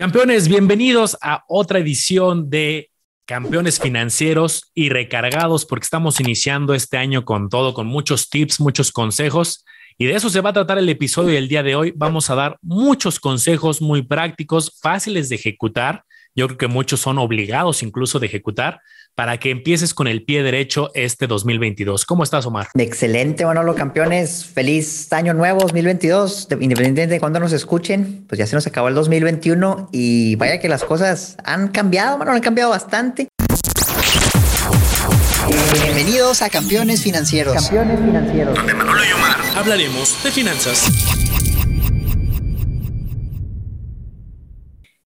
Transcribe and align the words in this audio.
Campeones, 0.00 0.48
bienvenidos 0.48 1.18
a 1.20 1.44
otra 1.46 1.78
edición 1.78 2.48
de 2.48 2.90
Campeones 3.26 3.78
Financieros 3.78 4.70
y 4.72 4.88
Recargados, 4.88 5.66
porque 5.66 5.84
estamos 5.84 6.20
iniciando 6.20 6.72
este 6.72 6.96
año 6.96 7.26
con 7.26 7.50
todo, 7.50 7.74
con 7.74 7.86
muchos 7.86 8.30
tips, 8.30 8.60
muchos 8.60 8.92
consejos. 8.92 9.62
Y 9.98 10.06
de 10.06 10.14
eso 10.14 10.30
se 10.30 10.40
va 10.40 10.48
a 10.48 10.54
tratar 10.54 10.78
el 10.78 10.88
episodio 10.88 11.34
del 11.34 11.48
día 11.48 11.62
de 11.62 11.74
hoy. 11.74 11.92
Vamos 11.94 12.30
a 12.30 12.34
dar 12.34 12.56
muchos 12.62 13.20
consejos 13.20 13.82
muy 13.82 14.00
prácticos, 14.00 14.78
fáciles 14.80 15.28
de 15.28 15.34
ejecutar. 15.34 16.04
Yo 16.34 16.46
creo 16.46 16.56
que 16.56 16.68
muchos 16.68 17.00
son 17.00 17.18
obligados 17.18 17.82
incluso 17.82 18.18
de 18.18 18.26
ejecutar 18.28 18.80
para 19.14 19.38
que 19.38 19.50
empieces 19.50 19.94
con 19.94 20.06
el 20.06 20.24
pie 20.24 20.42
derecho 20.42 20.90
este 20.94 21.26
2022. 21.26 22.06
¿Cómo 22.06 22.22
estás, 22.22 22.46
Omar? 22.46 22.68
Excelente, 22.78 23.44
Manolo, 23.44 23.74
campeones. 23.74 24.46
Feliz 24.46 25.12
año 25.12 25.34
nuevo 25.34 25.60
2022. 25.60 26.48
Independientemente 26.52 27.06
de 27.06 27.20
cuándo 27.20 27.40
nos 27.40 27.52
escuchen, 27.52 28.24
pues 28.28 28.38
ya 28.38 28.46
se 28.46 28.54
nos 28.54 28.66
acabó 28.66 28.88
el 28.88 28.94
2021 28.94 29.90
y 29.92 30.36
vaya 30.36 30.58
que 30.58 30.68
las 30.68 30.84
cosas 30.84 31.36
han 31.44 31.68
cambiado, 31.68 32.18
Manolo, 32.18 32.36
han 32.36 32.42
cambiado 32.42 32.70
bastante. 32.70 33.28
Bienvenidos 35.72 36.42
a 36.42 36.48
Campeones 36.48 37.02
Financieros. 37.02 37.54
Campeones 37.54 38.00
Financieros. 38.00 38.54
Donde 38.54 38.74
Manolo 38.74 39.04
y 39.04 39.12
Omar 39.12 39.36
hablaremos 39.56 40.22
de 40.22 40.30
finanzas. 40.30 40.90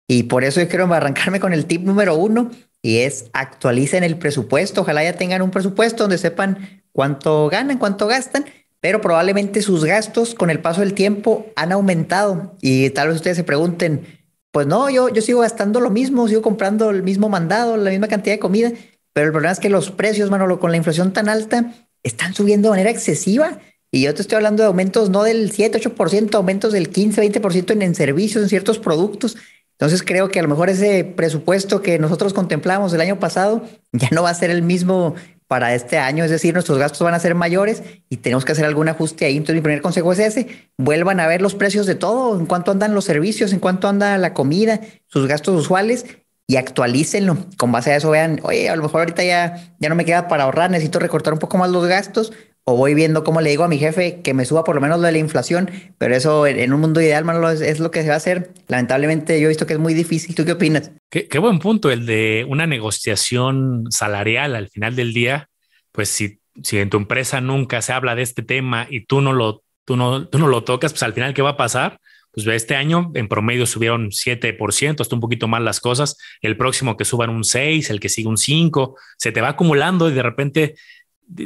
Y 0.06 0.24
por 0.24 0.44
eso 0.44 0.60
yo 0.60 0.68
quiero 0.68 0.92
arrancarme 0.92 1.40
con 1.40 1.52
el 1.52 1.66
tip 1.66 1.82
número 1.82 2.14
uno 2.14 2.50
y 2.84 2.98
es 2.98 3.30
actualicen 3.32 4.04
el 4.04 4.18
presupuesto. 4.18 4.82
Ojalá 4.82 5.02
ya 5.02 5.14
tengan 5.14 5.40
un 5.40 5.50
presupuesto 5.50 6.04
donde 6.04 6.18
sepan 6.18 6.82
cuánto 6.92 7.48
ganan, 7.48 7.78
cuánto 7.78 8.06
gastan, 8.06 8.44
pero 8.80 9.00
probablemente 9.00 9.62
sus 9.62 9.86
gastos 9.86 10.34
con 10.34 10.50
el 10.50 10.60
paso 10.60 10.82
del 10.82 10.92
tiempo 10.92 11.46
han 11.56 11.72
aumentado 11.72 12.58
y 12.60 12.90
tal 12.90 13.08
vez 13.08 13.16
ustedes 13.16 13.38
se 13.38 13.42
pregunten, 13.44 14.04
pues 14.52 14.66
no, 14.66 14.90
yo, 14.90 15.08
yo 15.08 15.22
sigo 15.22 15.40
gastando 15.40 15.80
lo 15.80 15.88
mismo, 15.88 16.28
sigo 16.28 16.42
comprando 16.42 16.90
el 16.90 17.02
mismo 17.02 17.30
mandado, 17.30 17.78
la 17.78 17.88
misma 17.88 18.08
cantidad 18.08 18.34
de 18.34 18.40
comida, 18.40 18.70
pero 19.14 19.28
el 19.28 19.32
problema 19.32 19.52
es 19.52 19.60
que 19.60 19.70
los 19.70 19.90
precios, 19.90 20.30
Manolo, 20.30 20.60
con 20.60 20.70
la 20.70 20.76
inflación 20.76 21.14
tan 21.14 21.30
alta, 21.30 21.72
están 22.02 22.34
subiendo 22.34 22.68
de 22.68 22.72
manera 22.72 22.90
excesiva. 22.90 23.60
Y 23.90 24.02
yo 24.02 24.12
te 24.12 24.20
estoy 24.20 24.36
hablando 24.36 24.62
de 24.62 24.66
aumentos 24.66 25.08
no 25.08 25.22
del 25.22 25.52
7, 25.52 25.80
8%, 25.80 26.34
aumentos 26.34 26.72
del 26.74 26.90
15, 26.90 27.40
20% 27.40 27.70
en, 27.70 27.80
en 27.80 27.94
servicios, 27.94 28.42
en 28.42 28.50
ciertos 28.50 28.78
productos. 28.78 29.38
Entonces 29.74 30.02
creo 30.02 30.28
que 30.28 30.38
a 30.38 30.42
lo 30.42 30.48
mejor 30.48 30.70
ese 30.70 31.04
presupuesto 31.04 31.82
que 31.82 31.98
nosotros 31.98 32.32
contemplamos 32.32 32.92
el 32.92 33.00
año 33.00 33.18
pasado 33.18 33.62
ya 33.92 34.08
no 34.10 34.22
va 34.22 34.30
a 34.30 34.34
ser 34.34 34.50
el 34.50 34.62
mismo 34.62 35.14
para 35.46 35.74
este 35.74 35.98
año, 35.98 36.24
es 36.24 36.30
decir, 36.30 36.54
nuestros 36.54 36.78
gastos 36.78 37.00
van 37.00 37.12
a 37.14 37.20
ser 37.20 37.34
mayores 37.34 37.82
y 38.08 38.16
tenemos 38.16 38.44
que 38.44 38.52
hacer 38.52 38.64
algún 38.64 38.88
ajuste 38.88 39.26
ahí. 39.26 39.36
Entonces 39.36 39.56
mi 39.56 39.60
primer 39.60 39.82
consejo 39.82 40.12
es 40.12 40.18
ese, 40.18 40.48
vuelvan 40.78 41.20
a 41.20 41.26
ver 41.26 41.42
los 41.42 41.54
precios 41.54 41.86
de 41.86 41.94
todo, 41.94 42.38
en 42.38 42.46
cuánto 42.46 42.70
andan 42.70 42.94
los 42.94 43.04
servicios, 43.04 43.52
en 43.52 43.60
cuánto 43.60 43.86
anda 43.88 44.16
la 44.16 44.32
comida, 44.32 44.80
sus 45.06 45.28
gastos 45.28 45.60
usuales 45.60 46.06
y 46.46 46.56
actualícenlo. 46.56 47.36
Con 47.58 47.72
base 47.72 47.92
a 47.92 47.96
eso 47.96 48.10
vean, 48.10 48.40
oye, 48.42 48.70
a 48.70 48.76
lo 48.76 48.82
mejor 48.82 49.02
ahorita 49.02 49.22
ya, 49.22 49.74
ya 49.78 49.88
no 49.90 49.94
me 49.94 50.06
queda 50.06 50.28
para 50.28 50.44
ahorrar, 50.44 50.70
necesito 50.70 50.98
recortar 50.98 51.34
un 51.34 51.38
poco 51.38 51.58
más 51.58 51.70
los 51.70 51.86
gastos 51.86 52.32
o 52.64 52.76
voy 52.76 52.94
viendo 52.94 53.24
cómo 53.24 53.42
le 53.42 53.50
digo 53.50 53.64
a 53.64 53.68
mi 53.68 53.78
jefe 53.78 54.22
que 54.22 54.32
me 54.32 54.46
suba 54.46 54.64
por 54.64 54.74
lo 54.74 54.80
menos 54.80 54.98
lo 54.98 55.06
de 55.06 55.12
la 55.12 55.18
inflación, 55.18 55.70
pero 55.98 56.16
eso 56.16 56.46
en, 56.46 56.72
un 56.72 56.80
mundo 56.80 57.00
ideal, 57.00 57.24
Manolo, 57.24 57.50
es, 57.50 57.78
lo 57.78 57.90
que 57.90 58.02
se 58.02 58.08
va 58.08 58.14
a 58.14 58.16
hacer. 58.16 58.52
Lamentablemente 58.68 59.38
yo 59.38 59.46
he 59.46 59.48
visto 59.48 59.66
que 59.66 59.74
es 59.74 59.78
muy 59.78 59.92
difícil. 59.92 60.34
¿Tú 60.34 60.44
qué 60.46 60.52
opinas? 60.52 60.90
Qué, 61.10 61.28
qué, 61.28 61.38
buen 61.38 61.58
punto 61.58 61.90
el 61.90 62.06
de 62.06 62.46
una 62.48 62.66
negociación 62.66 63.84
salarial 63.90 64.56
al 64.56 64.70
final 64.70 64.96
del 64.96 65.12
día. 65.12 65.50
Pues 65.92 66.08
si, 66.08 66.40
si 66.62 66.78
en 66.78 66.88
tu 66.88 66.96
empresa 66.96 67.42
nunca 67.42 67.82
se 67.82 67.92
habla 67.92 68.14
de 68.14 68.22
este 68.22 68.42
tema 68.42 68.86
y 68.88 69.04
tú 69.04 69.20
no 69.20 69.34
lo, 69.34 69.62
tú 69.84 69.96
no, 69.96 70.26
tú 70.26 70.38
no 70.38 70.48
lo 70.48 70.64
tocas, 70.64 70.92
pues 70.92 71.02
al 71.02 71.12
final, 71.12 71.34
¿qué 71.34 71.42
va 71.42 71.50
a 71.50 71.56
pasar? 71.58 72.00
Pues 72.32 72.46
este 72.48 72.74
año 72.74 73.12
en 73.14 73.28
promedio 73.28 73.64
subieron 73.64 74.10
7%, 74.10 75.00
hasta 75.00 75.14
un 75.14 75.20
poquito 75.20 75.46
más 75.46 75.62
las 75.62 75.80
cosas. 75.80 76.16
El 76.40 76.56
próximo 76.56 76.96
que 76.96 77.04
suban 77.04 77.30
un 77.30 77.44
6, 77.44 77.90
el 77.90 78.00
que 78.00 78.08
sigue 78.08 78.28
un 78.28 78.38
5, 78.38 78.96
se 79.18 79.30
te 79.30 79.40
va 79.40 79.50
acumulando 79.50 80.10
y 80.10 80.14
de 80.14 80.22
repente 80.22 80.74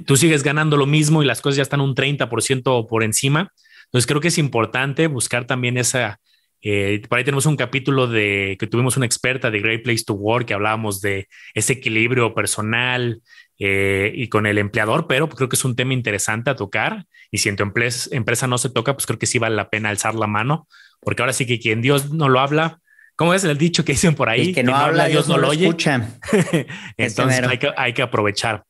tú 0.06 0.16
sigues 0.16 0.42
ganando 0.42 0.76
lo 0.76 0.86
mismo 0.86 1.22
y 1.22 1.26
las 1.26 1.40
cosas 1.40 1.56
ya 1.56 1.62
están 1.62 1.80
un 1.80 1.94
30% 1.94 2.86
por 2.86 3.02
encima. 3.02 3.52
Entonces 3.86 4.06
creo 4.06 4.20
que 4.20 4.28
es 4.28 4.38
importante 4.38 5.06
buscar 5.06 5.46
también 5.46 5.78
esa, 5.78 6.20
eh, 6.60 7.02
por 7.08 7.18
ahí 7.18 7.24
tenemos 7.24 7.46
un 7.46 7.56
capítulo 7.56 8.08
de 8.08 8.56
que 8.58 8.66
tuvimos 8.66 8.96
una 8.96 9.06
experta 9.06 9.50
de 9.50 9.60
Great 9.60 9.84
Place 9.84 10.04
to 10.04 10.14
Work 10.14 10.46
que 10.46 10.54
hablábamos 10.54 11.00
de 11.00 11.28
ese 11.54 11.74
equilibrio 11.74 12.34
personal 12.34 13.22
eh, 13.58 14.12
y 14.14 14.28
con 14.28 14.46
el 14.46 14.58
empleador, 14.58 15.06
pero 15.06 15.28
creo 15.28 15.48
que 15.48 15.56
es 15.56 15.64
un 15.64 15.76
tema 15.76 15.94
interesante 15.94 16.50
a 16.50 16.56
tocar. 16.56 17.06
Y 17.30 17.38
si 17.38 17.48
en 17.48 17.56
tu 17.56 17.62
empresa, 17.62 18.08
empresa 18.12 18.46
no 18.46 18.58
se 18.58 18.70
toca, 18.70 18.94
pues 18.94 19.06
creo 19.06 19.18
que 19.18 19.26
sí 19.26 19.38
vale 19.38 19.54
la 19.54 19.70
pena 19.70 19.90
alzar 19.90 20.14
la 20.14 20.26
mano, 20.26 20.66
porque 21.00 21.22
ahora 21.22 21.32
sí 21.32 21.46
que 21.46 21.60
quien 21.60 21.80
Dios 21.80 22.10
no 22.10 22.28
lo 22.28 22.40
habla, 22.40 22.80
¿cómo 23.14 23.34
es 23.34 23.44
el 23.44 23.56
dicho 23.56 23.84
que 23.84 23.92
dicen 23.92 24.14
por 24.14 24.28
ahí? 24.28 24.52
que 24.52 24.64
no, 24.64 24.74
habla, 24.74 25.06
Dios, 25.06 25.28
no, 25.28 25.38
lo, 25.38 25.48
oye. 25.48 25.66
Escucha. 25.66 26.18
Entonces 26.96 27.46
hay 27.46 27.58
que, 27.58 27.70
hay 27.76 27.92
que 27.92 28.02
aprovechar. 28.02 28.64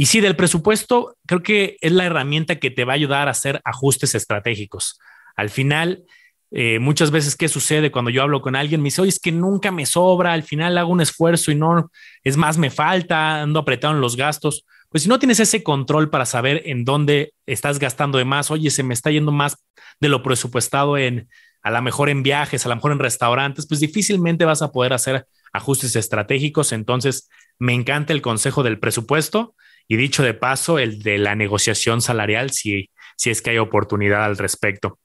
Y 0.00 0.06
sí, 0.06 0.20
del 0.20 0.36
presupuesto, 0.36 1.16
creo 1.26 1.42
que 1.42 1.76
es 1.80 1.90
la 1.90 2.04
herramienta 2.04 2.60
que 2.60 2.70
te 2.70 2.84
va 2.84 2.92
a 2.92 2.94
ayudar 2.94 3.26
a 3.26 3.32
hacer 3.32 3.60
ajustes 3.64 4.14
estratégicos. 4.14 5.00
Al 5.34 5.50
final, 5.50 6.04
eh, 6.52 6.78
muchas 6.78 7.10
veces, 7.10 7.34
¿qué 7.34 7.48
sucede 7.48 7.90
cuando 7.90 8.12
yo 8.12 8.22
hablo 8.22 8.40
con 8.40 8.54
alguien? 8.54 8.80
Me 8.80 8.86
dice, 8.86 9.00
oye, 9.00 9.08
es 9.08 9.18
que 9.18 9.32
nunca 9.32 9.72
me 9.72 9.86
sobra, 9.86 10.34
al 10.34 10.44
final 10.44 10.78
hago 10.78 10.92
un 10.92 11.00
esfuerzo 11.00 11.50
y 11.50 11.56
no, 11.56 11.90
es 12.22 12.36
más, 12.36 12.58
me 12.58 12.70
falta, 12.70 13.42
ando 13.42 13.58
apretado 13.58 13.92
en 13.92 14.00
los 14.00 14.14
gastos. 14.14 14.64
Pues 14.88 15.02
si 15.02 15.08
no 15.08 15.18
tienes 15.18 15.40
ese 15.40 15.64
control 15.64 16.10
para 16.10 16.26
saber 16.26 16.62
en 16.66 16.84
dónde 16.84 17.34
estás 17.44 17.80
gastando 17.80 18.18
de 18.18 18.24
más, 18.24 18.52
oye, 18.52 18.70
se 18.70 18.84
me 18.84 18.94
está 18.94 19.10
yendo 19.10 19.32
más 19.32 19.56
de 19.98 20.08
lo 20.08 20.22
presupuestado 20.22 20.96
en, 20.96 21.28
a 21.60 21.72
lo 21.72 21.82
mejor 21.82 22.08
en 22.08 22.22
viajes, 22.22 22.64
a 22.64 22.68
lo 22.68 22.76
mejor 22.76 22.92
en 22.92 23.00
restaurantes, 23.00 23.66
pues 23.66 23.80
difícilmente 23.80 24.44
vas 24.44 24.62
a 24.62 24.70
poder 24.70 24.92
hacer 24.92 25.26
ajustes 25.52 25.96
estratégicos. 25.96 26.70
Entonces, 26.70 27.28
me 27.58 27.74
encanta 27.74 28.12
el 28.12 28.22
consejo 28.22 28.62
del 28.62 28.78
presupuesto 28.78 29.56
y 29.88 29.96
dicho 29.96 30.22
de 30.22 30.34
paso, 30.34 30.78
el 30.78 31.02
de 31.02 31.18
la 31.18 31.34
negociación 31.34 32.02
salarial, 32.02 32.50
si, 32.50 32.90
si 33.16 33.30
es 33.30 33.42
que 33.42 33.50
hay 33.50 33.58
oportunidad 33.58 34.24
al 34.24 34.36
respecto. 34.36 34.98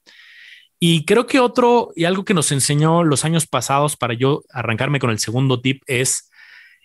Y 0.78 1.06
creo 1.06 1.26
que 1.26 1.40
otro, 1.40 1.92
y 1.96 2.04
algo 2.04 2.24
que 2.24 2.34
nos 2.34 2.52
enseñó 2.52 3.02
los 3.02 3.24
años 3.24 3.46
pasados 3.46 3.96
para 3.96 4.14
yo 4.14 4.42
arrancarme 4.50 5.00
con 5.00 5.10
el 5.10 5.18
segundo 5.18 5.60
tip 5.60 5.82
es 5.86 6.30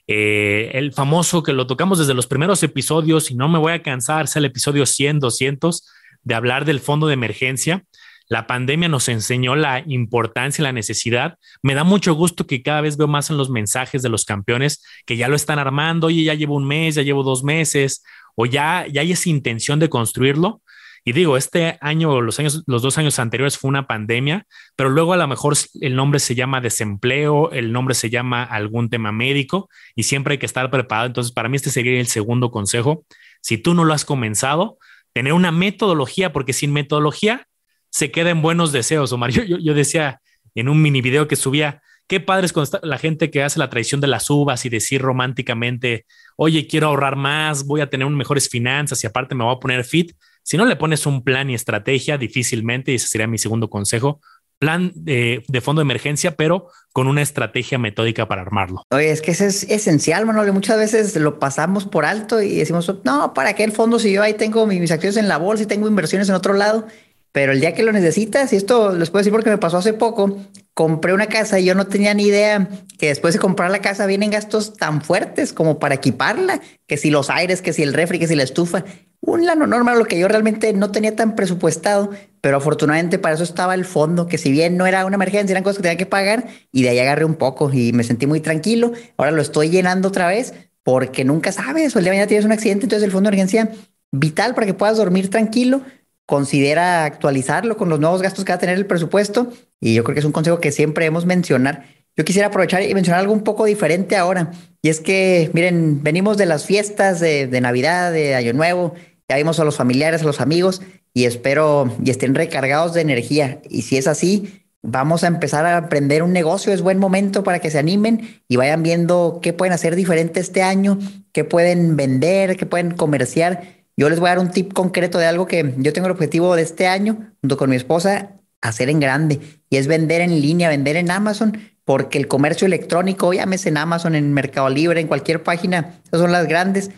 eh, 0.07 0.71
el 0.73 0.93
famoso 0.93 1.43
que 1.43 1.53
lo 1.53 1.67
tocamos 1.67 1.99
desde 1.99 2.13
los 2.13 2.25
primeros 2.25 2.63
episodios 2.63 3.29
y 3.29 3.35
no 3.35 3.49
me 3.49 3.59
voy 3.59 3.73
a 3.73 3.83
cansar, 3.83 4.25
es 4.25 4.35
el 4.37 4.45
episodio 4.45 4.85
100, 4.85 5.19
200, 5.19 5.87
de 6.23 6.35
hablar 6.35 6.65
del 6.65 6.79
fondo 6.79 7.07
de 7.07 7.13
emergencia 7.13 7.83
la 8.29 8.45
pandemia 8.45 8.87
nos 8.87 9.09
enseñó 9.09 9.55
la 9.55 9.83
importancia 9.85 10.61
y 10.61 10.63
la 10.63 10.71
necesidad. 10.71 11.39
Me 11.63 11.73
da 11.73 11.83
mucho 11.83 12.13
gusto 12.13 12.45
que 12.45 12.61
cada 12.61 12.81
vez 12.81 12.95
veo 12.95 13.07
más 13.07 13.31
en 13.31 13.37
los 13.37 13.49
mensajes 13.49 14.03
de 14.03 14.09
los 14.09 14.23
campeones 14.23 14.83
que 15.07 15.17
ya 15.17 15.27
lo 15.27 15.35
están 15.35 15.57
armando. 15.57 16.07
Oye, 16.07 16.23
ya 16.23 16.35
llevo 16.35 16.55
un 16.55 16.67
mes, 16.67 16.93
ya 16.93 17.01
llevo 17.01 17.23
dos 17.23 17.43
meses, 17.43 18.03
o 18.35 18.45
ya, 18.45 18.85
ya 18.87 19.01
hay 19.01 19.13
esa 19.13 19.29
intención 19.29 19.79
de 19.79 19.89
construirlo. 19.89 20.61
Y 21.03 21.13
digo, 21.13 21.37
este 21.37 21.79
año, 21.81 22.21
los 22.21 22.39
años, 22.39 22.63
los 22.67 22.83
dos 22.83 22.99
años 22.99 23.17
anteriores 23.17 23.57
fue 23.57 23.69
una 23.69 23.87
pandemia, 23.87 24.45
pero 24.75 24.89
luego 24.89 25.13
a 25.13 25.17
lo 25.17 25.27
mejor 25.27 25.55
el 25.81 25.95
nombre 25.95 26.19
se 26.19 26.35
llama 26.35 26.61
desempleo, 26.61 27.51
el 27.51 27.71
nombre 27.71 27.95
se 27.95 28.11
llama 28.11 28.43
algún 28.43 28.91
tema 28.91 29.11
médico 29.11 29.69
y 29.95 30.03
siempre 30.03 30.33
hay 30.33 30.37
que 30.37 30.45
estar 30.45 30.69
preparado. 30.69 31.07
Entonces, 31.07 31.31
para 31.33 31.49
mí 31.49 31.55
este 31.55 31.71
sería 31.71 31.99
el 31.99 32.07
segundo 32.07 32.51
consejo. 32.51 33.05
Si 33.41 33.57
tú 33.57 33.73
no 33.73 33.85
lo 33.85 33.93
has 33.95 34.05
comenzado, 34.05 34.77
tener 35.13 35.33
una 35.33 35.51
metodología, 35.51 36.31
porque 36.31 36.53
sin 36.53 36.71
metodología 36.73 37.47
se 37.89 38.11
queda 38.11 38.29
en 38.29 38.41
buenos 38.41 38.71
deseos, 38.71 39.11
Omar. 39.11 39.31
Yo, 39.31 39.43
yo, 39.43 39.73
decía 39.73 40.21
en 40.55 40.69
un 40.69 40.81
mini 40.81 41.01
video 41.01 41.27
que 41.27 41.35
subía, 41.35 41.81
qué 42.07 42.19
padre 42.19 42.47
es 42.47 42.53
la 42.81 42.97
gente 42.97 43.29
que 43.29 43.43
hace 43.43 43.59
la 43.59 43.69
traición 43.69 44.01
de 44.01 44.07
las 44.07 44.29
uvas 44.29 44.65
y 44.65 44.69
decir 44.69 45.01
románticamente, 45.01 46.05
oye, 46.37 46.67
quiero 46.67 46.87
ahorrar 46.87 47.15
más, 47.15 47.65
voy 47.65 47.81
a 47.81 47.89
tener 47.89 48.07
mejores 48.09 48.49
finanzas 48.49 49.03
y 49.03 49.07
aparte 49.07 49.35
me 49.35 49.43
voy 49.43 49.55
a 49.55 49.59
poner 49.59 49.83
fit. 49.85 50.13
Si 50.43 50.57
no 50.57 50.65
le 50.65 50.75
pones 50.75 51.05
un 51.05 51.23
plan 51.23 51.49
y 51.49 51.55
estrategia, 51.55 52.17
difícilmente, 52.17 52.91
y 52.91 52.95
ese 52.95 53.07
sería 53.07 53.27
mi 53.27 53.37
segundo 53.37 53.69
consejo, 53.69 54.19
plan 54.57 54.91
de, 54.95 55.43
de, 55.47 55.61
fondo 55.61 55.79
de 55.79 55.83
emergencia, 55.83 56.35
pero 56.35 56.67
con 56.91 57.07
una 57.07 57.21
estrategia 57.21 57.77
metódica 57.77 58.27
para 58.27 58.41
armarlo. 58.41 58.83
Oye, 58.91 59.09
es 59.11 59.21
que 59.21 59.31
eso 59.31 59.45
es 59.45 59.63
esencial, 59.63 60.25
Manuel. 60.25 60.51
Muchas 60.51 60.77
veces 60.77 61.15
lo 61.15 61.39
pasamos 61.39 61.85
por 61.85 62.05
alto 62.05 62.41
y 62.41 62.55
decimos, 62.55 62.93
no, 63.05 63.33
¿para 63.33 63.53
qué 63.53 63.63
el 63.63 63.71
fondo 63.71 63.99
si 63.99 64.11
yo 64.11 64.21
ahí 64.21 64.33
tengo 64.33 64.67
mis 64.67 64.91
acciones 64.91 65.17
en 65.17 65.27
la 65.27 65.37
bolsa 65.37 65.63
y 65.63 65.67
tengo 65.67 65.87
inversiones 65.87 66.27
en 66.27 66.35
otro 66.35 66.53
lado? 66.53 66.87
Pero 67.31 67.51
el 67.51 67.61
día 67.61 67.73
que 67.73 67.83
lo 67.83 67.91
necesitas, 67.91 68.51
y 68.53 68.55
esto 68.55 68.93
les 68.93 69.09
puedo 69.09 69.21
decir 69.21 69.31
porque 69.31 69.51
me 69.51 69.59
pasó 69.59 69.77
hace 69.77 69.93
poco, 69.93 70.37
compré 70.73 71.13
una 71.13 71.27
casa 71.27 71.59
y 71.59 71.65
yo 71.65 71.75
no 71.75 71.85
tenía 71.85 72.13
ni 72.13 72.23
idea 72.23 72.67
que 72.97 73.07
después 73.07 73.33
de 73.33 73.39
comprar 73.39 73.69
la 73.69 73.81
casa 73.81 74.07
vienen 74.07 74.31
gastos 74.31 74.73
tan 74.73 75.01
fuertes 75.01 75.53
como 75.53 75.77
para 75.77 75.95
equiparla, 75.95 76.59
que 76.87 76.97
si 76.97 77.11
los 77.11 77.29
aires, 77.29 77.61
que 77.61 77.73
si 77.73 77.83
el 77.83 77.93
refri, 77.93 78.17
que 78.17 78.27
si 78.27 78.35
la 78.35 78.43
estufa. 78.43 78.83
Un 79.21 79.45
lano 79.45 79.67
normal, 79.67 79.99
lo 79.99 80.05
que 80.05 80.17
yo 80.17 80.27
realmente 80.27 80.73
no 80.73 80.91
tenía 80.91 81.15
tan 81.15 81.35
presupuestado, 81.35 82.09
pero 82.41 82.57
afortunadamente 82.57 83.19
para 83.19 83.35
eso 83.35 83.43
estaba 83.43 83.75
el 83.75 83.85
fondo, 83.85 84.27
que 84.27 84.37
si 84.37 84.51
bien 84.51 84.77
no 84.77 84.87
era 84.87 85.05
una 85.05 85.15
emergencia, 85.15 85.53
eran 85.53 85.63
cosas 85.63 85.77
que 85.77 85.83
tenía 85.83 85.97
que 85.97 86.05
pagar, 86.05 86.47
y 86.71 86.83
de 86.83 86.89
ahí 86.89 86.99
agarré 86.99 87.25
un 87.25 87.35
poco 87.35 87.71
y 87.71 87.91
me 87.93 88.03
sentí 88.03 88.25
muy 88.25 88.39
tranquilo. 88.39 88.93
Ahora 89.17 89.31
lo 89.31 89.41
estoy 89.41 89.69
llenando 89.69 90.07
otra 90.07 90.27
vez 90.27 90.53
porque 90.81 91.25
nunca 91.25 91.51
sabes, 91.51 91.95
o 91.95 91.99
el 91.99 92.05
día 92.05 92.11
de 92.11 92.17
mañana 92.17 92.27
tienes 92.27 92.45
un 92.45 92.53
accidente, 92.53 92.85
entonces 92.85 93.03
el 93.03 93.11
fondo 93.11 93.29
de 93.29 93.35
emergencia 93.35 93.71
vital 94.11 94.55
para 94.55 94.65
que 94.65 94.73
puedas 94.73 94.97
dormir 94.97 95.29
tranquilo 95.29 95.81
considera 96.29 97.05
actualizarlo 97.05 97.75
con 97.75 97.89
los 97.89 97.99
nuevos 97.99 98.21
gastos 98.21 98.45
que 98.45 98.51
va 98.51 98.57
a 98.57 98.59
tener 98.59 98.77
el 98.77 98.85
presupuesto. 98.85 99.51
Y 99.81 99.95
yo 99.95 100.03
creo 100.03 100.13
que 100.13 100.19
es 100.19 100.25
un 100.25 100.31
consejo 100.31 100.59
que 100.59 100.71
siempre 100.71 101.07
hemos 101.07 101.25
mencionar. 101.25 101.87
yo 102.15 102.23
quisiera 102.23 102.49
aprovechar 102.49 102.83
y 102.83 102.93
mencionar 102.93 103.21
algo 103.21 103.33
un 103.33 103.43
poco 103.43 103.65
diferente 103.65 104.15
ahora. 104.15 104.51
Y 104.83 104.89
es 104.89 104.99
que, 104.99 105.49
miren, 105.53 106.03
venimos 106.03 106.37
de 106.37 106.45
las 106.45 106.65
fiestas 106.65 107.19
de, 107.19 107.47
Navidad, 107.61 108.11
de 108.11 108.35
Año 108.35 108.53
Nuevo, 108.53 108.93
ya 109.27 109.37
vimos 109.37 109.59
a 109.59 109.63
los 109.63 109.77
familiares, 109.77 110.21
a 110.21 110.25
los 110.25 110.39
amigos, 110.39 110.83
y 111.15 111.25
espero 111.25 111.91
y 112.05 112.11
estén 112.11 112.35
recargados 112.35 112.93
de 112.93 113.01
energía. 113.01 113.59
Y 113.67 113.81
si 113.81 113.97
es 113.97 114.05
así, 114.05 114.67
vamos 114.83 115.23
a 115.23 115.27
empezar 115.27 115.65
a 115.65 115.77
aprender 115.77 116.21
un 116.21 116.31
negocio. 116.31 116.71
Es 116.71 116.83
buen 116.83 116.99
momento 116.99 117.43
para 117.43 117.57
que 117.57 117.71
se 117.71 117.79
animen 117.79 118.39
y 118.47 118.55
vayan 118.55 118.83
viendo 118.83 119.39
qué 119.41 119.51
pueden 119.51 119.73
hacer 119.73 119.95
diferente 119.95 120.41
este 120.41 120.61
año, 120.61 120.99
qué 121.31 121.43
pueden 121.43 121.95
vender, 121.95 122.55
qué 122.55 122.67
pueden 122.67 122.91
comerciar. 122.91 123.78
Yo 123.99 124.09
les 124.09 124.19
voy 124.19 124.29
a 124.29 124.35
dar 124.35 124.39
un 124.39 124.49
tip 124.49 124.73
concreto 124.73 125.17
de 125.17 125.25
algo 125.25 125.45
que 125.45 125.75
yo 125.77 125.93
tengo 125.93 126.07
el 126.07 126.13
objetivo 126.13 126.55
de 126.55 126.63
este 126.63 126.87
año, 126.87 127.33
junto 127.41 127.57
con 127.57 127.69
mi 127.69 127.75
esposa, 127.75 128.31
hacer 128.61 128.89
en 128.89 128.99
grande. 128.99 129.39
Y 129.69 129.77
es 129.77 129.87
vender 129.87 130.21
en 130.21 130.41
línea, 130.41 130.69
vender 130.69 130.95
en 130.95 131.11
Amazon, 131.11 131.57
porque 131.83 132.17
el 132.17 132.27
comercio 132.27 132.65
electrónico, 132.65 133.33
llámese 133.33 133.69
en 133.69 133.77
Amazon, 133.77 134.15
en 134.15 134.33
Mercado 134.33 134.69
Libre, 134.69 135.01
en 135.01 135.07
cualquier 135.07 135.43
página, 135.43 135.99
esas 136.05 136.21
son 136.21 136.31
las 136.31 136.47
grandes 136.47 136.91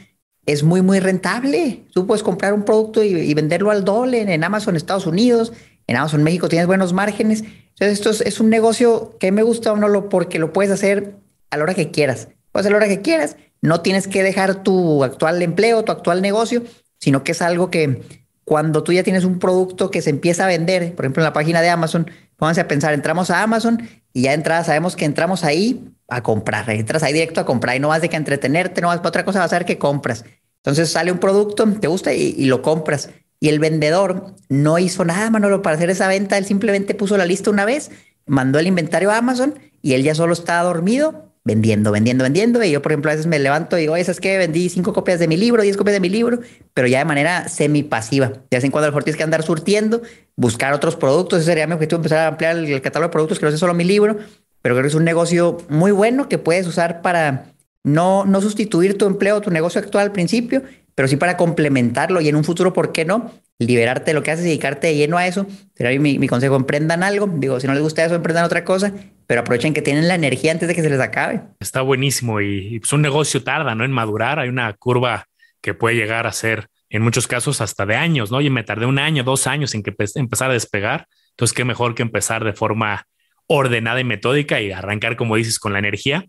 es 0.45 0.63
muy, 0.63 0.81
muy 0.81 1.00
rentable. 1.00 1.86
Tú 1.94 2.07
puedes 2.07 2.24
comprar 2.24 2.53
un 2.53 2.63
producto 2.63 3.03
y, 3.03 3.33
venderlo 3.33 3.71
al 3.71 3.86
doble 3.86 4.21
en, 4.21 4.44
Amazon 4.44 4.75
Estados 4.75 5.06
Unidos, 5.06 5.53
en 5.88 5.98
Amazon 5.98 6.24
México 6.24 6.50
tienes 6.50 6.68
buenos 6.68 6.94
márgenes. 6.94 7.44
Entonces, 7.80 8.00
esto 8.00 8.24
es, 8.24 8.39
un 8.39 8.50
negocio 8.50 9.18
que 9.19 9.31
me 9.31 9.44
gusta 9.44 9.74
o 9.74 9.77
no 9.77 9.88
lo 9.88 10.09
porque 10.09 10.39
lo 10.39 10.53
puedes 10.53 10.71
hacer 10.71 11.15
a 11.50 11.57
la 11.57 11.63
hora 11.63 11.74
que 11.74 11.92
quieras. 11.92 12.30
Puedes 12.51 12.68
a 12.68 12.69
la 12.69 12.77
hora 12.77 12.88
que 12.88 13.01
quieras. 13.01 13.38
No 13.62 13.81
tienes 13.81 14.07
que 14.07 14.24
dejar 14.24 14.63
tu 14.63 15.03
actual 15.03 15.42
empleo, 15.42 15.83
tu 15.83 15.92
actual 15.92 16.21
negocio, 16.21 16.63
sino 17.01 17.24
que 17.24 17.33
es 17.33 17.42
algo 17.42 17.69
que 17.69 18.01
cuando 18.45 18.83
tú 18.83 18.94
ya 18.94 19.03
tienes 19.03 19.25
un 19.25 19.39
producto 19.39 19.92
que 19.92 20.01
se 20.01 20.09
empieza 20.09 20.45
a 20.45 20.48
vender, 20.48 20.95
por 20.95 21.06
ejemplo, 21.06 21.21
en 21.21 21.25
la 21.25 21.33
página 21.33 21.62
de 21.62 21.69
Amazon, 21.69 22.09
pónganse 22.38 22.62
a 22.62 22.68
pensar, 22.68 22.94
entramos 22.94 23.30
a 23.30 23.44
Amazon 23.44 23.89
y 24.13 24.24
ya 24.24 24.33
entrada 24.33 24.63
sabemos 24.63 24.95
que 24.95 25.06
entramos 25.06 25.44
ahí 25.44 25.92
a 26.07 26.21
comprar, 26.21 26.69
entras 26.69 27.03
ahí 27.03 27.13
directo 27.13 27.42
a 27.42 27.45
comprar 27.45 27.75
y 27.75 27.80
no 27.80 27.88
vas 27.88 28.01
de 28.01 28.09
que 28.09 28.18
entretenerte, 28.18 28.81
no 28.81 28.88
vas 28.88 28.98
para 28.98 29.09
otra 29.09 29.25
cosa, 29.25 29.39
vas 29.39 29.53
a 29.53 29.57
ver 29.57 29.65
que 29.65 29.77
compras. 29.77 30.25
Entonces 30.57 30.92
sale 30.92 31.12
un 31.12 31.18
producto, 31.18 31.65
te 31.80 31.88
gusta 31.88 32.13
y, 32.13 32.45
lo 32.45 32.62
compras. 32.62 33.09
Y 33.39 33.50
el 33.50 33.57
vendedor 33.57 34.36
no 34.50 34.77
hizo 34.77 35.06
nada, 35.06 35.31
Manolo, 35.31 35.63
para 35.63 35.75
hacer 35.75 35.89
esa 35.89 36.07
venta. 36.07 36.38
Él 36.38 36.45
simplemente 36.45 36.94
puso 36.94 37.18
la 37.18 37.25
lista 37.25 37.50
una 37.50 37.65
vez, 37.65 37.89
mandó 38.27 38.59
el 38.59 38.68
inventario 38.68 39.09
a 39.09 39.18
Amazon 39.18 39.56
y 39.81 39.94
él 39.94 40.03
ya 40.03 40.13
solo 40.13 40.33
estaba 40.33 40.62
dormido 40.62 41.31
vendiendo, 41.44 41.92
vendiendo, 41.92 42.24
vendiendo. 42.24 42.64
Y 42.64 42.72
yo, 42.72 42.82
por 42.82 42.92
ejemplo, 42.92 43.12
a 43.12 43.14
veces 43.14 43.28
me 43.28 43.40
levanto 43.40 43.78
y 43.78 43.82
digo, 43.82 43.94
oye, 43.94 44.02
es 44.02 44.20
que 44.20 44.38
vendí 44.38 44.70
cinco 44.70 44.94
copias 44.94 45.20
de 45.20 45.28
mi 45.28 45.38
libro, 45.38 45.64
diez 45.64 45.78
copias 45.78 45.94
de 45.94 46.00
mi 46.00 46.10
libro, 46.10 46.40
pero 46.74 46.88
ya 46.88 47.00
de 47.00 47.06
manera 47.06 47.50
semipasiva. 47.50 48.28
De 48.30 48.58
vez 48.58 48.64
en 48.64 48.72
cuando 48.72 48.88
a 48.88 48.92
lo 48.92 49.02
tienes 49.02 49.18
que 49.18 49.24
andar 49.24 49.44
surtiendo, 49.44 50.02
buscar 50.36 50.74
otros 50.74 50.96
productos. 50.96 51.40
Ese 51.40 51.48
sería 51.48 51.68
mi 51.68 51.74
objetivo, 51.74 51.98
empezar 51.98 52.20
a 52.20 52.28
ampliar 52.28 52.58
el, 52.58 52.82
catálogo 52.82 53.10
de 53.10 53.14
productos 53.14 53.40
que 53.40 53.46
no 53.46 53.52
sea 53.52 53.58
solo 53.58 53.74
mi 53.74 53.84
libro, 53.84 54.18
pero 54.62 54.76
creo 54.76 54.84
que 54.84 54.90
es 54.90 54.96
un 54.96 55.04
negocio 55.04 55.58
muy 55.70 55.92
bueno 55.92 56.30
que 56.30 56.38
puedes 56.38 56.68
usar 56.68 57.02
para 57.02 57.54
no, 57.84 58.26
no 58.26 58.42
sustituir 58.42 58.98
tu 58.98 59.06
empleo, 59.06 59.42
tu 59.42 59.50
negocio 59.50 59.82
actual 59.82 60.06
al 60.06 60.12
principio, 60.12 60.62
pero 60.94 61.08
sí 61.08 61.16
para 61.16 61.38
complementarlo 61.38 62.22
y 62.22 62.28
en 62.28 62.36
un 62.36 62.44
futuro, 62.44 62.74
¿por 62.74 62.92
qué 62.92 63.06
no? 63.06 63.32
Liberarte 63.58 64.12
de 64.12 64.14
lo 64.14 64.24
que 64.24 64.32
haces 64.32 64.46
y 64.46 64.50
dedicarte 64.50 64.88
de 64.88 64.96
lleno 64.96 65.18
a 65.18 65.28
eso. 65.28 65.46
Sería 65.76 66.00
mi, 66.00 66.20
mi 66.20 66.28
consejo, 66.28 66.56
emprendan 66.56 67.04
algo. 67.04 67.28
Digo, 67.28 67.60
si 67.60 67.68
no 67.68 67.74
les 67.74 67.82
gusta 67.84 68.04
eso, 68.04 68.16
emprendan 68.16 68.44
otra 68.44 68.64
cosa, 68.64 68.92
pero 69.31 69.44
aprovechen 69.44 69.74
que 69.74 69.81
tienen 69.81 70.10
la 70.10 70.16
energía 70.16 70.51
antes 70.51 70.68
de 70.68 70.75
que 70.75 70.81
se 70.81 70.89
les 70.89 71.00
acabe. 71.00 71.39
Está 71.62 71.83
buenísimo 71.83 72.42
y, 72.42 72.80
pues 72.80 72.92
un 72.92 73.01
negocio 73.01 73.42
tarda, 73.42 73.75
¿no? 73.75 73.86
En 73.86 73.92
madurar. 73.94 74.39
Hay 74.39 74.50
una 74.50 74.74
curva 74.74 75.25
que 75.62 75.74
puede 75.74 75.95
llegar 75.95 76.28
a 76.28 76.33
ser 76.33 76.68
en 76.89 77.01
muchos 77.01 77.28
casos 77.28 77.62
hasta 77.62 77.86
de 77.86 77.95
años, 77.95 78.30
¿no? 78.30 78.42
Y 78.42 78.50
me 78.50 78.66
tardé 78.66 78.88
un 78.88 79.00
año, 79.00 79.24
dos 79.24 79.48
años 79.48 79.74
en 79.74 79.83
que 79.83 79.95
empezar 80.16 80.50
a 80.50 80.54
despegar. 80.54 81.07
Entonces, 81.30 81.56
qué 81.56 81.63
mejor 81.63 81.95
que 81.95 82.01
empezar 82.01 82.44
de 82.44 82.51
forma 82.51 83.07
ordenada 83.48 84.01
y 84.01 84.04
metódica 84.04 84.60
y 84.60 84.74
arrancar, 84.74 85.16
como 85.16 85.38
dices, 85.38 85.60
con 85.60 85.72
la 85.72 85.80
energía. 85.80 86.25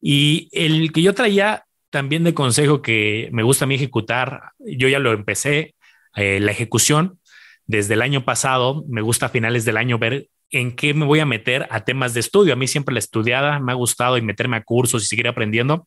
Y 0.00 0.48
el 0.52 0.92
que 0.92 1.02
yo 1.02 1.12
traía 1.12 1.66
también 1.90 2.24
de 2.24 2.32
consejo 2.32 2.80
que 2.80 3.28
me 3.32 3.42
gusta 3.42 3.66
a 3.66 3.68
mí 3.68 3.74
ejecutar, 3.74 4.52
yo 4.60 4.88
ya 4.88 4.98
lo 4.98 5.12
empecé, 5.12 5.74
eh, 6.16 6.40
la 6.40 6.52
ejecución 6.52 7.20
desde 7.66 7.92
el 7.92 8.00
año 8.00 8.24
pasado, 8.24 8.82
me 8.88 9.02
gusta 9.02 9.26
a 9.26 9.28
finales 9.28 9.66
del 9.66 9.76
año 9.76 9.98
ver 9.98 10.28
en 10.50 10.76
qué 10.76 10.94
me 10.94 11.04
voy 11.04 11.20
a 11.20 11.26
meter 11.26 11.66
a 11.70 11.84
temas 11.84 12.14
de 12.14 12.20
estudio. 12.20 12.52
A 12.52 12.56
mí 12.56 12.66
siempre 12.66 12.92
la 12.92 12.98
estudiada 12.98 13.58
me 13.60 13.72
ha 13.72 13.74
gustado 13.74 14.16
y 14.16 14.22
meterme 14.22 14.56
a 14.56 14.62
cursos 14.62 15.02
y 15.02 15.06
seguir 15.06 15.28
aprendiendo. 15.28 15.86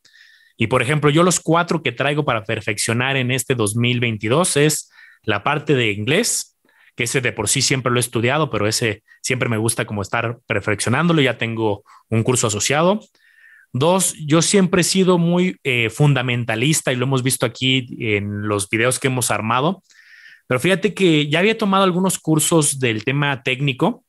Y 0.57 0.68
por 0.68 0.81
ejemplo, 0.81 1.09
yo 1.09 1.24
los 1.24 1.39
cuatro 1.39 1.83
que 1.83 1.92
traigo 1.92 2.25
para 2.25 2.44
perfeccionar 2.44 3.15
en 3.15 3.31
este 3.31 3.56
2022 3.56 4.57
es 4.57 4.92
la 5.24 5.44
parte 5.44 5.75
de 5.75 5.92
inglés, 5.92 6.57
que 6.95 7.04
ese 7.04 7.21
de 7.21 7.31
por 7.31 7.48
sí 7.48 7.62
siempre 7.62 7.92
lo 7.92 7.98
he 7.98 8.01
estudiado, 8.01 8.50
pero 8.50 8.68
ese 8.68 9.04
siempre 9.21 9.50
me 9.50 9.57
gusta 9.57 9.86
como 9.86 10.01
estar 10.01 10.39
perfeccionándolo. 10.48 11.21
Ya 11.21 11.38
tengo 11.38 11.83
un 12.09 12.24
curso 12.24 12.48
asociado. 12.48 13.00
Dos, 13.71 14.15
yo 14.25 14.42
siempre 14.42 14.81
he 14.81 14.83
sido 14.83 15.19
muy 15.19 15.57
eh, 15.63 15.89
fundamentalista 15.92 16.92
y 16.92 16.95
lo 16.95 17.06
hemos 17.06 17.21
visto 17.21 17.45
aquí 17.45 17.86
en 18.00 18.48
los 18.48 18.69
videos 18.69 18.98
que 18.98 19.07
hemos 19.07 19.30
armado. 19.30 19.83
Pero 20.48 20.59
fíjate 20.59 20.94
que 20.94 21.27
ya 21.27 21.39
había 21.39 21.57
tomado 21.57 21.83
algunos 21.83 22.18
cursos 22.18 22.80
del 22.80 23.04
tema 23.04 23.44
técnico, 23.44 24.06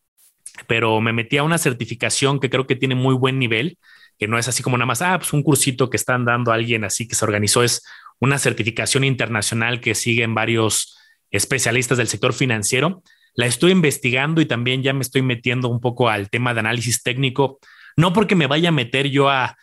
pero 0.67 1.01
me 1.01 1.13
metí 1.13 1.37
a 1.37 1.43
una 1.43 1.59
certificación 1.59 2.41
que 2.41 2.51
creo 2.51 2.67
que 2.67 2.77
tiene 2.77 2.95
muy 2.95 3.15
buen 3.15 3.39
nivel, 3.39 3.79
que 4.19 4.27
no 4.27 4.39
es 4.39 4.49
así 4.49 4.63
como 4.63 4.77
nada 4.77 4.87
más, 4.87 5.03
ah, 5.03 5.19
pues 5.19 5.33
un 5.33 5.43
cursito 5.43 5.91
que 5.91 5.97
están 5.97 6.25
dando 6.25 6.51
a 6.51 6.55
alguien 6.55 6.85
así 6.85 7.07
que 7.07 7.15
se 7.15 7.25
organizó, 7.25 7.63
es 7.63 7.83
una 8.19 8.39
certificación 8.39 9.05
internacional 9.05 9.81
que 9.81 9.95
siguen 9.95 10.35
varios 10.35 10.99
especialistas 11.31 11.99
del 11.99 12.09
sector 12.09 12.33
financiero. 12.33 13.03
La 13.35 13.47
estoy 13.47 13.73
investigando 13.73 14.41
y 14.41 14.47
también 14.47 14.83
ya 14.83 14.93
me 14.93 15.03
estoy 15.03 15.23
metiendo 15.23 15.69
un 15.69 15.81
poco 15.81 16.09
al 16.09 16.31
tema 16.31 16.55
de 16.55 16.61
análisis 16.61 17.03
técnico, 17.03 17.61
no 17.97 18.13
porque 18.13 18.35
me 18.35 18.47
vaya 18.47 18.71
a 18.71 18.73
meter 18.73 19.09
yo 19.09 19.29
a, 19.29 19.57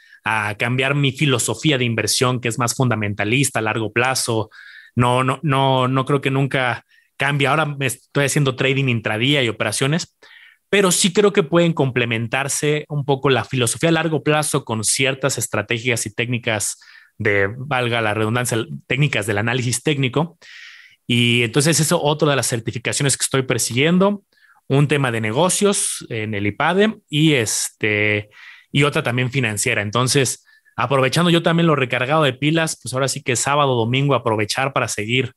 cambiar 0.58 0.96
mi 0.96 1.12
filosofía 1.12 1.78
de 1.78 1.86
inversión, 1.86 2.40
que 2.42 2.48
es 2.48 2.58
más 2.58 2.74
fundamentalista 2.74 3.60
a 3.60 3.62
largo 3.62 3.94
plazo. 3.94 4.50
No, 4.96 5.24
no, 5.24 5.40
no, 5.44 5.88
no 5.88 6.04
creo 6.04 6.20
que 6.20 6.32
nunca 6.32 6.84
cambie. 7.16 7.48
Ahora 7.48 7.68
me 7.68 7.86
estoy 7.86 8.26
haciendo 8.26 8.56
trading 8.56 8.86
intradía 8.86 9.44
y 9.44 9.50
operaciones, 9.50 10.18
pero 10.76 10.92
sí 10.92 11.14
creo 11.14 11.32
que 11.32 11.42
pueden 11.42 11.72
complementarse 11.72 12.84
un 12.90 13.06
poco 13.06 13.30
la 13.30 13.46
filosofía 13.46 13.88
a 13.88 13.94
largo 13.94 14.24
plazo 14.24 14.66
con 14.66 14.84
ciertas 14.84 15.38
estrategias 15.38 16.06
y 16.06 16.14
técnicas 16.14 16.82
de, 17.18 17.48
valga 17.58 18.02
la 18.02 18.14
redundancia, 18.14 18.58
técnicas 18.86 19.26
del 19.26 19.38
análisis 19.38 19.84
técnico. 19.84 20.38
Y 21.08 21.44
entonces 21.44 21.80
eso 21.80 22.04
otra 22.04 22.32
de 22.32 22.36
las 22.36 22.48
certificaciones 22.48 23.16
que 23.16 23.24
estoy 23.24 23.44
persiguiendo, 23.44 24.24
un 24.68 24.90
tema 24.90 25.14
de 25.14 25.22
negocios 25.22 26.06
en 26.10 26.34
el 26.34 26.46
IPADE 26.46 26.98
y 27.08 27.36
este 27.36 28.30
y 28.70 28.84
otra 28.84 29.02
también 29.02 29.32
financiera. 29.32 29.82
Entonces, 29.82 30.46
aprovechando 30.76 31.30
yo 31.30 31.42
también 31.42 31.68
lo 31.68 31.78
recargado 31.78 32.24
de 32.24 32.34
pilas, 32.34 32.78
pues 32.84 32.94
ahora 32.94 33.08
sí 33.08 33.24
que 33.24 33.38
sábado, 33.38 33.76
domingo 33.76 34.14
aprovechar 34.14 34.74
para 34.74 34.90
seguir 34.90 35.36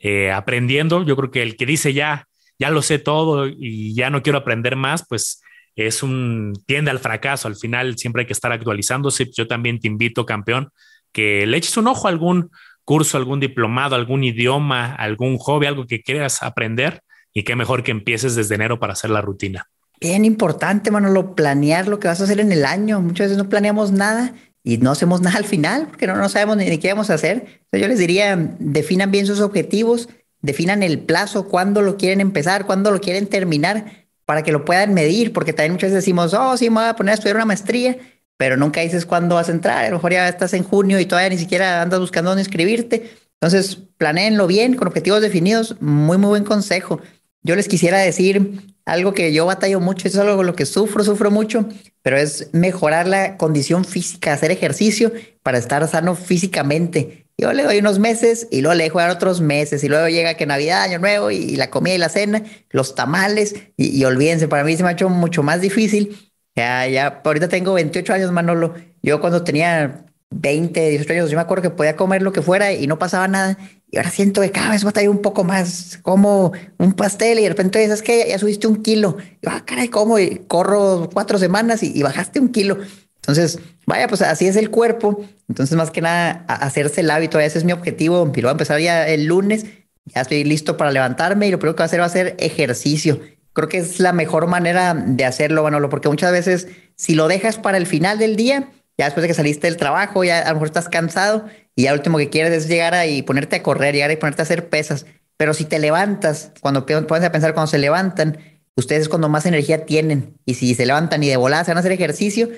eh, 0.00 0.32
aprendiendo. 0.32 1.04
Yo 1.04 1.14
creo 1.14 1.30
que 1.30 1.42
el 1.42 1.56
que 1.56 1.64
dice 1.64 1.92
ya, 1.92 2.26
ya 2.60 2.70
lo 2.70 2.82
sé 2.82 2.98
todo 2.98 3.48
y 3.48 3.94
ya 3.94 4.10
no 4.10 4.22
quiero 4.22 4.38
aprender 4.38 4.76
más, 4.76 5.04
pues 5.08 5.42
es 5.74 6.02
un 6.02 6.52
tiende 6.66 6.90
al 6.90 6.98
fracaso. 6.98 7.48
Al 7.48 7.56
final 7.56 7.96
siempre 7.96 8.22
hay 8.22 8.26
que 8.26 8.34
estar 8.34 8.52
actualizándose. 8.52 9.30
Yo 9.34 9.48
también 9.48 9.80
te 9.80 9.88
invito, 9.88 10.26
campeón, 10.26 10.68
que 11.10 11.46
le 11.46 11.56
eches 11.56 11.78
un 11.78 11.88
ojo 11.88 12.06
a 12.06 12.10
algún 12.10 12.50
curso, 12.84 13.16
algún 13.16 13.40
diplomado, 13.40 13.96
algún 13.96 14.24
idioma, 14.24 14.94
algún 14.94 15.38
hobby, 15.38 15.66
algo 15.66 15.86
que 15.86 16.02
quieras 16.02 16.42
aprender 16.42 17.02
y 17.32 17.44
qué 17.44 17.56
mejor 17.56 17.82
que 17.82 17.92
empieces 17.92 18.34
desde 18.34 18.56
enero 18.56 18.78
para 18.78 18.92
hacer 18.92 19.10
la 19.10 19.22
rutina. 19.22 19.66
Bien 20.00 20.24
importante, 20.24 20.90
Manolo, 20.90 21.34
planear 21.34 21.88
lo 21.88 21.98
que 21.98 22.08
vas 22.08 22.20
a 22.20 22.24
hacer 22.24 22.40
en 22.40 22.52
el 22.52 22.64
año. 22.66 23.00
Muchas 23.00 23.26
veces 23.26 23.38
no 23.38 23.48
planeamos 23.48 23.92
nada 23.92 24.34
y 24.62 24.78
no 24.78 24.90
hacemos 24.90 25.22
nada 25.22 25.38
al 25.38 25.44
final 25.44 25.86
porque 25.88 26.06
no, 26.06 26.16
no 26.16 26.28
sabemos 26.28 26.56
ni 26.56 26.78
qué 26.78 26.88
vamos 26.88 27.10
a 27.10 27.14
hacer. 27.14 27.62
yo 27.72 27.88
les 27.88 27.98
diría, 27.98 28.36
definan 28.58 29.10
bien 29.10 29.26
sus 29.26 29.40
objetivos, 29.40 30.08
definan 30.42 30.82
el 30.82 31.00
plazo, 31.00 31.48
cuándo 31.48 31.82
lo 31.82 31.96
quieren 31.96 32.20
empezar, 32.20 32.66
cuándo 32.66 32.90
lo 32.90 33.00
quieren 33.00 33.26
terminar 33.26 34.06
para 34.24 34.42
que 34.42 34.52
lo 34.52 34.64
puedan 34.64 34.94
medir, 34.94 35.32
porque 35.32 35.52
también 35.52 35.72
muchas 35.72 35.90
veces 35.90 36.04
decimos, 36.04 36.34
oh, 36.34 36.56
sí, 36.56 36.70
me 36.70 36.76
voy 36.76 36.84
a 36.88 36.96
poner 36.96 37.12
a 37.12 37.14
estudiar 37.14 37.36
una 37.36 37.46
maestría, 37.46 37.96
pero 38.36 38.56
nunca 38.56 38.80
dices 38.80 39.04
cuándo 39.04 39.34
vas 39.34 39.48
a 39.48 39.52
entrar. 39.52 39.84
A 39.84 39.88
lo 39.88 39.96
mejor 39.96 40.12
ya 40.12 40.28
estás 40.28 40.54
en 40.54 40.64
junio 40.64 41.00
y 41.00 41.06
todavía 41.06 41.30
ni 41.30 41.38
siquiera 41.38 41.82
andas 41.82 42.00
buscando 42.00 42.30
dónde 42.30 42.42
inscribirte. 42.42 43.10
Entonces, 43.40 43.76
planeenlo 43.96 44.46
bien, 44.46 44.76
con 44.76 44.86
objetivos 44.88 45.20
definidos. 45.20 45.76
Muy, 45.80 46.16
muy 46.16 46.28
buen 46.28 46.44
consejo. 46.44 47.00
Yo 47.42 47.56
les 47.56 47.68
quisiera 47.68 47.98
decir 47.98 48.62
algo 48.84 49.14
que 49.14 49.32
yo 49.32 49.46
batallo 49.46 49.80
mucho, 49.80 50.08
eso 50.08 50.18
es 50.18 50.22
algo 50.22 50.36
con 50.36 50.46
lo 50.46 50.54
que 50.54 50.66
sufro, 50.66 51.04
sufro 51.04 51.30
mucho, 51.30 51.66
pero 52.02 52.18
es 52.18 52.50
mejorar 52.52 53.06
la 53.06 53.36
condición 53.36 53.84
física, 53.84 54.32
hacer 54.32 54.50
ejercicio 54.50 55.12
para 55.42 55.58
estar 55.58 55.86
sano 55.88 56.14
físicamente. 56.14 57.26
Yo 57.40 57.52
le 57.52 57.62
doy 57.62 57.78
unos 57.78 57.98
meses 57.98 58.46
y 58.50 58.60
luego 58.60 58.74
le 58.74 58.84
dejo 58.84 58.98
otros 58.98 59.40
meses 59.40 59.82
y 59.82 59.88
luego 59.88 60.08
llega 60.08 60.34
que 60.34 60.46
Navidad, 60.46 60.82
Año 60.82 60.98
Nuevo 60.98 61.30
y, 61.30 61.56
la 61.56 61.70
comida 61.70 61.94
y 61.94 61.98
la 61.98 62.08
cena, 62.08 62.42
los 62.70 62.94
tamales 62.94 63.54
y, 63.76 63.96
y 63.96 64.04
olvídense, 64.04 64.48
para 64.48 64.64
mí 64.64 64.76
se 64.76 64.82
me 64.82 64.90
ha 64.90 64.92
hecho 64.92 65.08
mucho 65.08 65.42
más 65.42 65.60
difícil 65.60 66.30
ya, 66.56 66.86
ya, 66.88 67.22
ahorita 67.24 67.48
tengo 67.48 67.74
28 67.74 68.12
años, 68.12 68.32
Manolo. 68.32 68.74
Yo 69.02 69.20
cuando 69.20 69.44
tenía 69.44 70.04
20, 70.30 70.90
18 70.90 71.12
años, 71.12 71.30
yo 71.30 71.36
me 71.36 71.42
acuerdo 71.42 71.62
que 71.62 71.70
podía 71.70 71.96
comer 71.96 72.22
lo 72.22 72.32
que 72.32 72.42
fuera 72.42 72.72
y 72.72 72.86
no 72.86 72.98
pasaba 72.98 73.28
nada. 73.28 73.56
y 73.90 73.96
ahora 73.96 74.10
siento 74.10 74.40
que 74.40 74.50
cada 74.50 74.70
vez 74.70 74.84
va 74.84 74.90
a 74.90 74.92
traer 74.92 75.08
un 75.08 75.22
poco 75.22 75.44
más, 75.44 75.98
como 76.02 76.52
un 76.78 76.92
pastel 76.92 77.38
y 77.38 77.42
de 77.44 77.48
repente 77.48 77.78
dices 77.78 78.02
que 78.02 78.28
ya 78.28 78.38
subiste 78.38 78.66
un 78.66 78.82
kilo. 78.82 79.16
Y 79.42 79.48
ah, 79.48 79.64
caray, 79.64 79.88
¿cómo? 79.88 80.18
Y 80.18 80.44
corro 80.48 81.08
cuatro 81.12 81.38
semanas 81.38 81.82
y, 81.82 82.02
bajaste 82.02 82.40
un 82.40 82.50
kilo. 82.50 82.78
Entonces, 83.22 83.58
vaya, 83.86 84.08
pues 84.08 84.22
así 84.22 84.46
es 84.46 84.56
el 84.56 84.70
cuerpo. 84.70 85.24
Entonces, 85.48 85.76
más 85.76 85.90
que 85.90 86.00
nada, 86.00 86.44
hacerse 86.48 87.02
el 87.02 87.10
hábito, 87.10 87.38
ese 87.38 87.58
es 87.58 87.64
mi 87.64 87.72
objetivo. 87.72 88.30
Y 88.34 88.40
lo 88.40 88.48
voy 88.48 88.50
a 88.50 88.52
empezar 88.52 88.80
ya 88.80 89.06
el 89.08 89.26
lunes. 89.26 89.66
Ya 90.06 90.22
estoy 90.22 90.44
listo 90.44 90.76
para 90.76 90.90
levantarme 90.90 91.46
y 91.46 91.50
lo 91.50 91.58
primero 91.58 91.76
que 91.76 91.82
voy 91.82 91.84
a 91.84 91.86
hacer 91.86 92.00
va 92.00 92.06
a 92.06 92.08
ser 92.08 92.36
ejercicio. 92.38 93.20
Creo 93.52 93.68
que 93.68 93.78
es 93.78 94.00
la 94.00 94.12
mejor 94.12 94.46
manera 94.46 94.94
de 94.94 95.24
hacerlo, 95.24 95.62
Manolo, 95.62 95.88
porque 95.88 96.08
muchas 96.08 96.32
veces 96.32 96.68
si 96.96 97.14
lo 97.14 97.28
dejas 97.28 97.58
para 97.58 97.78
el 97.78 97.86
final 97.86 98.18
del 98.18 98.36
día, 98.36 98.70
ya 98.96 99.06
después 99.06 99.22
de 99.22 99.28
que 99.28 99.34
saliste 99.34 99.66
del 99.66 99.76
trabajo, 99.76 100.24
ya 100.24 100.40
a 100.40 100.48
lo 100.48 100.54
mejor 100.54 100.68
estás 100.68 100.88
cansado 100.88 101.46
y 101.74 101.84
ya 101.84 101.92
lo 101.92 101.98
último 101.98 102.18
que 102.18 102.30
quieres 102.30 102.52
es 102.52 102.68
llegar 102.68 102.94
a 102.94 103.06
y 103.06 103.22
ponerte 103.22 103.56
a 103.56 103.62
correr, 103.62 103.94
llegar 103.94 104.10
y 104.10 104.16
ponerte 104.16 104.42
a 104.42 104.44
hacer 104.44 104.68
pesas. 104.68 105.06
Pero 105.36 105.54
si 105.54 105.64
te 105.64 105.78
levantas, 105.78 106.52
cuando 106.60 106.84
puedes 106.84 107.30
pensar 107.30 107.54
cuando 107.54 107.68
se 107.68 107.78
levantan, 107.78 108.38
ustedes 108.76 109.02
es 109.02 109.08
cuando 109.08 109.28
más 109.28 109.46
energía 109.46 109.86
tienen. 109.86 110.38
Y 110.44 110.54
si 110.54 110.74
se 110.74 110.84
levantan 110.86 111.22
y 111.22 111.28
de 111.28 111.36
volada 111.36 111.64
se 111.64 111.70
van 111.70 111.78
a 111.78 111.80
hacer 111.80 111.92
ejercicio, 111.92 112.50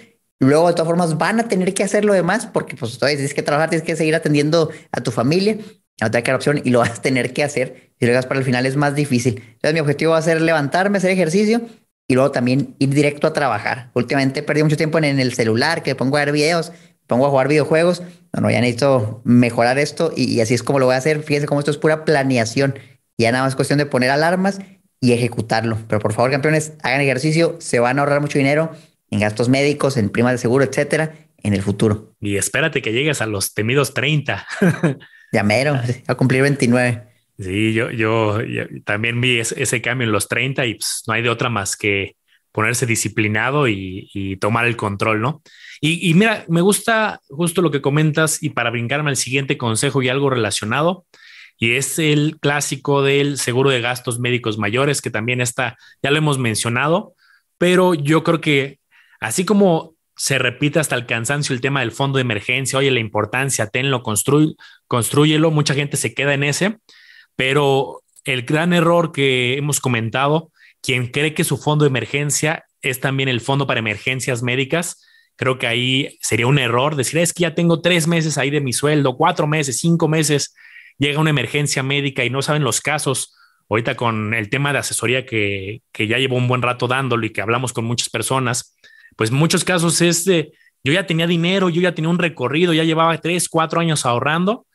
luego 0.43 0.69
de 0.69 0.75
todas 0.75 0.89
formas 0.89 1.19
van 1.19 1.41
a 1.41 1.49
tener 1.49 1.73
que 1.73 1.85
hacer 1.85 2.05
lo 2.05 2.13
demás 2.13 2.47
porque 2.47 2.77
pues 2.77 2.99
todavía 2.99 3.17
tienes 3.17 3.35
que 3.35 3.43
trabajar, 3.43 3.71
tienes 3.71 3.87
que 3.87 3.97
seguir 3.97 4.15
atendiendo 4.15 4.71
a 4.91 5.01
tu 5.01 5.13
familia, 5.13 5.57
no 6.01 6.11
te 6.11 6.21
da 6.21 6.35
opción 6.35 6.61
y 6.65 6.71
lo 6.71 6.79
vas 6.81 6.99
a 6.99 7.03
tener 7.03 7.33
que 7.33 7.45
hacer. 7.45 7.93
Si 7.99 8.07
lo 8.07 8.13
hagas 8.13 8.27
para 8.27 8.41
el 8.41 8.45
final 8.45 8.67
es 8.67 8.77
más 8.77 8.95
difícil. 8.95 9.37
Entonces 9.37 9.75
mi 9.75 9.81
objetivo 9.81 10.13
va 10.13 10.19
a 10.19 10.23
ser 10.23 10.41
levantarme, 10.41 10.99
hacer 10.99 11.11
ejercicio 11.11 11.63
y 12.09 12.15
luego 12.15 12.33
también 12.33 12.75
ir 12.81 12.91
directo 12.91 13.29
a 13.29 13.33
trabajar. 13.33 13.91
Últimamente 13.95 14.43
perdido 14.43 14.67
mucho 14.67 14.77
tiempo 14.77 14.99
en, 14.99 15.21
el 15.21 15.33
celular, 15.35 15.83
que 15.83 15.95
pongo 15.95 16.17
a 16.17 16.25
ver 16.25 16.33
videos, 16.33 16.73
pongo 17.07 17.27
a 17.27 17.31
jugar 17.31 17.47
videojuegos. 17.47 18.03
No, 18.33 18.43
no, 18.43 18.51
ya 18.51 18.61
necesito 18.61 19.21
mejorar 19.25 19.79
esto 19.79 20.13
y, 20.17 20.41
así 20.41 20.55
es 20.55 20.63
como 20.65 20.81
lo 20.81 20.87
voy 20.87 20.97
a 20.97 20.99
hacer. 20.99 21.23
Fíjense 21.23 21.47
cómo 21.47 21.61
esto 21.61 21.71
es 21.71 21.79
pura 21.79 22.05
planeación. 22.05 22.75
Ya 23.17 23.31
nada 23.31 23.45
más 23.45 23.55
cuestión 23.55 23.79
de 23.79 23.87
poner 23.87 24.11
alarmas 24.11 24.59
y 25.01 25.13
ejecutarlo. 25.13 25.79
Pero 25.87 26.01
por 26.01 26.13
favor, 26.13 26.33
campeones, 26.33 26.73
hagan 26.83 27.01
ejercicio, 27.01 27.57
se 27.61 27.79
van 27.79 27.99
a 27.99 28.03
ahorrar 28.03 28.21
mucho 28.21 28.39
dinero 28.39 28.73
en 29.13 29.21
gastos 29.21 29.51
médicos, 29.51 29.99
en 29.99 30.09
primas 30.09 30.33
de 30.33 30.39
seguro, 30.39 30.65
etcétera, 30.65 31.15
en 31.43 31.53
el 31.53 31.63
futuro. 31.63 32.15
Y 32.19 32.39
espérate 32.39 32.81
que 32.81 32.93
llegues 32.93 33.21
a 33.21 33.27
los 33.27 33.53
temidos 33.53 33.93
30. 33.93 34.47
ya 35.33 35.43
mero, 35.43 35.79
a 36.07 36.15
cumplir 36.15 36.41
29. 36.43 37.03
Sí, 37.39 37.75
yo, 37.75 37.91
yo, 37.91 38.39
también 38.85 39.21
vi 39.21 39.39
ese, 39.39 39.83
cambio 39.83 40.07
en 40.07 40.13
los 40.13 40.29
30 40.29 40.65
y 40.65 40.75
pues, 40.75 41.03
no 41.07 41.13
hay 41.13 41.23
de 41.23 41.29
otra 41.29 41.51
más 41.51 41.77
que 41.77 42.17
ponerse 42.53 42.87
disciplinado 42.87 43.69
y, 43.69 44.39
tomar 44.41 44.67
el 44.67 44.77
control, 44.77 45.21
¿no? 45.21 45.43
Y, 45.81 46.15
mira, 46.15 46.45
me 46.49 46.61
gusta 46.61 47.21
justo 47.29 47.61
lo 47.61 47.71
que 47.71 47.83
comentas 47.83 48.43
y 48.43 48.51
para 48.51 48.71
brincarme 48.71 49.11
al 49.11 49.17
siguiente 49.17 49.59
consejo 49.59 50.01
y 50.01 50.09
algo 50.09 50.31
relacionado, 50.31 51.07
y 51.59 51.73
es 51.73 51.99
el 51.99 52.39
clásico 52.41 53.03
del 53.03 53.39
seguro 53.39 53.71
de 53.71 53.81
gastos 53.81 54.21
médicos 54.21 54.59
mayores, 54.59 55.03
que 55.03 55.11
también 55.11 55.41
está, 55.41 55.77
ya 56.03 56.11
lo 56.11 56.19
hemos 56.19 56.39
mencionado, 56.39 57.15
pero 57.59 57.95
yo 57.95 58.23
creo 58.23 58.41
que 58.41 58.82
así 59.23 59.45
como 59.45 59.95
se 60.17 60.39
repite 60.39 60.79
hasta 60.79 60.95
el 60.95 61.07
cansancio 61.07 61.55
el 61.55 61.61
tema 61.61 61.81
del 61.81 61.93
fondo 61.93 62.19
de 62.19 62.23
emergencia, 62.23 62.79
oye, 62.79 62.91
la 62.91 63.01
importancia, 63.01 63.69
tenlo, 63.69 64.03
construy, 64.03 64.57
construyelo, 64.87 65.51
mucha 65.51 65.75
gente 65.75 65.97
se 65.97 66.15
queda 66.15 66.35
en 66.35 66.45
ese 66.45 66.79
pero 67.37 68.03
el 68.25 68.43
gran 68.43 68.73
error 68.73 69.13
que 69.13 69.57
hemos 69.57 69.81
comentado, 69.81 70.53
quien 70.81 71.09
cree 71.09 71.35
que 71.35 71.45
su 71.45 71.57
fondo 71.57 71.85
de 71.85 71.89
emergencia 71.89 72.65
es 72.81 73.01
también 73.01 73.29
el 73.29 73.41
fondo 73.41 73.67
para 73.67 73.81
emergencias 73.81 74.43
médicas, 74.43 75.05
creo 75.37 75.59
que 75.59 75.67
ahí 75.67 76.19
sería 76.21 76.47
un 76.47 76.59
error 76.59 76.97
decir, 76.97 77.19
es 77.21 77.33
que 77.33 77.43
ya 77.43 77.55
tengo 77.55 77.81
tres 77.81 78.07
meses 78.07 78.39
ahí 78.39 78.51
de 78.51 78.61
mi 78.61 78.73
sueldo, 78.73 79.17
cuatro 79.17 79.47
meses, 79.47 79.79
cinco 79.79 80.09
meses, 80.09 80.55
llega 80.99 81.21
una 81.21 81.31
emergencia 81.31 81.83
médica 81.83 82.25
y 82.25 82.31
no 82.31 82.43
saben 82.43 82.65
los 82.65 82.81
casos. 82.81 83.35
Ahorita 83.69 83.97
con 83.97 84.35
el 84.35 84.51
tema 84.51 84.73
de 84.73 84.81
asesoría 84.81 85.25
que, 85.25 85.83
que 85.93 86.07
ya 86.07 86.19
llevo 86.19 86.37
un 86.37 86.47
buen 86.47 86.63
rato 86.63 86.89
dándolo 86.89 87.25
y 87.25 87.31
que 87.31 87.41
hablamos 87.41 87.73
con 87.73 87.87
muchas 87.87 88.11
personas, 88.11 88.77
pues 89.17 89.31
muchos 89.31 89.65
casos 89.65 90.01
es 90.01 90.25
de, 90.25 90.53
yo 90.85 90.93
ya 90.93 91.07
tenía 91.07 91.27
dinero, 91.27 91.69
yo 91.69 91.81
ya 91.81 91.95
tenía 91.95 92.09
un 92.09 92.19
recorrido, 92.19 92.73
ya 92.73 92.85
llevaba 92.85 93.19
tres, 93.19 93.49
cuatro 93.49 93.81
años 93.81 94.05
ahorrando 94.07 94.67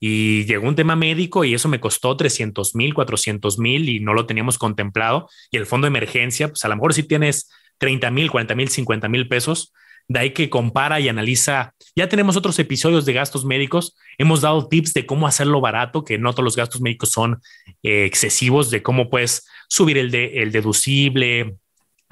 y 0.00 0.44
llegó 0.44 0.68
un 0.68 0.74
tema 0.74 0.96
médico 0.96 1.44
y 1.44 1.54
eso 1.54 1.68
me 1.68 1.80
costó 1.80 2.16
300 2.16 2.74
mil, 2.74 2.92
400 2.92 3.58
mil 3.58 3.88
y 3.88 4.00
no 4.00 4.12
lo 4.12 4.26
teníamos 4.26 4.58
contemplado. 4.58 5.28
Y 5.50 5.56
el 5.56 5.66
fondo 5.66 5.86
de 5.86 5.90
emergencia, 5.90 6.48
pues 6.48 6.64
a 6.64 6.68
lo 6.68 6.76
mejor 6.76 6.92
si 6.92 7.04
tienes 7.04 7.50
30 7.78 8.10
mil, 8.10 8.30
40 8.30 8.54
mil, 8.54 8.68
50 8.68 9.08
mil 9.08 9.28
pesos, 9.28 9.72
de 10.06 10.20
ahí 10.20 10.30
que 10.32 10.50
compara 10.50 11.00
y 11.00 11.08
analiza. 11.08 11.72
Ya 11.96 12.08
tenemos 12.08 12.36
otros 12.36 12.58
episodios 12.58 13.06
de 13.06 13.14
gastos 13.14 13.44
médicos. 13.44 13.96
Hemos 14.18 14.42
dado 14.42 14.68
tips 14.68 14.92
de 14.92 15.06
cómo 15.06 15.26
hacerlo 15.26 15.60
barato, 15.60 16.04
que 16.04 16.18
no 16.18 16.32
todos 16.32 16.44
los 16.44 16.56
gastos 16.56 16.80
médicos 16.80 17.10
son 17.10 17.40
eh, 17.82 18.04
excesivos, 18.04 18.70
de 18.70 18.82
cómo 18.82 19.08
puedes 19.08 19.46
subir 19.68 19.96
el, 19.96 20.10
de, 20.10 20.42
el 20.42 20.52
deducible. 20.52 21.56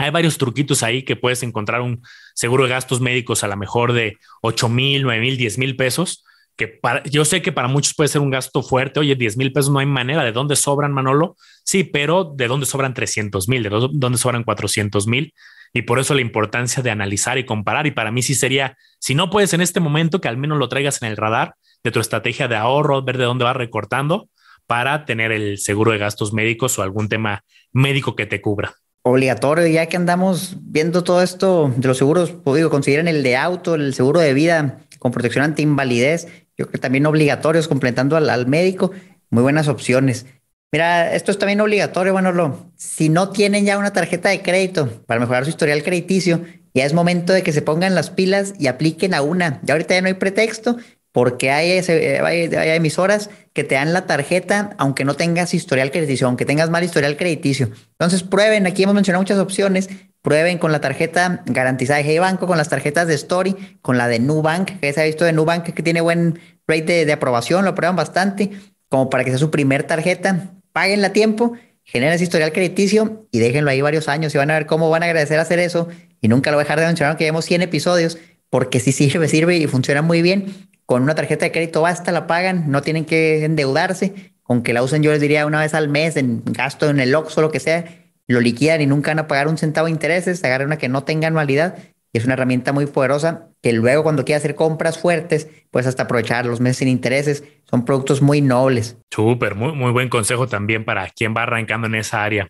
Hay 0.03 0.11
varios 0.11 0.37
truquitos 0.37 0.83
ahí 0.83 1.05
que 1.05 1.17
puedes 1.17 1.43
encontrar 1.43 1.81
un 1.81 2.03
seguro 2.35 2.65
de 2.65 2.71
gastos 2.71 3.01
médicos 3.01 3.45
a 3.45 3.49
lo 3.49 3.57
mejor 3.57 3.93
de 3.93 4.19
8 4.43 4.69
mil, 4.69 5.03
9 5.03 5.21
mil, 5.21 5.37
10 5.37 5.59
mil 5.59 5.77
pesos 5.77 6.25
que 6.57 6.69
para, 6.69 7.03
yo 7.05 7.25
sé 7.25 7.41
que 7.41 7.53
para 7.53 7.69
muchos 7.69 7.95
puede 7.95 8.09
ser 8.09 8.21
un 8.21 8.31
gasto 8.31 8.63
fuerte. 8.63 9.01
Oye, 9.01 9.15
10 9.15 9.37
mil 9.37 9.53
pesos 9.53 9.71
no 9.71 9.79
hay 9.79 9.87
manera. 9.87 10.25
¿De 10.25 10.33
dónde 10.33 10.57
sobran, 10.57 10.93
Manolo? 10.93 11.37
Sí, 11.65 11.85
pero 11.85 12.25
¿de 12.25 12.49
dónde 12.49 12.67
sobran 12.67 12.95
300 12.95 13.49
mil? 13.49 13.63
¿De 13.63 13.71
dónde 13.71 14.19
sobran 14.19 14.45
400 14.45 15.07
mil? 15.07 15.33
Y 15.73 15.83
por 15.83 15.99
eso 15.99 16.15
la 16.15 16.21
importancia 16.21 16.83
de 16.83 16.91
analizar 16.91 17.39
y 17.39 17.47
comparar. 17.47 17.87
Y 17.87 17.93
para 17.93 18.11
mí 18.11 18.23
sí 18.23 18.35
sería, 18.35 18.77
si 18.99 19.15
no 19.15 19.31
puedes 19.31 19.55
en 19.55 19.63
este 19.63 19.81
momento, 19.81 20.21
que 20.21 20.29
al 20.29 20.37
menos 20.37 20.59
lo 20.59 20.69
traigas 20.69 21.01
en 21.01 21.09
el 21.09 21.17
radar 21.17 21.55
de 21.83 21.91
tu 21.91 22.01
estrategia 22.01 22.49
de 22.49 22.57
ahorro, 22.57 23.03
ver 23.03 23.19
de 23.19 23.25
dónde 23.25 23.45
vas 23.45 23.57
recortando 23.57 24.29
para 24.67 25.05
tener 25.07 25.33
el 25.33 25.59
seguro 25.59 25.93
de 25.93 25.99
gastos 25.99 26.33
médicos 26.33 26.79
o 26.79 26.83
algún 26.83 27.09
tema 27.09 27.45
médico 27.73 28.15
que 28.15 28.27
te 28.27 28.41
cubra 28.41 28.75
obligatorio, 29.03 29.67
ya 29.67 29.87
que 29.87 29.97
andamos 29.97 30.57
viendo 30.61 31.05
todo 31.05 31.23
esto 31.23 31.73
de 31.77 31.89
los 31.89 31.99
seguros, 31.99 32.33
pues 32.45 32.57
digo, 32.57 32.71
consideren 32.71 33.09
el 33.09 33.23
de 33.23 33.37
auto, 33.37 33.75
el 33.75 33.95
seguro 33.95 34.21
de 34.21 34.33
vida 34.33 34.79
con 34.99 35.11
protección 35.11 35.45
anti 35.45 35.63
invalidez, 35.63 36.27
yo 36.57 36.67
creo 36.67 36.73
que 36.73 36.79
también 36.79 37.07
obligatorios, 37.07 37.67
completando 37.67 38.17
al, 38.17 38.47
médico, 38.47 38.93
muy 39.31 39.43
buenas 39.43 39.67
opciones. 39.69 40.27
Mira, 40.71 41.15
esto 41.15 41.33
es 41.33 41.39
también 41.39 41.61
obligatorio, 41.61 42.13
bueno, 42.13 42.73
si 42.77 43.09
no 43.09 43.31
tienen 43.31 43.65
ya 43.65 43.79
una 43.79 43.93
tarjeta 43.93 44.29
de 44.29 44.43
crédito 44.43 45.03
para 45.07 45.21
mejorar 45.21 45.45
su 45.45 45.51
historial 45.51 45.83
crediticio, 45.83 46.45
ya 46.73 46.85
es 46.85 46.95
momento 46.95 47.33
de 47.33 47.43
que 47.43 47.53
se 47.53 47.63
pongan 47.63 47.95
las 47.95 48.11
pilas 48.11 48.55
y 48.59 48.69
apliquen 48.69 49.13
a 49.13 49.23
una. 49.23 49.61
Ya 49.65 49.75
ahorita 49.75 49.95
ya 49.95 50.01
no 50.01 50.07
hay 50.07 50.15
pretexto 50.15 50.77
porque 51.13 51.51
hay, 51.51 51.73
hay, 51.73 52.71
emisoras 52.71 53.29
que 53.53 53.65
te 53.65 53.75
dan 53.75 53.93
la 53.93 54.07
tarjeta 54.07 54.75
aunque 54.79 55.05
no 55.05 55.15
tengas 55.15 55.53
historial 55.53 55.91
crediticio, 55.91 56.27
aunque 56.27 56.47
tengas 56.47 56.71
mal 56.71 56.83
historial 56.83 57.17
crediticio. 57.17 57.69
Entonces 57.93 58.23
prueben, 58.23 58.67
aquí 58.67 58.83
hemos 58.83 58.95
mencionado 58.95 59.23
muchas 59.23 59.39
opciones, 59.39 59.91
prueben 60.23 60.57
con 60.57 60.73
la 60.73 60.81
tarjeta 60.81 61.43
garantizada 61.45 61.99
de 61.99 62.05
Hey 62.05 62.19
Banco, 62.19 62.47
con 62.47 62.57
las 62.57 62.71
tarjetas 62.71 63.07
de 63.07 63.15
Story, 63.15 63.79
con 63.83 63.99
la 63.99 64.09
de 64.09 64.21
Nubank, 64.21 64.81
que 64.81 64.93
se 64.93 65.01
ha 65.03 65.05
visto 65.05 65.25
de 65.27 65.33
Nubank 65.33 65.65
que 65.65 65.83
tiene 65.83 66.01
buen 66.01 66.41
rate 66.67 67.05
de, 67.05 67.13
aprobación, 67.13 67.65
lo 67.65 67.75
prueban 67.75 67.97
bastante, 67.97 68.51
como 68.89 69.11
para 69.11 69.25
que 69.25 69.31
sea 69.31 69.39
su 69.39 69.51
primer 69.51 69.83
tarjeta, 69.83 70.53
páguenla 70.73 71.09
a 71.09 71.13
tiempo, 71.13 71.53
generen 71.85 72.15
ese 72.15 72.25
historial 72.25 72.53
crediticio 72.53 73.27
y 73.33 73.39
déjenlo 73.41 73.71
ahí 73.71 73.83
varios 73.83 74.09
años 74.09 74.35
y 74.35 74.39
van 74.39 74.51
a 74.51 74.55
ver 74.55 74.67
cómo 74.67 74.89
van 74.89 75.03
a 75.03 75.07
agradecer 75.07 75.39
hacer 75.39 75.59
eso 75.59 75.89
y 76.21 76.29
nunca 76.29 76.51
lo 76.51 76.57
voy 76.57 76.63
a 76.63 76.65
dejar 76.65 76.81
de 76.81 76.87
mencionar 76.87 77.17
que 77.17 77.25
llevamos 77.25 77.45
100 77.45 77.63
episodios 77.63 78.19
porque 78.53 78.81
sí 78.81 78.93
sirve, 78.93 79.29
sirve 79.29 79.57
y 79.57 79.67
funciona 79.67 80.03
muy 80.03 80.21
bien. 80.21 80.69
Con 80.85 81.03
una 81.03 81.15
tarjeta 81.15 81.47
de 81.47 81.53
crédito 81.53 81.81
basta, 81.81 82.13
la 82.13 82.27
pagan, 82.27 82.71
no 82.71 82.83
tienen 82.83 83.07
que 83.07 83.47
endeudarse, 83.47 84.35
aunque 84.45 84.75
la 84.75 84.83
usen 84.83 85.03
yo 85.03 85.11
les 85.11 85.23
diría 85.23 85.47
una 85.47 85.61
vez 85.61 85.73
al 85.73 85.89
mes 85.89 86.19
en 86.19 86.43
gasto 86.45 86.91
en 86.91 87.01
el 87.01 87.15
Oxxo 87.15 87.41
lo 87.41 87.51
que 87.51 87.61
sea, 87.61 87.87
lo 88.27 88.41
liquidan 88.41 88.83
y 88.83 88.87
nunca 88.87 89.13
van 89.13 89.21
a 89.21 89.27
pagar 89.27 89.49
un 89.49 89.57
centavo 89.57 89.87
de 89.87 89.93
intereses, 89.93 90.45
agarren 90.45 90.67
una 90.67 90.77
que 90.77 90.91
no 90.91 91.03
tenga 91.03 91.29
anualidad 91.29 91.79
y 92.13 92.19
es 92.19 92.27
una 92.27 92.35
herramienta 92.35 92.75
muy 92.75 92.85
poderosa 92.85 93.49
que 93.63 93.73
luego 93.73 94.03
cuando 94.03 94.27
quieras 94.27 94.43
hacer 94.43 94.55
compras 94.55 94.99
fuertes, 94.99 95.49
puedes 95.71 95.87
hasta 95.87 96.03
aprovechar 96.03 96.45
los 96.45 96.61
meses 96.61 96.77
sin 96.77 96.89
intereses. 96.89 97.45
Son 97.71 97.87
productos 97.87 98.21
muy 98.21 98.43
nobles. 98.43 98.99
Súper, 99.11 99.55
muy, 99.55 99.73
muy 99.73 99.93
buen 99.93 100.11
consejo 100.11 100.47
también 100.47 100.85
para 100.85 101.09
quien 101.09 101.35
va 101.35 101.45
arrancando 101.45 101.87
en 101.87 101.95
esa 101.95 102.23
área. 102.23 102.49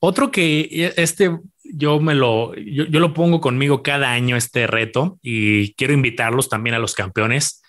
Otro 0.00 0.32
que 0.32 0.92
este 0.96 1.30
yo 1.72 2.00
me 2.00 2.14
lo, 2.14 2.54
yo, 2.54 2.86
yo, 2.86 3.00
lo 3.00 3.14
pongo 3.14 3.40
conmigo 3.40 3.82
cada 3.82 4.12
año 4.12 4.36
este 4.36 4.66
reto 4.66 5.18
y 5.22 5.74
quiero 5.74 5.92
invitarlos 5.92 6.48
también 6.48 6.74
a 6.74 6.78
los 6.78 6.94
campeones 6.94 7.62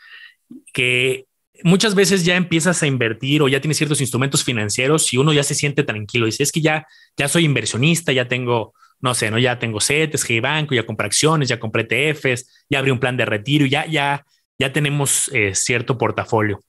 que 0.74 1.26
muchas 1.64 1.96
veces 1.96 2.26
ya 2.26 2.36
empiezas 2.36 2.82
a 2.84 2.88
invertir 2.88 3.42
o 3.42 3.48
ya 3.48 3.62
tienes 3.62 3.78
ciertos 3.78 4.02
instrumentos 4.02 4.44
financieros 4.44 5.14
y 5.14 5.18
uno 5.18 5.34
ya 5.34 5.44
se 5.44 5.56
siente 5.56 5.84
tranquilo. 5.84 6.26
Dice, 6.26 6.44
es 6.44 6.52
que 6.52 6.62
ya, 6.62 6.88
ya 7.18 7.28
soy 7.28 7.46
inversionista, 7.46 8.12
ya 8.12 8.28
tengo, 8.28 8.74
no 9.02 9.14
sé, 9.14 9.30
no, 9.32 9.38
ya 9.38 9.60
tengo 9.60 9.80
CETES, 9.82 10.26
G 10.26 10.42
Banco, 10.42 10.76
ya 10.76 10.86
compré 10.86 11.08
acciones, 11.08 11.50
ya 11.50 11.60
compré 11.60 11.88
ETFs, 11.90 12.66
ya 12.70 12.80
abrí 12.80 12.92
un 12.92 13.00
plan 13.00 13.18
de 13.18 13.26
retiro, 13.26 13.66
ya, 13.66 13.86
ya, 13.86 14.26
ya 14.58 14.72
tenemos 14.72 15.30
eh, 15.34 15.54
cierto 15.54 15.98
portafolio. 15.98 16.64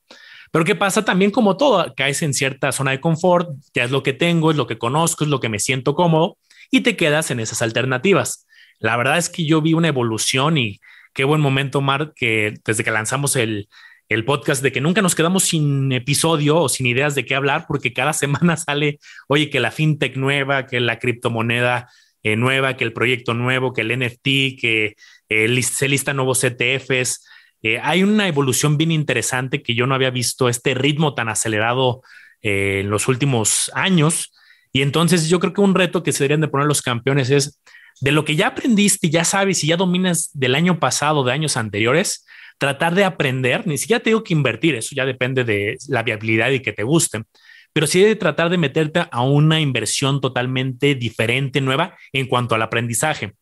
Pero 0.53 0.65
¿qué 0.65 0.75
pasa? 0.75 1.05
También 1.05 1.31
como 1.31 1.57
todo, 1.57 1.95
caes 1.97 2.23
en 2.23 2.35
cierta 2.35 2.73
zona 2.73 2.91
de 2.91 3.01
confort, 3.01 3.49
ya 3.73 3.85
es 3.85 3.93
lo 3.93 4.03
que 4.03 4.13
tengo, 4.13 4.51
es 4.51 4.57
lo 4.57 4.67
que 4.67 4.79
conozco, 4.79 5.23
es 5.23 5.31
lo 5.31 5.39
que 5.39 5.49
me 5.49 5.61
siento 5.61 5.95
cómodo 5.95 6.37
y 6.71 6.81
te 6.81 6.97
quedas 6.97 7.31
en 7.31 7.41
esas 7.41 7.62
alternativas. 7.62 8.47
La 8.79 8.97
verdad 8.97 9.19
es 9.19 9.29
que 9.29 9.45
yo 9.45 9.61
vi 9.61 9.75
una 9.75 9.89
evolución 9.89 10.57
y 10.59 10.81
qué 11.12 11.25
buen 11.25 11.41
momento, 11.41 11.81
Mar, 11.81 12.12
que 12.15 12.55
desde 12.65 12.85
que 12.85 12.91
lanzamos 12.91 13.37
el, 13.37 13.69
el 14.11 14.25
podcast 14.25 14.62
de 14.62 14.73
que 14.73 14.81
nunca 14.81 15.03
nos 15.03 15.15
quedamos 15.15 15.45
sin 15.45 15.93
episodio 15.93 16.59
o 16.59 16.69
sin 16.69 16.87
ideas 16.87 17.15
de 17.15 17.25
qué 17.25 17.37
hablar, 17.37 17.65
porque 17.69 17.93
cada 17.93 18.12
semana 18.15 18.57
sale, 18.57 18.99
oye, 19.29 19.49
que 19.49 19.61
la 19.61 19.71
fintech 19.71 20.17
nueva, 20.17 20.67
que 20.67 20.81
la 20.81 20.99
criptomoneda 20.99 21.89
eh, 22.23 22.37
nueva, 22.37 22.77
que 22.77 22.85
el 22.85 22.93
proyecto 22.93 23.35
nuevo, 23.35 23.73
que 23.73 23.81
el 23.81 23.99
NFT, 23.99 24.25
que 24.61 24.97
eh, 25.29 25.62
se 25.62 25.89
listan 25.89 26.17
nuevos 26.17 26.45
ETFs. 26.45 27.25
Eh, 27.62 27.79
hay 27.83 28.03
una 28.03 28.27
evolución 28.27 28.77
bien 28.77 28.91
interesante 28.91 29.62
que 29.62 29.75
yo 29.75 29.87
no 29.87 29.95
había 29.95 30.11
visto 30.11 30.49
este 30.49 30.75
ritmo 30.75 31.15
tan 31.15 31.29
acelerado 31.29 32.03
en 32.43 32.91
los 32.91 33.07
últimos 33.07 33.71
años. 33.75 34.33
Y 34.73 34.83
entonces 34.83 35.29
yo 35.29 35.41
creo 35.41 35.53
que 35.53 35.61
un 35.61 35.75
reto 35.75 36.03
que 36.03 36.12
se 36.12 36.25
deberían 36.25 36.41
de 36.41 36.49
poner 36.49 36.67
los 36.67 36.83
campeones 36.83 37.31
es 37.31 37.61
de 38.00 38.12
lo 38.12 38.25
que 38.25 38.37
ya 38.37 38.49
aprendiste, 38.49 39.11
ya 39.11 39.25
sabes 39.25 39.62
y 39.65 39.69
ya 39.69 39.77
dominas 39.77 40.31
del 40.33 40.55
año 40.55 40.79
pasado, 40.79 41.25
de 41.25 41.33
años 41.33 41.57
anteriores, 41.57 42.25
tratar 42.59 42.95
de 42.95 43.05
aprender, 43.05 43.67
ni 43.67 43.79
siquiera 43.79 44.03
te 44.03 44.11
digo 44.11 44.23
que 44.23 44.35
invertir, 44.35 44.75
eso 44.75 44.95
ya 44.95 45.05
depende 45.05 45.45
de 45.45 45.77
la 45.89 46.03
viabilidad 46.03 46.50
y 46.50 46.61
que 46.61 46.73
te 46.73 46.83
guste, 46.83 47.23
pero 47.73 47.87
sí 47.87 48.03
de 48.03 48.17
tratar 48.17 48.50
de 48.50 48.59
meterte 48.59 49.07
a 49.11 49.23
una 49.23 49.61
inversión 49.61 50.21
totalmente 50.21 50.95
diferente, 50.95 51.61
nueva 51.61 51.97
en 52.12 52.27
cuanto 52.27 52.55
al 52.55 52.62
aprendizaje. 52.62 53.35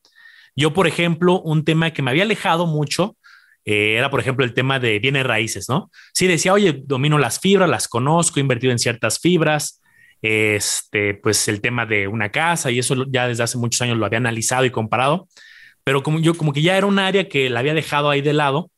Yo, 0.55 0.73
por 0.73 0.87
ejemplo, 0.87 1.41
un 1.41 1.65
tema 1.65 1.93
que 1.93 2.03
me 2.03 2.11
había 2.11 2.25
alejado 2.25 2.67
mucho 2.67 3.17
eh, 3.65 3.97
era, 3.97 4.11
por 4.11 4.21
ejemplo, 4.21 4.45
el 4.45 4.55
tema 4.55 4.79
de 4.79 4.99
bienes 4.99 5.27
raíces, 5.27 5.69
¿no? 5.69 5.91
Sí 6.15 6.27
decía, 6.27 6.53
oye, 6.53 6.83
domino 6.85 7.19
las 7.19 7.39
fibras, 7.39 7.69
las 7.69 7.87
conozco, 7.87 8.39
he 8.39 8.43
invertido 8.43 8.73
en 8.73 8.79
ciertas 8.79 9.19
fibras, 9.21 9.78
este, 10.23 11.15
pues 11.15 11.49
el 11.49 11.61
tema 11.61 11.87
de 11.87 12.09
una 12.09 12.31
casa 12.31 12.71
y 12.71 12.79
eso 12.79 13.07
ya 13.09 13.29
desde 13.29 13.43
hace 13.43 13.59
muchos 13.59 13.81
años 13.83 13.99
lo 13.99 14.07
había 14.07 14.19
analizado 14.19 14.65
y 14.65 14.71
comparado, 14.71 15.29
pero 15.85 16.03
como 16.03 16.19
yo 16.21 16.35
como 16.35 16.53
que 16.53 16.63
ya 16.63 16.77
era 16.77 16.87
un 16.87 16.99
área 16.99 17.29
que 17.29 17.51
la 17.51 17.61
había 17.61 17.75
dejado 17.75 18.11
ahí 18.11 18.21
de 18.21 18.33
lado 18.33 18.71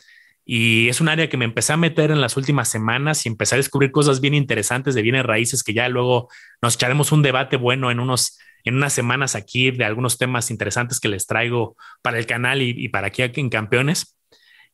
y 0.44 0.88
es 0.88 1.00
un 1.00 1.08
área 1.08 1.28
que 1.28 1.36
me 1.36 1.44
empecé 1.44 1.72
a 1.72 1.76
meter 1.76 2.10
en 2.10 2.20
las 2.20 2.36
últimas 2.36 2.68
semanas 2.68 3.24
y 3.24 3.28
empecé 3.28 3.54
a 3.54 3.58
descubrir 3.58 3.90
cosas 3.90 4.20
bien 4.20 4.34
interesantes 4.34 4.94
de 4.94 5.02
bienes 5.02 5.24
raíces 5.24 5.62
que 5.62 5.74
ya 5.74 5.88
luego 5.88 6.28
nos 6.62 6.74
echaremos 6.74 7.12
un 7.12 7.22
debate 7.22 7.56
bueno 7.56 7.90
en 7.90 8.00
unos 8.00 8.38
en 8.64 8.76
unas 8.76 8.92
semanas 8.92 9.34
aquí 9.34 9.70
de 9.70 9.84
algunos 9.84 10.18
temas 10.18 10.50
interesantes 10.50 11.00
que 11.00 11.08
les 11.08 11.26
traigo 11.26 11.76
para 12.02 12.18
el 12.18 12.26
canal 12.26 12.60
y, 12.62 12.74
y 12.76 12.88
para 12.88 13.06
aquí 13.06 13.22
en 13.22 13.48
Campeones. 13.48 14.16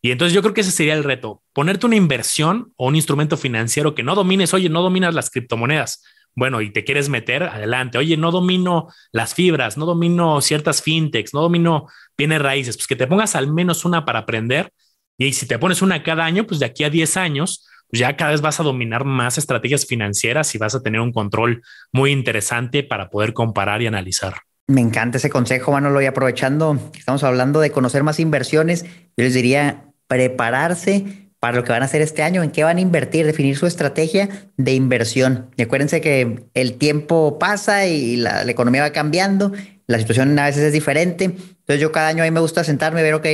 Y 0.03 0.11
entonces 0.11 0.35
yo 0.35 0.43
creo 0.43 0.55
que 0.55 0.61
ese 0.61 0.71
sería 0.71 0.95
el 0.95 1.05
reto, 1.05 1.43
ponerte 1.53 1.87
una 1.87 1.97
inversión 1.97 2.73
o 2.77 2.89
un 2.89 2.97
instrumento 2.97 3.37
financiero 3.37 3.95
que 3.95 4.03
no 4.03 4.15
domines, 4.15 4.53
oye, 4.55 4.69
no 4.69 4.83
dominas 4.83 5.15
las 5.15 5.31
criptomonedas, 5.31 6.03
bueno, 6.37 6.61
y 6.61 6.71
te 6.71 6.85
quieres 6.85 7.09
meter, 7.09 7.45
adelante. 7.45 7.97
Oye, 7.97 8.19
no 8.19 8.31
domino 8.31 8.89
las 9.11 9.35
fibras, 9.35 9.79
no 9.79 9.87
domino 9.87 10.43
ciertas 10.43 10.83
fintechs, 10.83 11.33
no 11.33 11.41
domino 11.41 11.89
bienes 12.17 12.43
raíces, 12.43 12.77
pues 12.77 12.87
que 12.87 12.95
te 12.95 13.07
pongas 13.07 13.35
al 13.35 13.51
menos 13.51 13.87
una 13.87 14.05
para 14.05 14.21
aprender. 14.21 14.71
Y 15.19 15.33
si 15.33 15.49
te 15.49 15.59
pones 15.59 15.81
una 15.81 16.03
cada 16.03 16.27
año, 16.27 16.47
pues 16.47 16.61
de 16.61 16.67
aquí 16.67 16.85
a 16.85 16.91
10 16.91 17.17
años, 17.17 17.67
pues 17.89 18.01
ya 18.01 18.17
cada 18.17 18.33
vez 18.33 18.43
vas 18.43 18.61
a 18.61 18.63
dominar 18.63 19.07
más 19.07 19.39
estrategias 19.39 19.87
financieras 19.87 20.55
y 20.55 20.59
vas 20.59 20.75
a 20.75 20.83
tener 20.83 21.01
un 21.01 21.11
control 21.11 21.63
muy 21.91 22.13
interesante 22.13 22.83
para 22.83 23.09
poder 23.09 23.33
comparar 23.33 23.81
y 23.81 23.87
analizar. 23.87 24.35
Me 24.67 24.83
encanta 24.83 25.17
ese 25.17 25.31
consejo, 25.31 25.73
Manolo. 25.73 26.03
Y 26.03 26.07
aprovechando, 26.07 26.79
estamos 26.95 27.25
hablando 27.25 27.61
de 27.61 27.71
conocer 27.71 28.03
más 28.03 28.21
inversiones, 28.21 28.85
yo 28.85 29.25
les 29.25 29.33
diría 29.33 29.85
prepararse 30.07 31.26
para 31.47 31.59
lo 31.59 31.63
que 31.63 31.71
van 31.71 31.83
a 31.83 31.85
hacer 31.85 32.03
este 32.03 32.25
año, 32.25 32.43
en 32.43 32.51
qué 32.51 32.65
van 32.65 32.79
a 32.79 32.81
invertir, 32.81 33.25
definir 33.25 33.57
su 33.57 33.69
estrategia 33.69 34.29
de 34.57 34.75
inversión. 34.75 35.49
Y 35.57 35.63
acuérdense 35.63 36.01
que 36.01 36.43
el 36.55 36.73
tiempo 36.75 37.39
pasa 37.39 37.87
y 37.87 38.17
la, 38.17 38.43
economía 38.51 38.83
va 38.83 38.91
cambiando, 38.91 39.53
la 39.87 40.01
situación 40.01 40.37
a 40.41 40.47
veces 40.47 40.65
es 40.65 40.73
diferente. 40.73 41.27
Entonces 41.27 41.79
yo 41.79 41.93
cada 41.93 42.09
año 42.09 42.25
a 42.25 42.27
mí 42.27 42.33
me 42.33 42.41
gusta 42.41 42.65
sentarme 42.65 42.99
y 42.99 43.05
ver, 43.05 43.15
ok, 43.15 43.27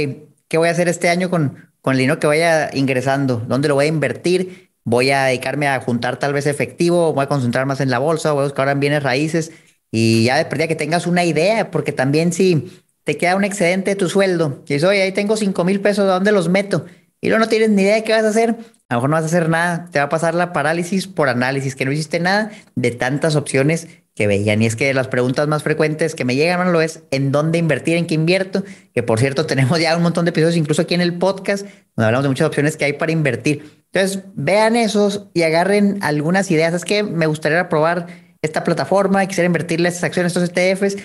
¿qué 0.46 0.58
voy 0.58 0.68
a 0.68 0.72
hacer 0.72 0.88
este 0.88 1.08
año 1.08 1.30
con, 1.30 1.70
con 1.80 1.92
el 1.92 2.00
dinero 2.00 2.20
que 2.20 2.26
vaya 2.26 2.68
ingresando? 2.74 3.42
¿Dónde 3.48 3.68
lo 3.68 3.76
voy 3.76 3.86
a 3.86 3.88
invertir? 3.88 4.68
Voy 4.84 5.10
a 5.10 5.24
dedicarme 5.24 5.68
a 5.68 5.80
juntar 5.80 6.18
tal 6.18 6.34
vez 6.34 6.46
efectivo, 6.46 7.14
voy 7.14 7.24
a 7.24 7.28
concentrar 7.28 7.64
más 7.64 7.80
en 7.80 7.88
la 7.88 7.98
bolsa, 7.98 8.32
voy 8.32 8.42
a 8.42 8.44
buscar 8.44 8.64
ahora 8.64 8.72
en 8.72 8.80
bienes 8.80 9.02
raíces 9.02 9.52
y 9.90 10.24
ya 10.24 10.44
de 10.44 10.68
que 10.68 10.76
tengas 10.76 11.06
una 11.06 11.24
idea, 11.24 11.70
porque 11.70 11.92
también 11.92 12.34
si 12.34 12.70
te 13.04 13.16
queda 13.16 13.36
un 13.36 13.44
excedente 13.44 13.92
de 13.92 13.96
tu 13.96 14.10
sueldo 14.10 14.60
y 14.66 14.74
dices, 14.74 14.84
oye, 14.86 15.00
ahí 15.00 15.12
tengo 15.12 15.38
5 15.38 15.64
mil 15.64 15.80
pesos, 15.80 16.04
¿de 16.04 16.10
dónde 16.10 16.30
los 16.30 16.50
meto? 16.50 16.84
Y 17.22 17.28
luego 17.28 17.44
no 17.44 17.48
tienes 17.48 17.70
ni 17.70 17.82
idea 17.82 17.94
de 17.94 18.04
qué 18.04 18.12
vas 18.12 18.24
a 18.24 18.28
hacer, 18.28 18.56
a 18.88 18.94
lo 18.94 18.98
mejor 18.98 19.10
no 19.10 19.16
vas 19.16 19.22
a 19.22 19.26
hacer 19.26 19.48
nada, 19.48 19.88
te 19.90 20.00
va 20.00 20.06
a 20.06 20.08
pasar 20.08 20.34
la 20.34 20.52
parálisis 20.52 21.06
por 21.06 21.28
análisis, 21.28 21.76
que 21.76 21.84
no 21.84 21.92
hiciste 21.92 22.18
nada 22.18 22.50
de 22.74 22.90
tantas 22.90 23.36
opciones 23.36 23.86
que 24.16 24.26
veían. 24.26 24.60
Y 24.60 24.66
es 24.66 24.74
que 24.74 24.92
las 24.92 25.06
preguntas 25.06 25.46
más 25.46 25.62
frecuentes 25.62 26.16
que 26.16 26.24
me 26.24 26.34
llegan, 26.34 26.72
lo 26.72 26.82
es 26.82 27.04
en 27.12 27.30
dónde 27.30 27.58
invertir, 27.58 27.96
en 27.96 28.06
qué 28.06 28.14
invierto, 28.14 28.64
que 28.92 29.04
por 29.04 29.20
cierto 29.20 29.46
tenemos 29.46 29.78
ya 29.78 29.96
un 29.96 30.02
montón 30.02 30.24
de 30.24 30.30
episodios, 30.30 30.56
incluso 30.56 30.82
aquí 30.82 30.94
en 30.94 31.00
el 31.00 31.16
podcast, 31.16 31.64
donde 31.94 32.06
hablamos 32.06 32.24
de 32.24 32.28
muchas 32.30 32.48
opciones 32.48 32.76
que 32.76 32.86
hay 32.86 32.94
para 32.94 33.12
invertir. 33.12 33.84
Entonces, 33.92 34.24
vean 34.34 34.74
esos 34.74 35.28
y 35.32 35.42
agarren 35.42 35.98
algunas 36.02 36.50
ideas. 36.50 36.74
Es 36.74 36.84
que 36.84 37.04
me 37.04 37.26
gustaría 37.26 37.68
probar 37.68 38.08
esta 38.42 38.64
plataforma, 38.64 39.24
quisiera 39.26 39.46
invertirle 39.46 39.88
estas 39.88 40.04
acciones, 40.04 40.36
estos 40.36 40.50
ETFs, 40.50 40.96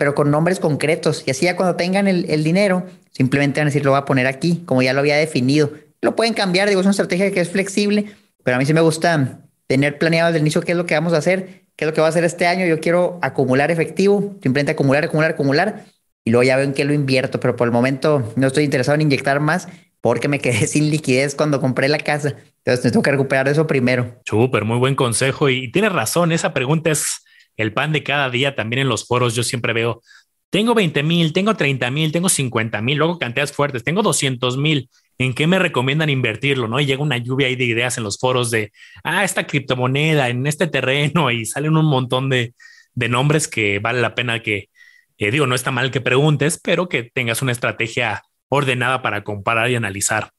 pero 0.00 0.14
con 0.14 0.30
nombres 0.30 0.60
concretos. 0.60 1.24
Y 1.26 1.30
así 1.30 1.44
ya 1.44 1.56
cuando 1.56 1.76
tengan 1.76 2.08
el, 2.08 2.24
el 2.30 2.42
dinero, 2.42 2.86
simplemente 3.10 3.60
van 3.60 3.66
a 3.66 3.68
decir, 3.68 3.84
lo 3.84 3.90
voy 3.90 3.98
a 3.98 4.06
poner 4.06 4.26
aquí, 4.26 4.62
como 4.64 4.80
ya 4.80 4.94
lo 4.94 5.00
había 5.00 5.14
definido. 5.16 5.72
Lo 6.00 6.16
pueden 6.16 6.32
cambiar, 6.32 6.70
digo, 6.70 6.80
es 6.80 6.86
una 6.86 6.92
estrategia 6.92 7.30
que 7.30 7.40
es 7.40 7.50
flexible, 7.50 8.06
pero 8.42 8.56
a 8.56 8.58
mí 8.58 8.64
sí 8.64 8.72
me 8.72 8.80
gusta 8.80 9.42
tener 9.66 9.98
planeado 9.98 10.28
desde 10.28 10.38
el 10.38 10.44
inicio 10.44 10.62
qué 10.62 10.72
es 10.72 10.78
lo 10.78 10.86
que 10.86 10.94
vamos 10.94 11.12
a 11.12 11.18
hacer, 11.18 11.64
qué 11.76 11.84
es 11.84 11.86
lo 11.86 11.92
que 11.92 12.00
va 12.00 12.06
a 12.06 12.08
hacer 12.08 12.24
este 12.24 12.46
año. 12.46 12.64
Yo 12.64 12.80
quiero 12.80 13.18
acumular 13.20 13.70
efectivo, 13.70 14.38
simplemente 14.42 14.72
acumular, 14.72 15.04
acumular, 15.04 15.32
acumular, 15.32 15.84
y 16.24 16.30
luego 16.30 16.44
ya 16.44 16.56
veo 16.56 16.64
en 16.64 16.72
qué 16.72 16.86
lo 16.86 16.94
invierto, 16.94 17.38
pero 17.38 17.54
por 17.54 17.68
el 17.68 17.72
momento 17.72 18.32
no 18.36 18.46
estoy 18.46 18.64
interesado 18.64 18.94
en 18.94 19.02
inyectar 19.02 19.38
más 19.40 19.68
porque 20.00 20.28
me 20.28 20.38
quedé 20.38 20.66
sin 20.66 20.88
liquidez 20.88 21.34
cuando 21.34 21.60
compré 21.60 21.90
la 21.90 21.98
casa. 21.98 22.36
Entonces 22.64 22.90
tengo 22.90 23.02
que 23.02 23.10
recuperar 23.10 23.48
eso 23.48 23.66
primero. 23.66 24.18
Súper, 24.24 24.64
muy 24.64 24.78
buen 24.78 24.94
consejo. 24.94 25.50
Y 25.50 25.70
tienes 25.70 25.92
razón, 25.92 26.32
esa 26.32 26.54
pregunta 26.54 26.90
es 26.90 27.19
el 27.60 27.72
pan 27.72 27.92
de 27.92 28.02
cada 28.02 28.30
día 28.30 28.54
también 28.54 28.82
en 28.82 28.88
los 28.88 29.06
foros. 29.06 29.34
Yo 29.34 29.42
siempre 29.42 29.72
veo, 29.72 30.02
tengo 30.50 30.74
20 30.74 31.02
mil, 31.02 31.32
tengo 31.32 31.54
30 31.54 31.90
mil, 31.90 32.12
tengo 32.12 32.28
50 32.28 32.80
mil, 32.82 32.98
luego 32.98 33.18
cantidades 33.18 33.52
fuertes, 33.52 33.84
tengo 33.84 34.02
200 34.02 34.56
mil. 34.56 34.90
¿En 35.18 35.34
qué 35.34 35.46
me 35.46 35.58
recomiendan 35.58 36.08
invertirlo? 36.10 36.66
¿No? 36.66 36.80
Y 36.80 36.86
llega 36.86 37.02
una 37.02 37.18
lluvia 37.18 37.48
ahí 37.48 37.56
de 37.56 37.66
ideas 37.66 37.98
en 37.98 38.04
los 38.04 38.18
foros 38.18 38.50
de, 38.50 38.72
ah, 39.04 39.22
esta 39.22 39.46
criptomoneda, 39.46 40.28
en 40.28 40.46
este 40.46 40.66
terreno, 40.66 41.30
y 41.30 41.44
salen 41.44 41.76
un 41.76 41.86
montón 41.86 42.30
de, 42.30 42.54
de 42.94 43.08
nombres 43.08 43.46
que 43.46 43.78
vale 43.78 44.00
la 44.00 44.14
pena 44.14 44.42
que, 44.42 44.70
eh, 45.18 45.30
digo, 45.30 45.46
no 45.46 45.54
está 45.54 45.70
mal 45.70 45.90
que 45.90 46.00
preguntes, 46.00 46.58
pero 46.62 46.88
que 46.88 47.02
tengas 47.04 47.42
una 47.42 47.52
estrategia 47.52 48.22
ordenada 48.48 49.02
para 49.02 49.22
comparar 49.22 49.70
y 49.70 49.76
analizar. 49.76 50.30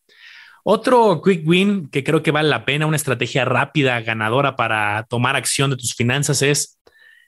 Otro 0.64 1.22
quick 1.24 1.48
win 1.48 1.90
que 1.90 2.04
creo 2.04 2.22
que 2.22 2.32
vale 2.32 2.50
la 2.50 2.66
pena, 2.66 2.86
una 2.86 2.98
estrategia 2.98 3.46
rápida, 3.46 4.00
ganadora 4.02 4.56
para 4.56 5.04
tomar 5.10 5.36
acción 5.36 5.72
de 5.72 5.78
tus 5.78 5.96
finanzas 5.96 6.42
es 6.42 6.80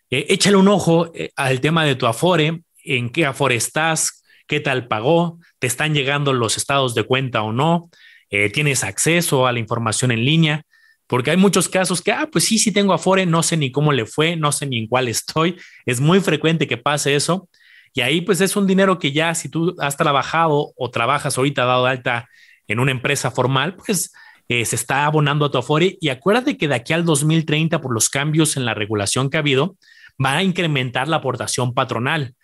eh, 0.09 0.27
échale 0.29 0.57
un 0.57 0.67
ojo 0.67 1.11
eh, 1.15 1.31
al 1.35 1.59
tema 1.59 1.85
de 1.85 1.95
tu 1.95 2.05
Afore, 2.05 2.61
en 2.83 3.09
qué 3.09 3.25
Afore 3.25 3.55
estás, 3.55 4.23
qué 4.47 4.59
tal 4.59 4.87
pagó, 4.87 5.39
te 5.59 5.67
están 5.67 5.93
llegando 5.93 6.33
los 6.33 6.57
estados 6.57 6.93
de 6.93 7.03
cuenta 7.03 7.41
o 7.41 7.51
no, 7.51 7.89
eh, 8.29 8.49
tienes 8.49 8.83
acceso 8.83 9.47
a 9.47 9.51
la 9.51 9.59
información 9.59 10.11
en 10.11 10.23
línea, 10.23 10.63
porque 11.07 11.31
hay 11.31 11.37
muchos 11.37 11.67
casos 11.67 12.01
que, 12.01 12.11
ah, 12.11 12.29
pues 12.31 12.45
sí, 12.45 12.57
sí 12.59 12.71
tengo 12.71 12.93
Afore, 12.93 13.25
no 13.25 13.41
sé 13.43 13.57
ni 13.57 13.71
cómo 13.71 13.91
le 13.91 14.05
fue, 14.05 14.35
no 14.35 14.51
sé 14.51 14.65
ni 14.65 14.77
en 14.77 14.87
cuál 14.87 15.07
estoy, 15.07 15.57
es 15.85 15.99
muy 15.99 16.19
frecuente 16.19 16.67
que 16.67 16.77
pase 16.77 17.15
eso. 17.15 17.49
Y 17.95 18.01
ahí 18.01 18.21
pues 18.21 18.41
es 18.41 18.55
un 18.55 18.65
dinero 18.65 18.97
que 18.97 19.11
ya 19.11 19.35
si 19.35 19.49
tú 19.49 19.75
has 19.79 19.97
trabajado 19.97 20.73
o 20.75 20.89
trabajas 20.89 21.37
ahorita 21.37 21.65
dado 21.65 21.85
alta 21.85 22.27
en 22.67 22.79
una 22.79 22.91
empresa 22.91 23.29
formal, 23.29 23.75
pues 23.75 24.11
se 24.47 24.75
está 24.75 25.05
abonando 25.05 25.45
a 25.45 25.51
tu 25.51 25.57
Afore. 25.57 25.97
Y 26.01 26.09
acuérdate 26.09 26.57
que 26.57 26.67
de 26.67 26.75
aquí 26.75 26.93
al 26.93 27.05
2030, 27.05 27.81
por 27.81 27.93
los 27.93 28.09
cambios 28.09 28.57
en 28.57 28.65
la 28.65 28.73
regulación 28.73 29.29
que 29.29 29.37
ha 29.37 29.41
habido, 29.41 29.77
va 30.23 30.37
a 30.37 30.43
incrementar 30.43 31.07
la 31.07 31.17
aportación 31.17 31.73
patronal. 31.73 32.35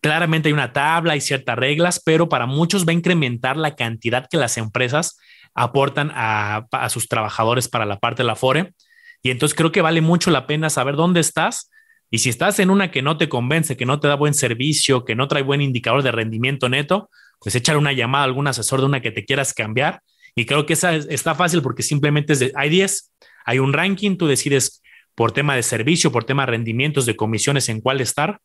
Claramente 0.00 0.48
hay 0.48 0.52
una 0.52 0.72
tabla, 0.72 1.16
y 1.16 1.20
ciertas 1.20 1.56
reglas, 1.56 2.00
pero 2.04 2.28
para 2.28 2.46
muchos 2.46 2.86
va 2.86 2.90
a 2.90 2.94
incrementar 2.94 3.56
la 3.56 3.74
cantidad 3.74 4.28
que 4.30 4.36
las 4.36 4.56
empresas 4.56 5.18
aportan 5.54 6.12
a, 6.14 6.66
sus 6.88 7.08
trabajadores 7.08 7.68
para 7.68 7.86
la 7.86 7.98
parte 7.98 8.22
de 8.22 8.26
la 8.26 8.36
FORE. 8.36 8.72
Y 9.22 9.30
entonces 9.30 9.56
creo 9.56 9.72
que 9.72 9.82
vale 9.82 10.00
mucho 10.00 10.30
la 10.30 10.46
pena 10.46 10.70
saber 10.70 10.96
dónde 10.96 11.20
estás. 11.20 11.70
Y 12.10 12.18
si 12.18 12.28
estás 12.28 12.58
en 12.58 12.70
una 12.70 12.90
que 12.90 13.02
no 13.02 13.18
te 13.18 13.28
convence, 13.28 13.76
que 13.76 13.86
no 13.86 14.00
te 14.00 14.08
da 14.08 14.14
buen 14.14 14.34
servicio, 14.34 15.04
que 15.04 15.14
no 15.14 15.28
trae 15.28 15.42
buen 15.42 15.60
indicador 15.60 16.02
de 16.02 16.12
rendimiento 16.12 16.68
neto, 16.68 17.10
pues 17.40 17.54
échale 17.54 17.78
una 17.78 17.92
llamada 17.92 18.24
a 18.24 18.26
algún 18.26 18.46
asesor 18.46 18.80
de 18.80 18.86
una 18.86 19.00
que 19.00 19.10
te 19.10 19.24
quieras 19.24 19.54
cambiar. 19.54 20.02
Y 20.34 20.46
creo 20.46 20.66
que 20.66 20.74
esa 20.74 20.94
está 20.94 21.34
fácil 21.34 21.62
porque 21.62 21.82
simplemente 21.82 22.32
es 22.32 22.52
hay 22.54 22.68
10, 22.70 23.12
hay 23.44 23.58
un 23.58 23.72
ranking, 23.72 24.16
tú 24.16 24.26
decides 24.26 24.79
por 25.20 25.32
tema 25.32 25.54
de 25.54 25.62
servicio, 25.62 26.10
por 26.10 26.24
tema 26.24 26.46
de 26.46 26.52
rendimientos, 26.52 27.04
de 27.04 27.14
comisiones 27.14 27.68
en 27.68 27.82
cuál 27.82 28.00
estar. 28.00 28.40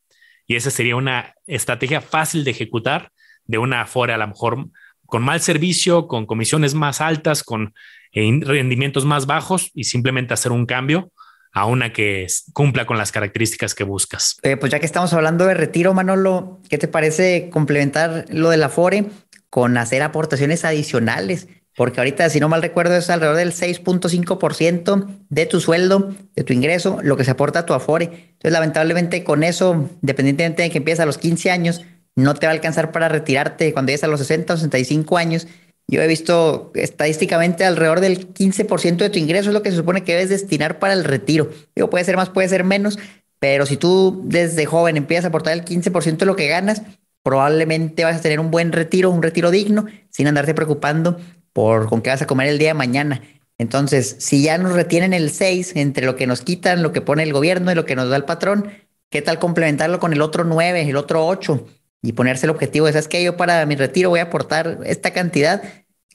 Y 0.46 0.56
esa 0.56 0.70
sería 0.70 0.94
una 0.94 1.32
estrategia 1.46 2.02
fácil 2.02 2.44
de 2.44 2.50
ejecutar 2.50 3.12
de 3.46 3.56
una 3.56 3.80
Afore 3.80 4.12
a 4.12 4.18
lo 4.18 4.28
mejor 4.28 4.66
con 5.06 5.22
mal 5.22 5.40
servicio, 5.40 6.06
con 6.06 6.26
comisiones 6.26 6.74
más 6.74 7.00
altas, 7.00 7.42
con 7.42 7.72
eh, 8.12 8.40
rendimientos 8.42 9.06
más 9.06 9.24
bajos 9.24 9.70
y 9.72 9.84
simplemente 9.84 10.34
hacer 10.34 10.52
un 10.52 10.66
cambio 10.66 11.10
a 11.50 11.64
una 11.64 11.94
que 11.94 12.26
cumpla 12.52 12.84
con 12.84 12.98
las 12.98 13.10
características 13.10 13.74
que 13.74 13.84
buscas. 13.84 14.36
Eh, 14.42 14.58
pues 14.58 14.70
ya 14.70 14.78
que 14.78 14.84
estamos 14.84 15.14
hablando 15.14 15.46
de 15.46 15.54
retiro, 15.54 15.94
Manolo, 15.94 16.60
¿qué 16.68 16.76
te 16.76 16.88
parece 16.88 17.48
complementar 17.48 18.26
lo 18.28 18.50
de 18.50 18.58
la 18.58 18.66
Afore 18.66 19.06
con 19.48 19.78
hacer 19.78 20.02
aportaciones 20.02 20.66
adicionales? 20.66 21.48
Porque 21.76 22.00
ahorita, 22.00 22.30
si 22.30 22.40
no 22.40 22.48
mal 22.48 22.62
recuerdo, 22.62 22.96
es 22.96 23.10
alrededor 23.10 23.36
del 23.36 23.52
6.5% 23.52 25.06
de 25.28 25.46
tu 25.46 25.60
sueldo, 25.60 26.14
de 26.34 26.42
tu 26.42 26.54
ingreso, 26.54 26.98
lo 27.02 27.18
que 27.18 27.24
se 27.24 27.32
aporta 27.32 27.60
a 27.60 27.66
tu 27.66 27.74
Afore. 27.74 28.04
Entonces, 28.04 28.52
lamentablemente, 28.52 29.22
con 29.22 29.44
eso, 29.44 29.90
dependientemente 30.00 30.62
de 30.62 30.70
que 30.70 30.78
empieces 30.78 31.00
a 31.00 31.06
los 31.06 31.18
15 31.18 31.50
años, 31.50 31.84
no 32.16 32.32
te 32.32 32.46
va 32.46 32.52
a 32.52 32.54
alcanzar 32.54 32.92
para 32.92 33.10
retirarte 33.10 33.74
cuando 33.74 33.90
llegues 33.90 34.04
a 34.04 34.06
los 34.06 34.20
60 34.20 34.54
o 34.54 34.56
65 34.56 35.18
años. 35.18 35.46
Yo 35.86 36.00
he 36.00 36.06
visto 36.06 36.72
estadísticamente 36.74 37.66
alrededor 37.66 38.00
del 38.00 38.32
15% 38.32 38.96
de 38.96 39.10
tu 39.10 39.18
ingreso 39.18 39.50
es 39.50 39.54
lo 39.54 39.62
que 39.62 39.70
se 39.70 39.76
supone 39.76 40.02
que 40.02 40.12
debes 40.14 40.30
destinar 40.30 40.78
para 40.78 40.94
el 40.94 41.04
retiro. 41.04 41.50
Digo, 41.74 41.90
puede 41.90 42.04
ser 42.06 42.16
más, 42.16 42.30
puede 42.30 42.48
ser 42.48 42.64
menos, 42.64 42.98
pero 43.38 43.66
si 43.66 43.76
tú 43.76 44.22
desde 44.24 44.64
joven 44.64 44.96
empiezas 44.96 45.26
a 45.26 45.28
aportar 45.28 45.52
el 45.52 45.64
15% 45.64 46.16
de 46.16 46.26
lo 46.26 46.36
que 46.36 46.48
ganas, 46.48 46.82
probablemente 47.22 48.04
vas 48.04 48.16
a 48.16 48.20
tener 48.20 48.40
un 48.40 48.50
buen 48.50 48.72
retiro, 48.72 49.10
un 49.10 49.22
retiro 49.22 49.50
digno, 49.50 49.86
sin 50.08 50.26
andarte 50.26 50.54
preocupando 50.54 51.18
por 51.56 51.88
con 51.88 52.02
qué 52.02 52.10
vas 52.10 52.20
a 52.20 52.26
comer 52.26 52.48
el 52.48 52.58
día 52.58 52.68
de 52.68 52.74
mañana. 52.74 53.22
Entonces, 53.56 54.16
si 54.18 54.42
ya 54.42 54.58
nos 54.58 54.74
retienen 54.74 55.14
el 55.14 55.30
6 55.30 55.72
entre 55.76 56.04
lo 56.04 56.14
que 56.14 56.26
nos 56.26 56.42
quitan, 56.42 56.82
lo 56.82 56.92
que 56.92 57.00
pone 57.00 57.22
el 57.22 57.32
gobierno 57.32 57.72
y 57.72 57.74
lo 57.74 57.86
que 57.86 57.96
nos 57.96 58.10
da 58.10 58.16
el 58.16 58.24
patrón, 58.24 58.68
¿qué 59.08 59.22
tal 59.22 59.38
complementarlo 59.38 59.98
con 59.98 60.12
el 60.12 60.20
otro 60.20 60.44
9, 60.44 60.82
el 60.82 60.96
otro 60.96 61.26
8? 61.26 61.66
y 62.02 62.12
ponerse 62.12 62.46
el 62.46 62.50
objetivo 62.50 62.86
de, 62.86 62.92
¿sabes 62.92 63.08
que 63.08 63.22
Yo 63.24 63.36
para 63.36 63.64
mi 63.66 63.74
retiro 63.74 64.10
voy 64.10 64.20
a 64.20 64.24
aportar 64.24 64.78
esta 64.84 65.12
cantidad 65.12 65.62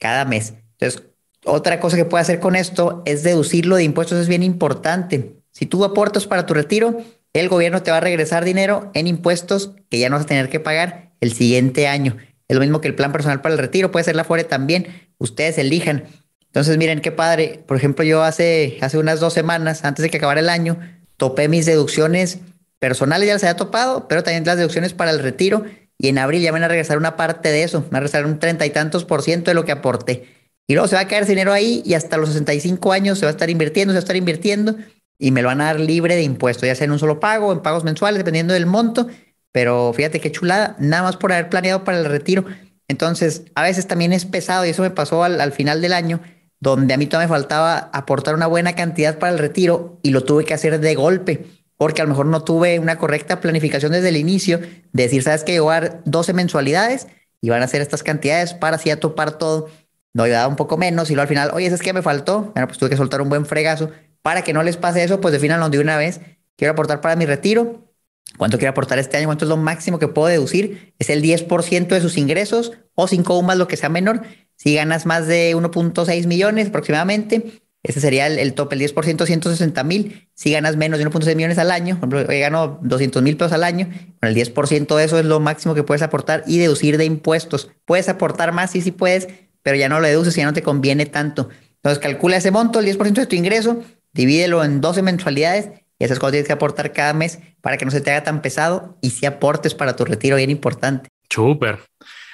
cada 0.00 0.24
mes. 0.24 0.54
Entonces, 0.78 1.02
otra 1.44 1.80
cosa 1.80 1.96
que 1.96 2.04
puede 2.04 2.22
hacer 2.22 2.40
con 2.40 2.56
esto 2.56 3.02
es 3.04 3.22
deducirlo 3.22 3.76
de 3.76 3.84
impuestos, 3.84 4.18
es 4.18 4.28
bien 4.28 4.42
importante. 4.42 5.42
Si 5.50 5.66
tú 5.66 5.84
aportas 5.84 6.26
para 6.26 6.46
tu 6.46 6.54
retiro, 6.54 6.96
el 7.34 7.48
gobierno 7.48 7.82
te 7.82 7.90
va 7.90 7.98
a 7.98 8.00
regresar 8.00 8.44
dinero 8.44 8.90
en 8.94 9.06
impuestos 9.06 9.72
que 9.90 9.98
ya 9.98 10.08
no 10.08 10.16
vas 10.16 10.24
a 10.24 10.28
tener 10.28 10.48
que 10.48 10.60
pagar 10.60 11.12
el 11.20 11.34
siguiente 11.34 11.88
año. 11.88 12.16
Es 12.48 12.56
lo 12.56 12.60
mismo 12.60 12.80
que 12.80 12.88
el 12.88 12.94
plan 12.94 13.12
personal 13.12 13.40
para 13.40 13.54
el 13.54 13.58
retiro, 13.58 13.90
puede 13.90 14.04
ser 14.04 14.16
la 14.16 14.24
FORE 14.24 14.44
también, 14.44 14.86
ustedes 15.22 15.58
elijan. 15.58 16.04
Entonces, 16.46 16.76
miren 16.76 17.00
qué 17.00 17.12
padre. 17.12 17.62
Por 17.66 17.76
ejemplo, 17.76 18.04
yo 18.04 18.22
hace, 18.22 18.78
hace 18.82 18.98
unas 18.98 19.20
dos 19.20 19.32
semanas, 19.32 19.84
antes 19.84 20.02
de 20.02 20.10
que 20.10 20.18
acabara 20.18 20.40
el 20.40 20.48
año, 20.48 20.78
topé 21.16 21.48
mis 21.48 21.64
deducciones 21.64 22.40
personales, 22.78 23.28
ya 23.28 23.34
las 23.34 23.44
había 23.44 23.56
topado, 23.56 24.08
pero 24.08 24.22
también 24.22 24.44
las 24.44 24.56
deducciones 24.56 24.92
para 24.92 25.12
el 25.12 25.20
retiro 25.20 25.64
y 25.98 26.08
en 26.08 26.18
abril 26.18 26.42
ya 26.42 26.50
van 26.50 26.64
a 26.64 26.68
regresar 26.68 26.98
una 26.98 27.16
parte 27.16 27.48
de 27.48 27.62
eso, 27.62 27.82
van 27.82 27.96
a 27.96 28.00
regresar 28.00 28.26
un 28.26 28.40
treinta 28.40 28.66
y 28.66 28.70
tantos 28.70 29.04
por 29.04 29.22
ciento 29.22 29.50
de 29.50 29.54
lo 29.54 29.64
que 29.64 29.70
aporté. 29.70 30.26
Y 30.66 30.74
luego 30.74 30.88
se 30.88 30.96
va 30.96 31.02
a 31.02 31.08
caer 31.08 31.26
dinero 31.26 31.52
ahí 31.52 31.82
y 31.86 31.94
hasta 31.94 32.16
los 32.16 32.30
65 32.30 32.92
años 32.92 33.18
se 33.18 33.24
va 33.24 33.30
a 33.30 33.32
estar 33.32 33.48
invirtiendo, 33.50 33.92
se 33.92 33.96
va 33.96 34.00
a 34.00 34.04
estar 34.04 34.16
invirtiendo 34.16 34.74
y 35.18 35.30
me 35.30 35.42
lo 35.42 35.48
van 35.48 35.60
a 35.60 35.66
dar 35.66 35.78
libre 35.78 36.16
de 36.16 36.22
impuestos, 36.22 36.66
ya 36.66 36.74
sea 36.74 36.86
en 36.86 36.90
un 36.90 36.98
solo 36.98 37.20
pago 37.20 37.52
en 37.52 37.60
pagos 37.60 37.84
mensuales, 37.84 38.18
dependiendo 38.18 38.52
del 38.52 38.66
monto. 38.66 39.06
Pero 39.52 39.92
fíjate 39.92 40.18
qué 40.18 40.32
chulada, 40.32 40.74
nada 40.80 41.04
más 41.04 41.16
por 41.16 41.32
haber 41.32 41.48
planeado 41.48 41.84
para 41.84 42.00
el 42.00 42.06
retiro. 42.06 42.46
Entonces, 42.88 43.44
a 43.54 43.62
veces 43.62 43.86
también 43.86 44.12
es 44.12 44.24
pesado 44.24 44.64
y 44.64 44.70
eso 44.70 44.82
me 44.82 44.90
pasó 44.90 45.24
al, 45.24 45.40
al 45.40 45.52
final 45.52 45.80
del 45.80 45.92
año, 45.92 46.20
donde 46.60 46.94
a 46.94 46.96
mí 46.96 47.06
todavía 47.06 47.28
me 47.28 47.34
faltaba 47.34 47.90
aportar 47.92 48.34
una 48.34 48.46
buena 48.46 48.74
cantidad 48.74 49.18
para 49.18 49.32
el 49.32 49.38
retiro 49.38 49.98
y 50.02 50.10
lo 50.10 50.24
tuve 50.24 50.44
que 50.44 50.54
hacer 50.54 50.78
de 50.80 50.94
golpe 50.94 51.46
porque 51.82 52.00
a 52.00 52.04
lo 52.04 52.10
mejor 52.10 52.26
no 52.26 52.44
tuve 52.44 52.78
una 52.78 52.96
correcta 52.96 53.40
planificación 53.40 53.90
desde 53.90 54.10
el 54.10 54.16
inicio, 54.16 54.60
de 54.60 55.02
decir, 55.02 55.24
sabes 55.24 55.42
que 55.42 55.50
llevar 55.50 56.00
12 56.04 56.32
mensualidades 56.32 57.08
y 57.40 57.50
van 57.50 57.60
a 57.60 57.66
ser 57.66 57.82
estas 57.82 58.04
cantidades 58.04 58.54
para 58.54 58.76
así 58.76 58.94
topar 58.94 59.36
todo. 59.36 59.68
No, 60.14 60.24
yo 60.28 60.32
daba 60.32 60.46
un 60.46 60.54
poco 60.54 60.76
menos 60.76 61.10
y 61.10 61.14
luego 61.14 61.22
al 61.22 61.28
final, 61.28 61.50
oye, 61.52 61.66
¿sabes 61.66 61.82
qué 61.82 61.92
me 61.92 62.00
faltó? 62.00 62.52
Bueno, 62.54 62.68
pues 62.68 62.78
tuve 62.78 62.88
que 62.88 62.96
soltar 62.96 63.20
un 63.20 63.28
buen 63.28 63.46
fregazo. 63.46 63.90
Para 64.22 64.42
que 64.42 64.52
no 64.52 64.62
les 64.62 64.76
pase 64.76 65.02
eso, 65.02 65.20
pues 65.20 65.32
definanlo 65.32 65.68
de 65.70 65.80
una 65.80 65.96
vez. 65.96 66.20
Quiero 66.56 66.70
aportar 66.70 67.00
para 67.00 67.16
mi 67.16 67.26
retiro. 67.26 67.91
¿Cuánto 68.38 68.58
quiero 68.58 68.70
aportar 68.70 68.98
este 68.98 69.16
año? 69.16 69.26
¿Cuánto 69.26 69.44
es 69.44 69.48
lo 69.48 69.56
máximo 69.56 69.98
que 69.98 70.08
puedo 70.08 70.28
deducir? 70.28 70.94
¿Es 70.98 71.10
el 71.10 71.22
10% 71.22 71.88
de 71.88 72.00
sus 72.00 72.16
ingresos 72.16 72.72
o 72.94 73.06
5 73.06 73.42
más 73.42 73.58
lo 73.58 73.68
que 73.68 73.76
sea 73.76 73.88
menor? 73.88 74.22
Si 74.56 74.74
ganas 74.74 75.06
más 75.06 75.26
de 75.26 75.54
1.6 75.54 76.26
millones 76.26 76.68
aproximadamente, 76.68 77.62
ese 77.82 78.00
sería 78.00 78.28
el, 78.28 78.54
top, 78.54 78.72
el 78.72 78.80
10%, 78.80 79.26
160 79.26 79.84
mil. 79.84 80.28
Si 80.34 80.52
ganas 80.52 80.76
menos 80.76 80.98
de 80.98 81.06
1.6 81.06 81.34
millones 81.34 81.58
al 81.58 81.70
año, 81.70 81.98
por 81.98 82.14
ejemplo, 82.14 82.38
gano 82.38 82.78
200 82.82 83.22
mil 83.22 83.36
pesos 83.36 83.52
al 83.52 83.64
año, 83.64 83.90
con 84.20 84.28
el 84.28 84.36
10% 84.36 84.96
de 84.96 85.04
eso 85.04 85.18
es 85.18 85.24
lo 85.24 85.40
máximo 85.40 85.74
que 85.74 85.82
puedes 85.82 86.02
aportar 86.02 86.44
y 86.46 86.58
deducir 86.58 86.96
de 86.96 87.04
impuestos. 87.04 87.70
Puedes 87.84 88.08
aportar 88.08 88.52
más, 88.52 88.70
sí, 88.70 88.80
sí 88.80 88.92
puedes, 88.92 89.28
pero 89.62 89.76
ya 89.76 89.88
no 89.88 90.00
lo 90.00 90.06
deduces, 90.06 90.34
ya 90.36 90.46
no 90.46 90.52
te 90.52 90.62
conviene 90.62 91.06
tanto. 91.06 91.48
Entonces 91.76 91.98
calcula 91.98 92.36
ese 92.36 92.52
monto, 92.52 92.78
el 92.78 92.86
10% 92.86 93.14
de 93.14 93.26
tu 93.26 93.34
ingreso, 93.34 93.82
divídelo 94.12 94.62
en 94.62 94.80
12 94.80 95.02
mensualidades 95.02 95.70
y 96.02 96.04
esas 96.04 96.18
cosas 96.18 96.32
tienes 96.32 96.48
que 96.48 96.52
aportar 96.52 96.92
cada 96.92 97.12
mes 97.12 97.38
para 97.60 97.78
que 97.78 97.84
no 97.84 97.92
se 97.92 98.00
te 98.00 98.10
haga 98.10 98.24
tan 98.24 98.42
pesado 98.42 98.98
y 99.00 99.10
si 99.10 99.24
aportes 99.24 99.72
para 99.72 99.94
tu 99.94 100.04
retiro, 100.04 100.34
bien 100.34 100.50
importante. 100.50 101.08
Súper. 101.30 101.78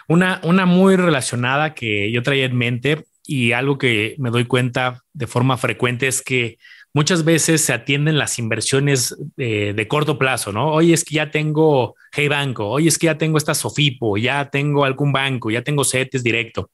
Una, 0.09 0.41
una 0.43 0.65
muy 0.65 0.97
relacionada 0.97 1.75
que 1.75 2.11
yo 2.11 2.23
traía 2.23 2.47
en 2.47 2.57
mente 2.57 3.05
y 3.27 3.53
algo 3.53 3.77
que 3.77 4.15
me 4.17 4.31
doy 4.31 4.47
cuenta 4.47 5.03
de 5.13 5.27
forma 5.27 5.59
frecuente 5.59 6.09
es 6.09 6.23
que 6.23 6.57
muchas 6.95 7.27
veces 7.27 7.61
se 7.61 7.75
atienden 7.75 8.17
las 8.17 8.39
inversiones 8.39 9.15
de, 9.37 9.87
corto 9.87 10.17
plazo, 10.17 10.51
¿no? 10.51 10.73
Hoy 10.73 10.95
es 10.95 11.05
que 11.05 11.17
ya 11.17 11.31
tengo 11.31 11.95
Hey 12.11 12.29
Banco, 12.29 12.71
hoy 12.71 12.89
es 12.89 12.97
que 12.97 13.05
ya 13.05 13.19
tengo 13.19 13.37
esta 13.37 13.55
Sofipo, 13.55 14.17
ya 14.17 14.49
tengo 14.49 14.87
algún 14.87 15.13
banco, 15.13 15.51
ya 15.51 15.61
tengo 15.61 15.85
CETES 15.85 16.25
directo. 16.25 16.71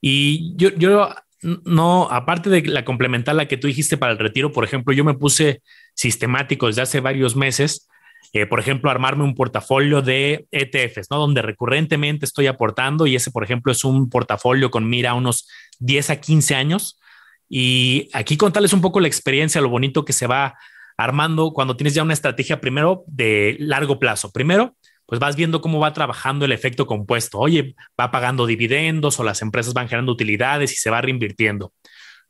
Y 0.00 0.54
yo, 0.54 0.70
yo 0.76 1.12
no, 1.42 2.08
aparte 2.10 2.50
de 2.50 2.62
la 2.62 2.84
complementar 2.84 3.34
la 3.34 3.48
que 3.48 3.56
tú 3.56 3.66
dijiste 3.66 3.96
para 3.96 4.12
el 4.12 4.18
retiro, 4.18 4.52
por 4.52 4.64
ejemplo, 4.64 4.92
yo 4.92 5.04
me 5.04 5.14
puse 5.14 5.62
sistemático 6.00 6.66
desde 6.66 6.82
hace 6.82 7.00
varios 7.00 7.36
meses 7.36 7.88
eh, 8.32 8.46
por 8.46 8.60
ejemplo, 8.60 8.90
armarme 8.90 9.24
un 9.24 9.34
portafolio 9.34 10.02
de 10.02 10.46
ETFs, 10.52 11.10
¿no? 11.10 11.18
Donde 11.18 11.42
recurrentemente 11.42 12.24
estoy 12.24 12.46
aportando 12.46 13.06
y 13.06 13.16
ese, 13.16 13.32
por 13.32 13.42
ejemplo, 13.42 13.72
es 13.72 13.82
un 13.82 14.08
portafolio 14.08 14.70
con 14.70 14.88
mira 14.88 15.14
unos 15.14 15.48
10 15.80 16.10
a 16.10 16.20
15 16.20 16.54
años. 16.54 17.00
Y 17.48 18.08
aquí 18.12 18.36
contarles 18.36 18.72
un 18.72 18.80
poco 18.80 19.00
la 19.00 19.08
experiencia, 19.08 19.60
lo 19.60 19.68
bonito 19.68 20.04
que 20.04 20.12
se 20.12 20.28
va 20.28 20.56
armando 20.96 21.52
cuando 21.52 21.76
tienes 21.76 21.94
ya 21.94 22.04
una 22.04 22.12
estrategia 22.12 22.60
primero 22.60 23.02
de 23.08 23.56
largo 23.58 23.98
plazo. 23.98 24.30
Primero, 24.30 24.76
pues 25.06 25.18
vas 25.18 25.34
viendo 25.34 25.60
cómo 25.60 25.80
va 25.80 25.92
trabajando 25.92 26.44
el 26.44 26.52
efecto 26.52 26.86
compuesto. 26.86 27.38
Oye, 27.38 27.74
va 28.00 28.12
pagando 28.12 28.46
dividendos 28.46 29.18
o 29.18 29.24
las 29.24 29.42
empresas 29.42 29.74
van 29.74 29.88
generando 29.88 30.12
utilidades 30.12 30.72
y 30.72 30.76
se 30.76 30.90
va 30.90 31.00
reinvirtiendo. 31.00 31.72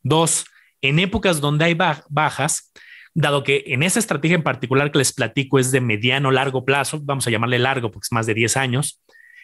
Dos, 0.03 0.47
en 0.81 0.99
épocas 0.99 1.43
donde 1.43 1.67
hay 1.67 1.75
bajas, 1.75 2.73
dado 3.15 3.43
que 3.43 3.65
en 3.67 3.83
esa 3.83 3.99
estrategia 3.99 4.37
en 4.37 4.43
particular 4.43 4.93
que 4.93 4.99
les 4.99 5.13
platico 5.13 5.59
es 5.59 5.73
de 5.73 5.81
mediano 5.81 6.31
largo 6.31 6.65
plazo, 6.65 7.01
vamos 7.03 7.27
a 7.27 7.31
llamarle 7.31 7.59
largo 7.59 7.91
porque 7.91 8.07
es 8.07 8.13
más 8.13 8.27
de 8.27 8.35
10 8.35 8.57
años, 8.57 9.01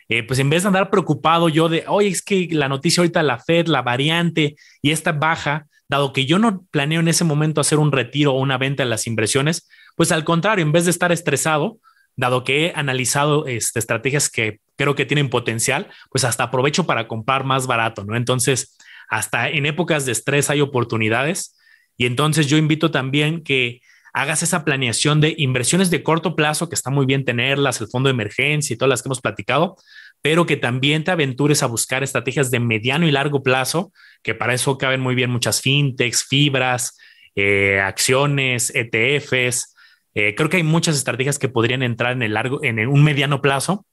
eh, 0.09 0.23
pues 0.23 0.39
en 0.39 0.51
vez 0.51 0.63
de 0.63 0.69
andar 0.69 0.91
preocupado 0.91 1.49
yo 1.49 1.69
de, 1.69 1.85
oye, 1.89 2.09
es 2.09 2.23
que 2.23 2.49
la 2.53 2.69
noticia 2.69 3.01
ahorita 3.01 3.23
la 3.23 3.39
Fed, 3.39 3.67
la 3.67 3.83
variante 3.83 4.57
y 4.81 4.93
esta 4.93 5.13
baja, 5.13 5.67
dado 5.89 6.13
que 6.13 6.27
yo 6.27 6.39
no 6.39 6.65
planeo 6.71 7.01
en 7.01 7.09
ese 7.09 7.25
momento 7.25 7.61
hacer 7.61 7.79
un 7.79 7.93
retiro 7.93 8.33
o 8.33 8.41
una 8.41 8.59
venta 8.59 8.85
de 8.85 8.89
las 8.89 9.07
inversiones, 9.07 9.69
pues 9.97 10.13
al 10.13 10.25
contrario, 10.25 10.65
en 10.65 10.73
vez 10.73 10.85
de 10.85 10.91
estar 10.91 11.11
estresado, 11.11 11.79
dado 12.15 12.45
que 12.45 12.67
he 12.67 12.73
analizado 12.75 13.47
este, 13.47 13.79
estrategias 13.79 14.31
que 14.31 14.61
creo 14.77 14.95
que 14.95 15.07
tienen 15.07 15.29
potencial, 15.29 15.89
pues 16.11 16.25
hasta 16.25 16.45
aprovecho 16.45 16.87
para 16.87 17.09
comprar 17.09 17.45
más 17.45 17.67
barato, 17.67 18.05
¿no? 18.05 18.17
Entonces, 18.17 18.77
hasta 19.09 19.49
en 19.49 19.67
épocas 19.67 20.07
de 20.07 20.13
estrés 20.13 20.51
hay 20.51 20.61
oportunidades 20.61 21.56
y 21.97 22.07
entonces 22.07 22.47
yo 22.47 22.57
invito 22.57 22.91
también 22.91 23.43
que 23.43 23.81
hagas 24.13 24.43
esa 24.43 24.65
planeación 24.65 25.21
de 25.21 25.35
inversiones 25.37 25.91
de 25.91 26.03
corto 26.03 26.35
plazo, 26.35 26.71
que 26.71 26.75
está 26.75 26.91
muy 26.91 27.05
bien 27.05 27.25
tenerlas, 27.25 27.81
el 27.81 27.89
fondo 27.89 28.09
de 28.09 28.15
emergencia 28.15 28.73
y 28.73 28.77
todas 28.79 28.89
las 28.89 29.03
que 29.03 29.09
hemos 29.09 29.21
platicado, 29.21 29.77
pero 30.23 30.47
que 30.47 30.57
también 30.57 31.05
te 31.05 31.11
aventures 31.11 31.63
a 31.63 31.67
buscar 31.67 32.03
estrategias 32.03 32.51
de 32.51 32.59
mediano 32.59 33.07
y 33.07 33.11
largo 33.11 33.43
plazo, 33.43 33.93
que 34.23 34.35
para 34.35 34.55
eso 34.55 34.79
caben 34.79 35.01
muy 35.01 35.15
bien 35.15 35.31
muchas 35.31 35.61
fintechs, 35.61 36.25
fibras, 36.25 36.99
eh, 37.35 37.79
acciones, 37.81 38.73
ETFs. 38.75 39.75
Eh, 40.15 40.35
creo 40.35 40.49
que 40.49 40.57
hay 40.57 40.63
muchas 40.63 40.97
estrategias 40.97 41.39
que 41.39 41.51
podrían 41.51 41.83
entrar 41.83 42.13
en 42.13 42.23
el 42.23 42.33
largo, 42.33 42.65
en 42.65 42.79
un 42.89 43.05
mediano 43.05 43.43
plazo. 43.43 43.87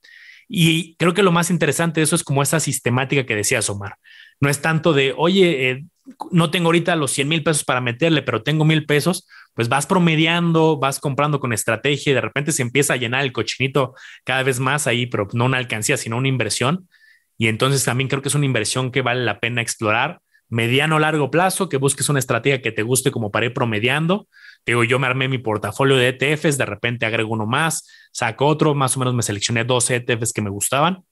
Y 0.48 0.96
creo 0.96 1.14
que 1.14 1.24
lo 1.24 1.34
más 1.34 1.50
interesante 1.50 2.00
de 2.00 2.06
eso 2.06 2.16
es 2.16 2.24
como 2.24 2.42
esa 2.42 2.62
sistemática 2.62 3.26
que 3.26 3.36
decías, 3.36 3.70
Omar. 3.70 3.98
No 4.40 4.50
es 4.50 4.62
tanto 4.62 4.94
de, 4.94 5.14
oye, 5.18 5.70
eh, 5.70 5.84
no 6.32 6.52
tengo 6.52 6.68
ahorita 6.68 6.96
los 6.96 7.12
100 7.12 7.28
mil 7.28 7.44
pesos 7.44 7.64
para 7.64 7.82
meterle, 7.82 8.22
pero 8.22 8.44
tengo 8.44 8.66
mil 8.66 8.86
pesos, 8.86 9.28
pues 9.54 9.70
vas 9.70 9.88
promediando, 9.88 10.78
vas 10.78 11.00
comprando 11.00 11.40
con 11.40 11.54
estrategia 11.54 12.12
y 12.12 12.14
de 12.14 12.22
repente 12.22 12.52
se 12.52 12.62
empieza 12.62 12.94
a 12.94 12.98
llenar 12.98 13.24
el 13.24 13.32
cochinito 13.32 13.94
cada 14.24 14.44
vez 14.44 14.60
más 14.60 14.88
ahí, 14.88 15.06
pero 15.06 15.28
no 15.34 15.46
una 15.46 15.58
alcancía, 15.58 15.98
sino 15.98 16.18
una 16.18 16.28
inversión. 16.28 16.90
Y 17.38 17.48
entonces 17.48 17.84
también 17.84 18.10
creo 18.10 18.22
que 18.22 18.30
es 18.30 18.36
una 18.36 18.46
inversión 18.46 18.92
que 18.92 19.02
vale 19.02 19.24
la 19.24 19.40
pena 19.40 19.62
explorar, 19.62 20.20
mediano 20.50 21.00
largo 21.00 21.32
plazo, 21.32 21.70
que 21.70 21.78
busques 21.78 22.10
una 22.10 22.20
estrategia 22.20 22.62
que 22.62 22.72
te 22.72 22.84
guste 22.84 23.12
como 23.12 23.32
para 23.32 23.48
ir 23.48 23.54
promediando. 23.54 24.28
Digo, 24.66 24.84
yo 24.84 25.00
me 25.00 25.08
armé 25.08 25.28
mi 25.28 25.40
portafolio 25.40 25.96
de 25.96 26.10
ETFs, 26.10 26.58
de 26.58 26.66
repente 26.66 27.06
agrego 27.06 27.34
uno 27.34 27.46
más, 27.46 27.90
saco 28.12 28.46
otro, 28.46 28.76
más 28.76 28.96
o 28.96 29.00
menos 29.00 29.14
me 29.14 29.24
seleccioné 29.24 29.64
dos 29.64 29.90
ETFs 29.90 30.34
que 30.34 30.42
me 30.42 30.50
gustaban 30.50 31.04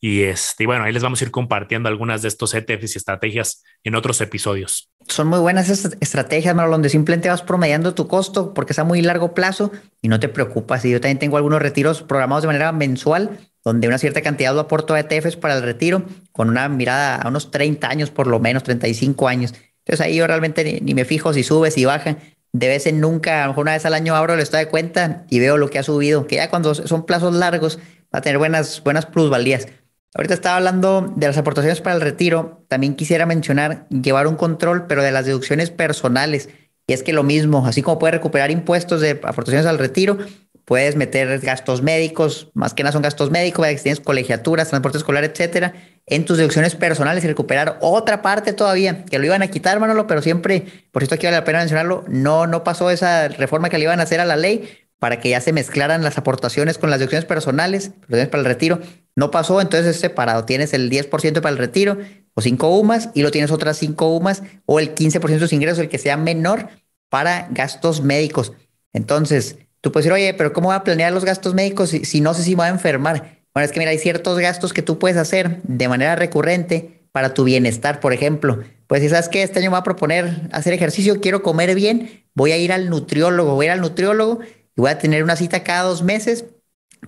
y 0.00 0.22
este, 0.22 0.66
bueno, 0.66 0.84
ahí 0.84 0.92
les 0.92 1.02
vamos 1.02 1.20
a 1.20 1.24
ir 1.24 1.30
compartiendo 1.30 1.88
algunas 1.88 2.22
de 2.22 2.28
estos 2.28 2.54
ETFs 2.54 2.94
y 2.94 2.98
estrategias 2.98 3.64
en 3.82 3.96
otros 3.96 4.20
episodios. 4.20 4.90
Son 5.08 5.26
muy 5.26 5.40
buenas 5.40 5.68
esas 5.68 5.96
estrategias, 6.00 6.54
Marlon, 6.54 6.72
donde 6.72 6.88
simplemente 6.88 7.28
vas 7.28 7.42
promediando 7.42 7.94
tu 7.94 8.06
costo 8.06 8.54
porque 8.54 8.72
es 8.72 8.78
a 8.78 8.84
muy 8.84 9.02
largo 9.02 9.34
plazo 9.34 9.72
y 10.00 10.08
no 10.08 10.20
te 10.20 10.28
preocupas. 10.28 10.84
Y 10.84 10.90
yo 10.90 11.00
también 11.00 11.18
tengo 11.18 11.36
algunos 11.36 11.60
retiros 11.60 12.02
programados 12.02 12.42
de 12.42 12.48
manera 12.48 12.70
mensual, 12.70 13.38
donde 13.64 13.88
una 13.88 13.98
cierta 13.98 14.22
cantidad 14.22 14.54
lo 14.54 14.60
aporto 14.60 14.94
a 14.94 15.00
ETFs 15.00 15.36
para 15.36 15.56
el 15.56 15.62
retiro, 15.62 16.04
con 16.30 16.48
una 16.48 16.68
mirada 16.68 17.16
a 17.16 17.28
unos 17.28 17.50
30 17.50 17.88
años, 17.88 18.10
por 18.10 18.28
lo 18.28 18.38
menos 18.38 18.62
35 18.62 19.26
años. 19.26 19.54
Entonces 19.78 20.06
ahí 20.06 20.16
yo 20.16 20.26
realmente 20.26 20.80
ni, 20.80 20.94
me 20.94 21.04
fijo 21.04 21.32
si 21.32 21.42
sube, 21.42 21.70
si 21.70 21.84
baja. 21.86 22.18
De 22.52 22.68
vez 22.68 22.86
en 22.86 23.00
nunca, 23.00 23.42
a 23.42 23.46
lo 23.46 23.52
mejor 23.52 23.62
una 23.62 23.72
vez 23.72 23.84
al 23.84 23.94
año 23.94 24.14
abro 24.14 24.34
el 24.34 24.40
estado 24.40 24.64
de 24.64 24.70
cuenta 24.70 25.24
y 25.28 25.40
veo 25.40 25.56
lo 25.56 25.70
que 25.70 25.78
ha 25.78 25.82
subido, 25.82 26.26
que 26.26 26.36
ya 26.36 26.50
cuando 26.50 26.74
son 26.74 27.04
plazos 27.04 27.34
largos 27.34 27.78
va 28.14 28.20
a 28.20 28.22
tener 28.22 28.38
buenas, 28.38 28.82
buenas 28.84 29.06
plusvalías. 29.06 29.66
Ahorita 30.14 30.34
estaba 30.34 30.56
hablando 30.56 31.12
de 31.16 31.26
las 31.26 31.36
aportaciones 31.36 31.80
para 31.80 31.96
el 31.96 32.02
retiro. 32.02 32.64
También 32.68 32.94
quisiera 32.94 33.26
mencionar 33.26 33.86
llevar 33.90 34.26
un 34.26 34.36
control, 34.36 34.86
pero 34.86 35.02
de 35.02 35.12
las 35.12 35.26
deducciones 35.26 35.70
personales. 35.70 36.48
Y 36.86 36.94
es 36.94 37.02
que 37.02 37.12
lo 37.12 37.22
mismo, 37.22 37.66
así 37.66 37.82
como 37.82 37.98
puedes 37.98 38.14
recuperar 38.14 38.50
impuestos 38.50 39.02
de 39.02 39.10
aportaciones 39.10 39.66
al 39.66 39.78
retiro, 39.78 40.16
puedes 40.64 40.96
meter 40.96 41.38
gastos 41.40 41.82
médicos, 41.82 42.50
más 42.54 42.74
que 42.74 42.82
nada 42.82 42.92
son 42.92 43.02
gastos 43.02 43.30
médicos, 43.30 43.66
si 43.68 43.76
tienes 43.82 44.00
colegiaturas, 44.00 44.68
transporte 44.68 44.98
escolar, 44.98 45.24
etcétera, 45.24 45.74
en 46.04 46.24
tus 46.24 46.36
deducciones 46.38 46.74
personales 46.74 47.24
y 47.24 47.26
recuperar 47.26 47.78
otra 47.80 48.20
parte 48.20 48.52
todavía, 48.52 49.04
que 49.04 49.18
lo 49.18 49.24
iban 49.24 49.42
a 49.42 49.48
quitar, 49.48 49.80
Manolo, 49.80 50.06
pero 50.06 50.20
siempre, 50.20 50.66
por 50.92 51.02
esto 51.02 51.14
aquí 51.14 51.26
vale 51.26 51.38
la 51.38 51.44
pena 51.44 51.60
mencionarlo, 51.60 52.04
no, 52.08 52.46
no 52.46 52.64
pasó 52.64 52.90
esa 52.90 53.28
reforma 53.28 53.70
que 53.70 53.78
le 53.78 53.84
iban 53.84 54.00
a 54.00 54.02
hacer 54.02 54.20
a 54.20 54.26
la 54.26 54.36
ley 54.36 54.68
para 54.98 55.20
que 55.20 55.30
ya 55.30 55.40
se 55.40 55.52
mezclaran 55.52 56.02
las 56.02 56.18
aportaciones 56.18 56.76
con 56.76 56.90
las 56.90 56.98
deducciones 56.98 57.24
personales, 57.24 57.92
para 58.08 58.38
el 58.38 58.44
retiro. 58.44 58.80
No 59.18 59.30
pasó, 59.30 59.60
entonces 59.60 59.96
es 59.96 60.00
separado. 60.00 60.44
Tienes 60.44 60.72
el 60.72 60.90
10% 60.90 61.40
para 61.40 61.50
el 61.50 61.58
retiro 61.58 61.98
o 62.34 62.40
5 62.40 62.78
UMAS 62.78 63.10
y 63.14 63.22
lo 63.22 63.30
tienes 63.30 63.50
otras 63.50 63.76
5 63.78 64.16
UMAS 64.16 64.42
o 64.64 64.78
el 64.78 64.94
15% 64.94 65.28
de 65.28 65.38
sus 65.40 65.52
ingresos, 65.52 65.80
el 65.80 65.88
que 65.88 65.98
sea 65.98 66.16
menor 66.16 66.68
para 67.08 67.48
gastos 67.50 68.02
médicos. 68.02 68.52
Entonces, 68.92 69.56
Tú 69.80 69.92
puedes 69.92 70.04
decir, 70.04 70.12
oye, 70.12 70.34
pero 70.34 70.52
¿cómo 70.52 70.68
voy 70.68 70.76
a 70.76 70.82
planear 70.82 71.12
los 71.12 71.24
gastos 71.24 71.54
médicos 71.54 71.90
si, 71.90 72.20
no 72.20 72.34
sé 72.34 72.42
si 72.42 72.50
me 72.50 72.56
voy 72.56 72.66
a 72.66 72.70
enfermar? 72.70 73.38
Bueno, 73.54 73.64
es 73.64 73.72
que 73.72 73.78
mira, 73.78 73.92
hay 73.92 73.98
ciertos 73.98 74.38
gastos 74.38 74.72
que 74.72 74.82
tú 74.82 74.98
puedes 74.98 75.16
hacer 75.16 75.62
de 75.62 75.88
manera 75.88 76.16
recurrente 76.16 77.06
para 77.12 77.32
tu 77.32 77.44
bienestar, 77.44 78.00
por 78.00 78.12
ejemplo. 78.12 78.62
Pues 78.88 79.02
si 79.02 79.08
sabes 79.08 79.28
que 79.28 79.42
este 79.42 79.60
año 79.60 79.70
me 79.70 79.76
voy 79.76 79.80
a 79.80 79.84
proponer 79.84 80.48
hacer 80.52 80.72
ejercicio, 80.72 81.20
quiero 81.20 81.42
comer 81.42 81.74
bien, 81.74 82.24
voy 82.34 82.52
a 82.52 82.56
ir 82.56 82.72
al 82.72 82.90
nutriólogo, 82.90 83.54
voy 83.54 83.66
a 83.66 83.68
ir 83.68 83.72
al 83.72 83.80
nutriólogo 83.80 84.40
y 84.76 84.80
voy 84.80 84.90
a 84.90 84.98
tener 84.98 85.22
una 85.22 85.36
cita 85.36 85.62
cada 85.62 85.84
dos 85.84 86.02
meses 86.02 86.46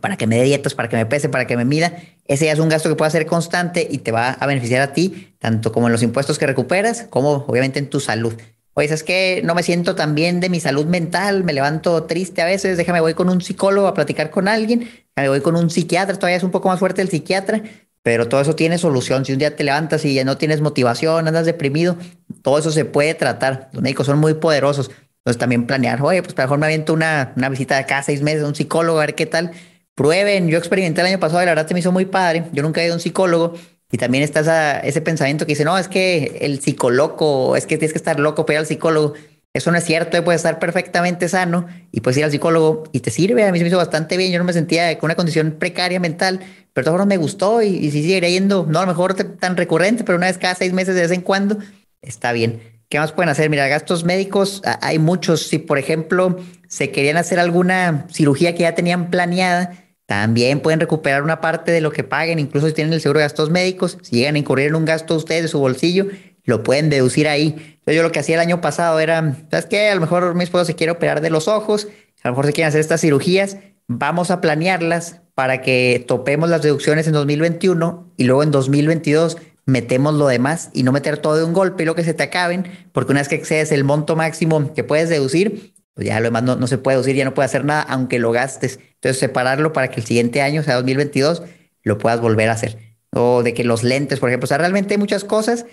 para 0.00 0.16
que 0.16 0.26
me 0.26 0.36
dé 0.36 0.44
dietas, 0.44 0.74
para 0.74 0.88
que 0.88 0.96
me 0.96 1.06
pese, 1.06 1.28
para 1.28 1.46
que 1.46 1.56
me 1.56 1.64
mida. 1.64 1.92
Ese 2.26 2.46
ya 2.46 2.52
es 2.52 2.58
un 2.58 2.68
gasto 2.68 2.88
que 2.88 2.94
puede 2.94 3.10
ser 3.10 3.26
constante 3.26 3.86
y 3.90 3.98
te 3.98 4.12
va 4.12 4.30
a 4.30 4.46
beneficiar 4.46 4.82
a 4.82 4.92
ti, 4.92 5.34
tanto 5.38 5.72
como 5.72 5.88
en 5.88 5.92
los 5.92 6.02
impuestos 6.02 6.38
que 6.38 6.46
recuperas, 6.46 7.06
como 7.10 7.44
obviamente 7.48 7.78
en 7.78 7.90
tu 7.90 8.00
salud. 8.00 8.34
Pues 8.72 8.92
es 8.92 9.02
que 9.02 9.42
no 9.44 9.54
me 9.54 9.62
siento 9.62 9.94
tan 9.96 10.14
bien 10.14 10.40
de 10.40 10.48
mi 10.48 10.60
salud 10.60 10.86
mental, 10.86 11.42
me 11.44 11.52
levanto 11.52 12.04
triste 12.04 12.40
a 12.40 12.44
veces, 12.44 12.76
déjame 12.76 13.00
voy 13.00 13.14
con 13.14 13.28
un 13.28 13.40
psicólogo 13.40 13.88
a 13.88 13.94
platicar 13.94 14.30
con 14.30 14.46
alguien, 14.46 14.88
déjame 15.16 15.28
voy 15.28 15.40
con 15.40 15.56
un 15.56 15.70
psiquiatra, 15.70 16.16
todavía 16.16 16.36
es 16.36 16.44
un 16.44 16.52
poco 16.52 16.68
más 16.68 16.78
fuerte 16.78 17.02
el 17.02 17.08
psiquiatra, 17.08 17.62
pero 18.02 18.28
todo 18.28 18.40
eso 18.40 18.54
tiene 18.54 18.78
solución. 18.78 19.24
Si 19.24 19.32
un 19.32 19.38
día 19.38 19.56
te 19.56 19.64
levantas 19.64 20.04
y 20.04 20.14
ya 20.14 20.24
no 20.24 20.38
tienes 20.38 20.60
motivación, 20.60 21.26
andas 21.26 21.46
deprimido, 21.46 21.96
todo 22.42 22.58
eso 22.58 22.70
se 22.70 22.84
puede 22.84 23.14
tratar. 23.14 23.68
Los 23.72 23.82
médicos 23.82 24.06
son 24.06 24.18
muy 24.18 24.34
poderosos. 24.34 24.90
Entonces 25.18 25.38
también 25.38 25.66
planear, 25.66 26.00
oye, 26.00 26.22
pues 26.22 26.34
mejor 26.36 26.58
me 26.58 26.66
aviento 26.66 26.94
una, 26.94 27.34
una 27.36 27.50
visita 27.50 27.76
de 27.76 27.84
cada 27.84 28.02
seis 28.02 28.22
meses 28.22 28.42
a 28.42 28.46
un 28.46 28.54
psicólogo, 28.54 28.98
a 28.98 29.02
ver 29.02 29.14
qué 29.14 29.26
tal. 29.26 29.50
Prueben, 29.94 30.48
yo 30.48 30.58
experimenté 30.58 31.00
el 31.00 31.08
año 31.08 31.20
pasado 31.20 31.42
y 31.42 31.46
la 31.46 31.52
verdad 31.52 31.66
te 31.66 31.74
me 31.74 31.80
hizo 31.80 31.92
muy 31.92 32.06
padre. 32.06 32.44
Yo 32.52 32.62
nunca 32.62 32.80
he 32.80 32.84
ido 32.84 32.94
a 32.94 32.96
un 32.96 33.00
psicólogo 33.00 33.54
y 33.92 33.98
también 33.98 34.22
está 34.24 34.80
ese 34.80 35.00
pensamiento 35.00 35.46
que 35.46 35.52
dice, 35.52 35.64
no, 35.64 35.76
es 35.76 35.88
que 35.88 36.38
el 36.40 36.60
psicólogo, 36.60 37.56
es 37.56 37.66
que 37.66 37.76
tienes 37.76 37.92
que 37.92 37.98
estar 37.98 38.20
loco 38.20 38.46
para 38.46 38.54
ir 38.54 38.58
al 38.60 38.66
psicólogo. 38.66 39.14
Eso 39.52 39.72
no 39.72 39.78
es 39.78 39.84
cierto, 39.84 40.22
puedes 40.22 40.40
estar 40.40 40.60
perfectamente 40.60 41.28
sano 41.28 41.66
y 41.90 42.00
puedes 42.00 42.18
ir 42.18 42.24
al 42.24 42.30
psicólogo 42.30 42.84
y 42.92 43.00
te 43.00 43.10
sirve. 43.10 43.44
A 43.44 43.50
mí 43.50 43.58
se 43.58 43.64
me 43.64 43.68
hizo 43.68 43.78
bastante 43.78 44.16
bien. 44.16 44.30
Yo 44.30 44.38
no 44.38 44.44
me 44.44 44.52
sentía 44.52 44.96
con 44.98 45.08
una 45.08 45.16
condición 45.16 45.56
precaria 45.58 45.98
mental, 45.98 46.40
pero 46.72 46.84
todo 46.84 47.04
me 47.04 47.16
gustó 47.16 47.60
y, 47.60 47.66
y 47.66 47.90
si 47.90 48.02
sigue 48.02 48.30
yendo, 48.30 48.64
no 48.68 48.78
a 48.78 48.82
lo 48.82 48.88
mejor 48.88 49.14
tan 49.14 49.56
recurrente, 49.56 50.04
pero 50.04 50.18
una 50.18 50.28
vez 50.28 50.38
cada 50.38 50.54
seis 50.54 50.72
meses 50.72 50.94
de 50.94 51.02
vez 51.02 51.10
en 51.10 51.22
cuando, 51.22 51.58
está 52.00 52.30
bien. 52.32 52.60
¿Qué 52.88 52.98
más 52.98 53.12
pueden 53.12 53.28
hacer? 53.28 53.50
Mira, 53.50 53.68
gastos 53.68 54.04
médicos, 54.04 54.62
hay 54.64 54.98
muchos. 54.98 55.46
Si, 55.46 55.58
por 55.58 55.78
ejemplo, 55.78 56.36
se 56.70 56.92
querían 56.92 57.16
hacer 57.16 57.40
alguna 57.40 58.06
cirugía 58.10 58.54
que 58.54 58.62
ya 58.62 58.76
tenían 58.76 59.10
planeada, 59.10 59.72
también 60.06 60.60
pueden 60.60 60.78
recuperar 60.78 61.24
una 61.24 61.40
parte 61.40 61.72
de 61.72 61.80
lo 61.80 61.90
que 61.90 62.04
paguen, 62.04 62.38
incluso 62.38 62.68
si 62.68 62.72
tienen 62.72 62.92
el 62.92 63.00
seguro 63.00 63.18
de 63.18 63.24
gastos 63.24 63.50
médicos, 63.50 63.98
si 64.02 64.16
llegan 64.16 64.36
a 64.36 64.38
incurrir 64.38 64.68
en 64.68 64.76
un 64.76 64.84
gasto 64.84 65.16
ustedes 65.16 65.42
de 65.42 65.48
su 65.48 65.58
bolsillo, 65.58 66.06
lo 66.44 66.62
pueden 66.62 66.88
deducir 66.88 67.26
ahí. 67.28 67.78
Yo 67.86 68.04
lo 68.04 68.12
que 68.12 68.20
hacía 68.20 68.36
el 68.36 68.40
año 68.40 68.60
pasado 68.60 69.00
era, 69.00 69.36
¿sabes 69.50 69.66
qué? 69.66 69.88
A 69.88 69.94
lo 69.96 70.00
mejor 70.00 70.36
mi 70.36 70.44
esposo 70.44 70.64
se 70.64 70.76
quiere 70.76 70.92
operar 70.92 71.20
de 71.20 71.30
los 71.30 71.48
ojos, 71.48 71.88
a 72.22 72.28
lo 72.28 72.34
mejor 72.34 72.46
se 72.46 72.52
quieren 72.52 72.68
hacer 72.68 72.80
estas 72.80 73.00
cirugías, 73.00 73.56
vamos 73.88 74.30
a 74.30 74.40
planearlas 74.40 75.22
para 75.34 75.62
que 75.62 76.04
topemos 76.06 76.48
las 76.50 76.62
deducciones 76.62 77.08
en 77.08 77.14
2021 77.14 78.12
y 78.16 78.24
luego 78.24 78.44
en 78.44 78.52
2022 78.52 79.38
metemos 79.66 80.14
lo 80.14 80.28
demás 80.28 80.70
y 80.72 80.84
no 80.84 80.92
meter 80.92 81.18
todo 81.18 81.36
de 81.36 81.44
un 81.44 81.52
golpe 81.52 81.82
y 81.82 81.86
lo 81.86 81.96
que 81.96 82.04
se 82.04 82.14
te 82.14 82.22
acaben, 82.22 82.64
porque 82.92 83.10
una 83.10 83.22
vez 83.22 83.28
que 83.28 83.34
excedes 83.34 83.72
el 83.72 83.82
monto 83.82 84.14
máximo 84.14 84.72
que 84.72 84.84
puedes 84.84 85.08
deducir, 85.08 85.74
pues 85.94 86.06
ya 86.06 86.18
lo 86.20 86.24
demás 86.24 86.42
no, 86.42 86.66
se 86.66 86.78
puede 86.78 86.96
deducir, 86.96 87.16
ya 87.16 87.24
no 87.24 87.34
puede 87.34 87.46
hacer 87.46 87.64
nada, 87.64 87.82
aunque 87.82 88.18
lo 88.18 88.32
gastes. 88.32 88.78
Entonces, 88.94 89.18
separarlo 89.18 89.72
para 89.72 89.88
que 89.88 90.00
el 90.00 90.06
siguiente 90.06 90.42
año, 90.42 90.60
o 90.60 90.64
sea, 90.64 90.76
2022, 90.76 91.42
lo 91.82 91.98
puedas 91.98 92.20
volver 92.20 92.48
a 92.48 92.52
hacer. 92.52 92.78
O 93.12 93.42
de 93.42 93.54
que 93.54 93.64
los 93.64 93.82
lentes, 93.82 94.20
por 94.20 94.28
ejemplo, 94.28 94.44
o 94.44 94.48
sea, 94.48 94.58
realmente 94.58 94.94
hay 94.94 94.98
muchas 94.98 95.24
cosas 95.24 95.66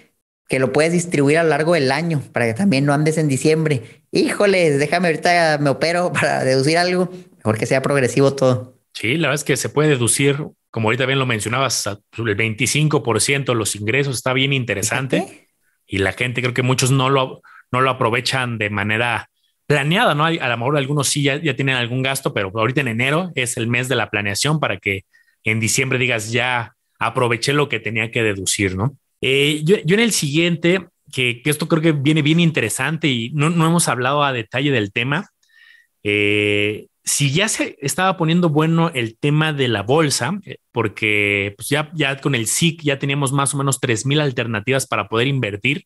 que 0.47 0.59
lo 0.59 0.71
puedes 0.71 0.93
distribuir 0.93 1.37
a 1.37 1.43
lo 1.43 1.49
largo 1.49 1.73
del 1.73 1.91
año 1.91 2.23
para 2.31 2.45
que 2.45 2.53
también 2.53 2.85
no 2.85 2.93
andes 2.93 3.17
en 3.17 3.27
diciembre. 3.27 4.03
Híjole, 4.11 4.71
déjame 4.77 5.09
ahorita 5.09 5.57
me 5.59 5.69
opero 5.69 6.11
para 6.13 6.43
deducir 6.43 6.77
algo, 6.77 7.11
mejor 7.37 7.57
que 7.57 7.65
sea 7.65 7.81
progresivo 7.81 8.33
todo. 8.33 8.77
Sí, 8.93 9.17
la 9.17 9.27
verdad 9.27 9.41
es 9.41 9.43
que 9.43 9.57
se 9.57 9.69
puede 9.69 9.89
deducir, 9.89 10.37
como 10.71 10.87
ahorita 10.87 11.05
bien 11.05 11.19
lo 11.19 11.25
mencionabas, 11.25 11.85
el 11.85 12.37
25% 12.37 13.45
de 13.45 13.55
los 13.55 13.75
ingresos 13.75 14.15
está 14.15 14.33
bien 14.33 14.53
interesante 14.53 15.47
y 15.85 15.99
la 15.99 16.13
gente 16.13 16.41
creo 16.41 16.53
que 16.53 16.63
muchos 16.63 16.89
no 16.89 17.09
lo, 17.09 17.41
no 17.71 17.81
lo 17.81 17.91
aprovechan 17.91 18.57
de 18.57 18.69
manera 18.71 19.29
planeada, 19.67 20.15
¿no? 20.15 20.25
A 20.25 20.31
lo 20.31 20.57
mejor 20.57 20.77
algunos 20.77 21.09
sí 21.09 21.23
ya, 21.23 21.39
tienen 21.39 21.75
algún 21.75 22.01
gasto, 22.01 22.33
pero 22.33 22.51
ahorita 22.55 22.81
en 22.81 22.87
enero 22.87 23.31
es 23.35 23.57
el 23.57 23.67
mes 23.67 23.89
de 23.89 23.95
la 23.95 24.09
planeación 24.09 24.59
para 24.59 24.77
que 24.77 25.03
en 25.43 25.59
diciembre 25.59 25.99
digas 25.99 26.31
ya 26.31 26.75
aproveché 26.99 27.53
lo 27.53 27.69
que 27.69 27.79
tenía 27.79 28.09
que 28.09 28.23
deducir, 28.23 28.75
¿no? 28.75 28.97
Eh, 29.21 29.61
yo, 29.63 29.75
en 29.85 29.99
el 29.99 30.13
siguiente, 30.13 30.87
que, 31.11 31.41
esto 31.45 31.67
creo 31.67 31.81
que 31.81 31.91
viene 31.91 32.21
bien 32.21 32.39
interesante 32.39 33.07
y 33.07 33.29
no, 33.33 33.47
hemos 33.47 33.87
hablado 33.87 34.23
a 34.23 34.33
detalle 34.33 34.71
del 34.71 34.91
tema. 34.91 35.29
Eh, 36.03 36.87
si 37.03 37.31
ya 37.31 37.47
se 37.49 37.77
estaba 37.81 38.17
poniendo 38.17 38.49
bueno 38.49 38.91
el 38.93 39.17
tema 39.17 39.51
de 39.51 39.67
la 39.67 39.83
bolsa, 39.83 40.39
eh, 40.45 40.57
porque 40.71 41.53
pues 41.57 41.67
ya, 41.67 41.91
ya 41.93 42.17
con 42.17 42.35
el 42.35 42.47
SIC 42.47 42.83
ya 42.83 42.99
teníamos 42.99 43.33
más 43.33 43.53
o 43.53 43.57
menos 43.57 43.81
3.000 43.81 44.21
alternativas 44.21 44.87
para 44.87 45.07
poder 45.09 45.27
invertir, 45.27 45.85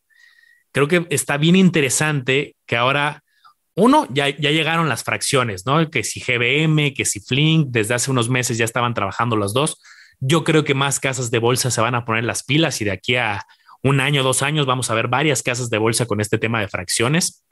creo 0.72 0.88
que 0.88 1.06
está 1.10 1.36
bien 1.36 1.56
interesante 1.56 2.54
que 2.66 2.76
ahora 2.76 3.22
uno, 3.74 4.06
ya, 4.10 4.28
ya 4.28 4.50
llegaron 4.50 4.88
las 4.88 5.02
fracciones, 5.02 5.64
¿no? 5.64 5.90
Que 5.90 6.04
si 6.04 6.20
GBM, 6.20 6.92
que 6.94 7.04
si 7.04 7.20
Flink, 7.20 7.68
desde 7.70 7.94
hace 7.94 8.10
unos 8.10 8.28
meses 8.28 8.58
ya 8.58 8.64
estaban 8.64 8.94
trabajando 8.94 9.36
los 9.36 9.54
dos. 9.54 9.80
Yo 10.20 10.44
creo 10.44 10.64
que 10.64 10.74
más 10.74 11.00
casas 11.00 11.30
de 11.30 11.38
bolsa 11.38 11.70
se 11.70 11.80
van 11.80 11.94
a 11.94 12.04
poner 12.04 12.24
las 12.24 12.44
pilas 12.44 12.80
y 12.80 12.84
de 12.84 12.92
aquí 12.92 13.16
a 13.16 13.44
un 13.82 14.00
año, 14.00 14.22
dos 14.22 14.42
años 14.42 14.66
vamos 14.66 14.90
a 14.90 14.94
ver 14.94 15.08
varias 15.08 15.42
casas 15.42 15.70
de 15.70 15.78
bolsa 15.78 16.06
con 16.06 16.20
este 16.20 16.38
tema 16.38 16.60
de 16.60 16.68
fracciones. 16.68 17.44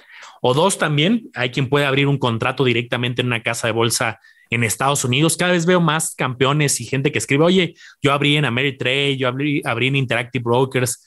O 0.43 0.55
dos 0.55 0.79
también, 0.79 1.31
hay 1.35 1.51
quien 1.51 1.69
puede 1.69 1.87
abrir 1.87 2.07
un 2.07 2.19
contrato 2.19 2.65
directamente 2.65 3.23
en 3.23 3.27
una 3.27 3.43
casa 3.43 3.67
de 3.67 3.73
bolsa 3.73 4.21
en 4.51 4.63
Estados 4.63 5.05
Unidos. 5.05 5.37
Cada 5.37 5.53
vez 5.53 5.67
veo 5.67 5.81
más 5.81 6.15
campeones 6.15 6.81
y 6.81 6.85
gente 6.85 7.11
que 7.13 7.19
escribe, 7.19 7.45
oye, 7.45 7.75
yo 8.03 8.13
abrí 8.13 8.37
en 8.37 8.45
Ameritrade, 8.45 9.17
yo 9.17 9.29
abrí, 9.29 9.63
abrí 9.65 9.89
en 9.89 9.97
Interactive 9.97 10.43
Brokers 10.43 11.05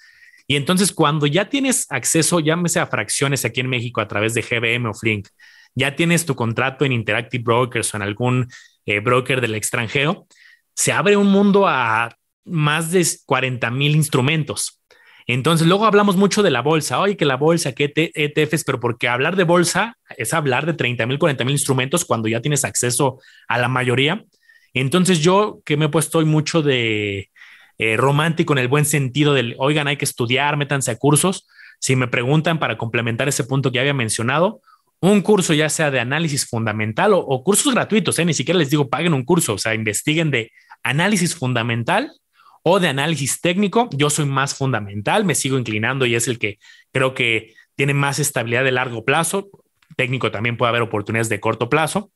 y 0.47 0.55
entonces 0.55 0.91
cuando 0.91 1.25
ya 1.25 1.49
tienes 1.49 1.85
acceso, 1.89 2.39
llámese 2.39 2.79
a 2.79 2.87
fracciones 2.87 3.45
aquí 3.45 3.61
en 3.61 3.69
México 3.69 4.01
a 4.01 4.07
través 4.07 4.33
de 4.33 4.41
GBM 4.41 4.89
o 4.89 4.93
Flink, 4.93 5.27
ya 5.75 5.95
tienes 5.95 6.25
tu 6.25 6.35
contrato 6.35 6.85
en 6.85 6.91
Interactive 6.91 7.43
Brokers 7.43 7.93
o 7.93 7.97
en 7.97 8.03
algún 8.03 8.47
eh, 8.85 8.99
broker 8.99 9.41
del 9.41 9.55
extranjero, 9.55 10.27
se 10.75 10.91
abre 10.91 11.15
un 11.15 11.27
mundo 11.27 11.67
a 11.67 12.15
más 12.45 12.91
de 12.91 13.05
40 13.25 13.71
mil 13.71 13.95
instrumentos. 13.95 14.81
Entonces, 15.25 15.67
luego 15.67 15.85
hablamos 15.85 16.17
mucho 16.17 16.43
de 16.43 16.51
la 16.51 16.61
bolsa. 16.61 16.99
Oye, 16.99 17.15
que 17.15 17.23
la 17.23 17.37
bolsa, 17.37 17.71
que 17.71 17.93
ETFs, 17.95 18.65
pero 18.65 18.81
porque 18.81 19.07
hablar 19.07 19.37
de 19.37 19.45
bolsa 19.45 19.97
es 20.17 20.33
hablar 20.33 20.65
de 20.65 20.73
30 20.73 21.05
mil, 21.05 21.17
40 21.17 21.45
mil 21.45 21.53
instrumentos 21.53 22.03
cuando 22.03 22.27
ya 22.27 22.41
tienes 22.41 22.65
acceso 22.65 23.19
a 23.47 23.57
la 23.57 23.69
mayoría. 23.69 24.25
Entonces, 24.73 25.19
yo 25.19 25.61
que 25.63 25.77
me 25.77 25.85
he 25.85 25.89
puesto 25.89 26.17
hoy 26.17 26.25
mucho 26.25 26.61
de, 26.61 27.29
eh, 27.77 27.97
romántico 27.97 28.53
en 28.53 28.59
el 28.59 28.67
buen 28.67 28.85
sentido 28.85 29.33
del, 29.33 29.55
oigan, 29.57 29.87
hay 29.87 29.97
que 29.97 30.05
estudiar, 30.05 30.57
métanse 30.57 30.91
a 30.91 30.97
cursos. 30.97 31.47
Si 31.79 31.95
me 31.95 32.07
preguntan 32.07 32.59
para 32.59 32.77
complementar 32.77 33.27
ese 33.27 33.43
punto 33.43 33.71
que 33.71 33.79
había 33.79 33.93
mencionado, 33.93 34.61
un 35.01 35.21
curso 35.21 35.53
ya 35.53 35.67
sea 35.67 35.91
de 35.91 35.99
análisis 35.99 36.47
fundamental 36.47 37.11
o, 37.13 37.43
cursos 37.43 37.73
gratuitos, 37.73 38.17
¿eh? 38.19 38.25
ni 38.25 38.33
siquiera 38.33 38.57
les 38.57 38.69
digo 38.69 38.89
paguen 38.89 39.13
un 39.13 39.25
curso, 39.25 39.55
o 39.55 39.57
sea, 39.57 39.75
investiguen 39.75 40.31
de 40.31 40.51
análisis 40.81 41.35
fundamental 41.35 42.09
o 42.63 42.79
de 42.79 42.87
análisis 42.87 43.41
técnico. 43.41 43.89
Yo 43.91 44.09
soy 44.09 44.25
más 44.25 44.55
fundamental, 44.55 45.25
me 45.25 45.35
sigo 45.35 45.57
inclinando 45.57 46.05
y 46.05 46.15
es 46.15 46.29
el 46.29 46.39
que 46.39 46.57
creo 46.93 47.13
que 47.13 47.53
tiene 47.75 47.93
más 47.93 48.19
estabilidad 48.19 48.63
de 48.63 48.71
largo 48.71 49.03
plazo. 49.03 49.49
Técnico 49.97 50.31
también 50.31 50.55
puede 50.55 50.69
haber 50.69 50.81
oportunidades 50.81 51.27
de 51.27 51.41
corto 51.41 51.67
plazo, 51.67 52.11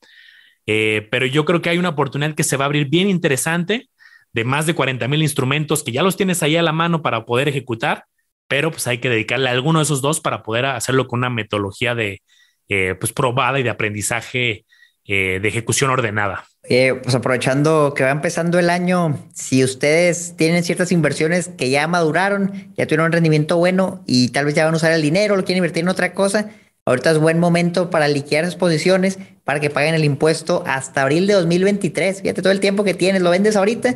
eh, 0.65 1.09
pero 1.11 1.25
yo 1.25 1.43
creo 1.43 1.61
que 1.61 1.69
hay 1.69 1.77
una 1.77 1.89
oportunidad 1.89 2.35
que 2.35 2.43
se 2.43 2.55
va 2.55 2.63
a 2.63 2.67
abrir 2.67 2.87
bien 2.87 3.09
interesante 3.09 3.89
de 4.37 4.43
más 4.43 4.67
de 4.67 4.75
40 4.75 5.07
mil 5.07 5.23
instrumentos 5.23 5.81
que 5.83 5.91
ya 5.91 6.03
los 6.03 6.15
tienes 6.15 6.43
ahí 6.43 6.55
a 6.57 6.61
la 6.61 6.71
mano 6.71 7.01
para 7.01 7.25
poder 7.25 7.47
ejecutar, 7.47 8.05
pero 8.47 8.69
pues 8.69 8.85
hay 8.85 8.99
que 8.99 9.09
dedicarle 9.09 9.49
a 9.49 9.51
alguno 9.51 9.79
de 9.79 9.83
esos 9.83 9.99
dos 9.99 10.19
para 10.19 10.43
poder 10.43 10.67
hacerlo 10.67 11.07
con 11.07 11.21
una 11.21 11.31
metodología 11.31 11.95
de 11.95 12.21
eh, 12.69 12.93
pues 12.99 13.13
probada 13.13 13.59
y 13.59 13.63
de 13.63 13.71
aprendizaje 13.71 14.63
eh, 15.07 15.39
de 15.41 15.47
ejecución 15.47 15.89
ordenada. 15.89 16.45
Eh, 16.69 16.99
pues 17.01 17.15
aprovechando 17.15 17.95
que 17.95 18.03
va 18.03 18.11
empezando 18.11 18.59
el 18.59 18.69
año, 18.69 19.17
si 19.33 19.63
ustedes 19.63 20.35
tienen 20.37 20.63
ciertas 20.63 20.91
inversiones 20.91 21.49
que 21.57 21.71
ya 21.71 21.87
maduraron, 21.87 22.51
ya 22.77 22.85
tuvieron 22.85 23.07
un 23.07 23.13
rendimiento 23.13 23.57
bueno 23.57 24.03
y 24.05 24.29
tal 24.29 24.45
vez 24.45 24.53
ya 24.53 24.65
van 24.65 24.75
a 24.75 24.77
usar 24.77 24.91
el 24.91 25.01
dinero, 25.01 25.35
lo 25.35 25.45
quieren 25.45 25.63
invertir 25.63 25.81
en 25.81 25.89
otra 25.89 26.13
cosa, 26.13 26.51
ahorita 26.85 27.09
es 27.09 27.17
buen 27.17 27.39
momento 27.39 27.89
para 27.89 28.07
liquidar 28.07 28.43
esas 28.43 28.55
posiciones 28.55 29.17
para 29.43 29.59
que 29.59 29.71
paguen 29.71 29.95
el 29.95 30.03
impuesto 30.03 30.63
hasta 30.67 31.01
abril 31.01 31.25
de 31.25 31.33
2023. 31.33 32.21
Fíjate 32.21 32.43
todo 32.43 32.51
el 32.51 32.59
tiempo 32.59 32.83
que 32.83 32.93
tienes, 32.93 33.23
lo 33.23 33.31
vendes 33.31 33.55
ahorita, 33.55 33.95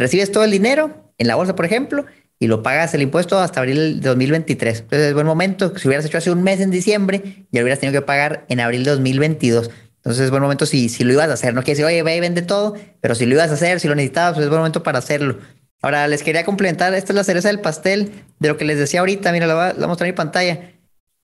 recibes 0.00 0.32
todo 0.32 0.44
el 0.44 0.50
dinero 0.50 1.12
en 1.18 1.28
la 1.28 1.34
bolsa, 1.34 1.54
por 1.54 1.64
ejemplo, 1.64 2.06
y 2.38 2.48
lo 2.48 2.62
pagas 2.62 2.92
el 2.94 3.02
impuesto 3.02 3.38
hasta 3.38 3.60
abril 3.60 4.00
de 4.00 4.08
2023. 4.08 4.80
Entonces 4.80 5.08
es 5.08 5.14
buen 5.14 5.26
momento. 5.26 5.76
Si 5.78 5.86
hubieras 5.86 6.04
hecho 6.04 6.18
hace 6.18 6.30
un 6.30 6.42
mes 6.42 6.60
en 6.60 6.70
diciembre, 6.70 7.46
ya 7.52 7.60
lo 7.60 7.64
hubieras 7.64 7.78
tenido 7.78 8.00
que 8.00 8.04
pagar 8.04 8.44
en 8.48 8.60
abril 8.60 8.84
de 8.84 8.90
2022. 8.90 9.70
Entonces 9.96 10.24
es 10.24 10.30
buen 10.30 10.42
momento 10.42 10.66
si, 10.66 10.88
si 10.88 11.04
lo 11.04 11.12
ibas 11.12 11.28
a 11.30 11.34
hacer. 11.34 11.54
No 11.54 11.62
quiere 11.62 11.76
decir, 11.78 11.84
oye, 11.84 12.02
ve 12.02 12.20
vende 12.20 12.42
todo, 12.42 12.74
pero 13.00 13.14
si 13.14 13.26
lo 13.26 13.34
ibas 13.34 13.50
a 13.50 13.54
hacer, 13.54 13.78
si 13.78 13.86
lo 13.86 13.94
necesitabas, 13.94 14.34
pues 14.34 14.44
es 14.44 14.50
buen 14.50 14.58
momento 14.58 14.82
para 14.82 14.98
hacerlo. 14.98 15.38
Ahora 15.82 16.06
les 16.06 16.22
quería 16.22 16.44
complementar, 16.44 16.94
esta 16.94 17.12
es 17.12 17.16
la 17.16 17.24
cereza 17.24 17.48
del 17.48 17.60
pastel 17.60 18.12
de 18.38 18.48
lo 18.48 18.56
que 18.56 18.64
les 18.64 18.78
decía 18.78 19.00
ahorita. 19.00 19.32
Mira, 19.32 19.46
la 19.46 19.54
voy 19.54 19.84
a, 19.84 19.86
mostrar 19.88 20.08
en 20.08 20.14
pantalla. 20.14 20.72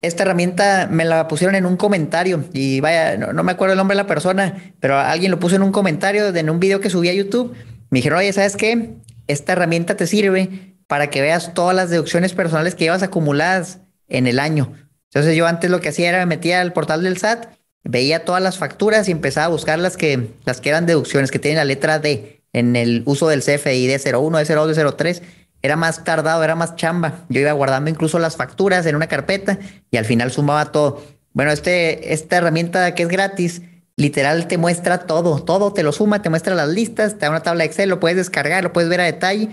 Esta 0.01 0.25
herramienta 0.25 0.89
me 0.91 1.05
la 1.05 1.27
pusieron 1.27 1.55
en 1.55 1.65
un 1.65 1.77
comentario 1.77 2.45
y 2.53 2.81
vaya, 2.81 3.17
no, 3.17 3.43
me 3.43 3.53
acuerdo 3.53 3.73
el 3.73 3.79
nombre 3.79 3.97
de 3.97 4.03
la 4.03 4.07
persona, 4.07 4.73
pero 4.81 4.99
alguien 4.99 5.31
lo 5.31 5.41
puso 5.41 5.57
en 5.57 5.63
un 5.63 5.73
comentario 5.73 6.33
de 6.33 6.41
en 6.41 6.51
un 6.51 6.61
video 6.61 6.81
que 6.81 6.91
subí 6.91 7.09
a 7.09 7.15
YouTube. 7.15 7.55
Me 7.91 7.99
dijeron, 7.99 8.19
oye, 8.19 8.33
¿sabes 8.33 8.57
qué? 8.57 8.95
Esta 9.27 9.53
herramienta 9.53 9.97
te 9.97 10.07
sirve 10.07 10.75
para 10.87 11.11
que 11.11 11.21
veas 11.21 11.55
todas 11.55 11.77
las 11.77 11.91
deducciones 11.91 12.33
personales 12.33 12.75
que 12.75 12.85
llevas 12.85 13.03
acumuladas 13.03 13.81
en 14.09 14.27
el 14.27 14.39
año. 14.39 14.73
Entonces 15.11 15.37
yo 15.37 15.47
antes 15.47 15.71
lo 15.71 15.81
que 15.81 15.91
hacía 15.91 16.09
era 16.09 16.19
me 16.21 16.27
metía 16.27 16.61
al 16.61 16.73
portal 16.73 17.03
del 17.03 17.19
SAT 17.19 17.59
veía 17.89 18.25
todas 18.25 18.43
las 18.43 18.59
facturas 18.59 19.09
y 19.09 19.13
empezaba 19.13 19.47
a 19.47 19.51
buscar 19.51 19.79
las 19.79 19.97
que, 19.97 20.29
las 20.45 20.61
que 20.61 20.69
eran 20.69 20.87
deducciones 20.87 21.31
que 21.31 21.39
tienen 21.39 21.57
la 21.57 21.65
letra 21.65 21.99
D 21.99 22.43
en 22.53 22.77
el 22.77 23.03
uso 23.07 23.29
del 23.29 23.41
CFI 23.41 23.87
de 23.87 24.01
01, 24.15 24.39
de 24.39 24.45
02, 24.45 24.77
de 24.77 24.93
03. 24.93 25.23
Era 25.63 25.77
más 25.77 26.05
tardado, 26.05 26.45
era 26.45 26.55
más 26.55 26.77
chamba. 26.77 27.25
Yo 27.29 27.41
iba 27.41 27.53
guardando 27.53 27.91
incluso 27.91 28.19
las 28.19 28.37
facturas 28.37 28.87
en 28.87 28.95
una 28.95 29.07
carpeta 29.09 29.59
y 29.91 29.97
al 29.97 30.05
final 30.05 30.31
sumaba 30.31 30.71
todo. 30.71 31.03
Bueno, 31.33 31.51
este, 31.51 32.13
esta 32.13 32.37
herramienta 32.37 32.95
que 32.95 33.03
es 33.05 33.09
gratis, 33.09 33.63
literal 33.99 34.47
te 34.47 34.57
muestra 34.57 35.01
todo, 35.01 35.43
todo 35.43 35.73
te 35.75 35.83
lo 35.83 35.93
suma, 35.93 36.23
te 36.23 36.31
muestra 36.31 36.55
las 36.55 36.69
listas, 36.69 37.15
te 37.15 37.27
da 37.27 37.31
una 37.31 37.43
tabla 37.43 37.65
de 37.65 37.67
Excel, 37.67 37.91
lo 37.91 38.01
puedes 38.01 38.17
descargar, 38.17 38.65
lo 38.65 38.73
puedes 38.73 38.89
ver 38.89 39.01
a 39.01 39.05
detalle, 39.05 39.51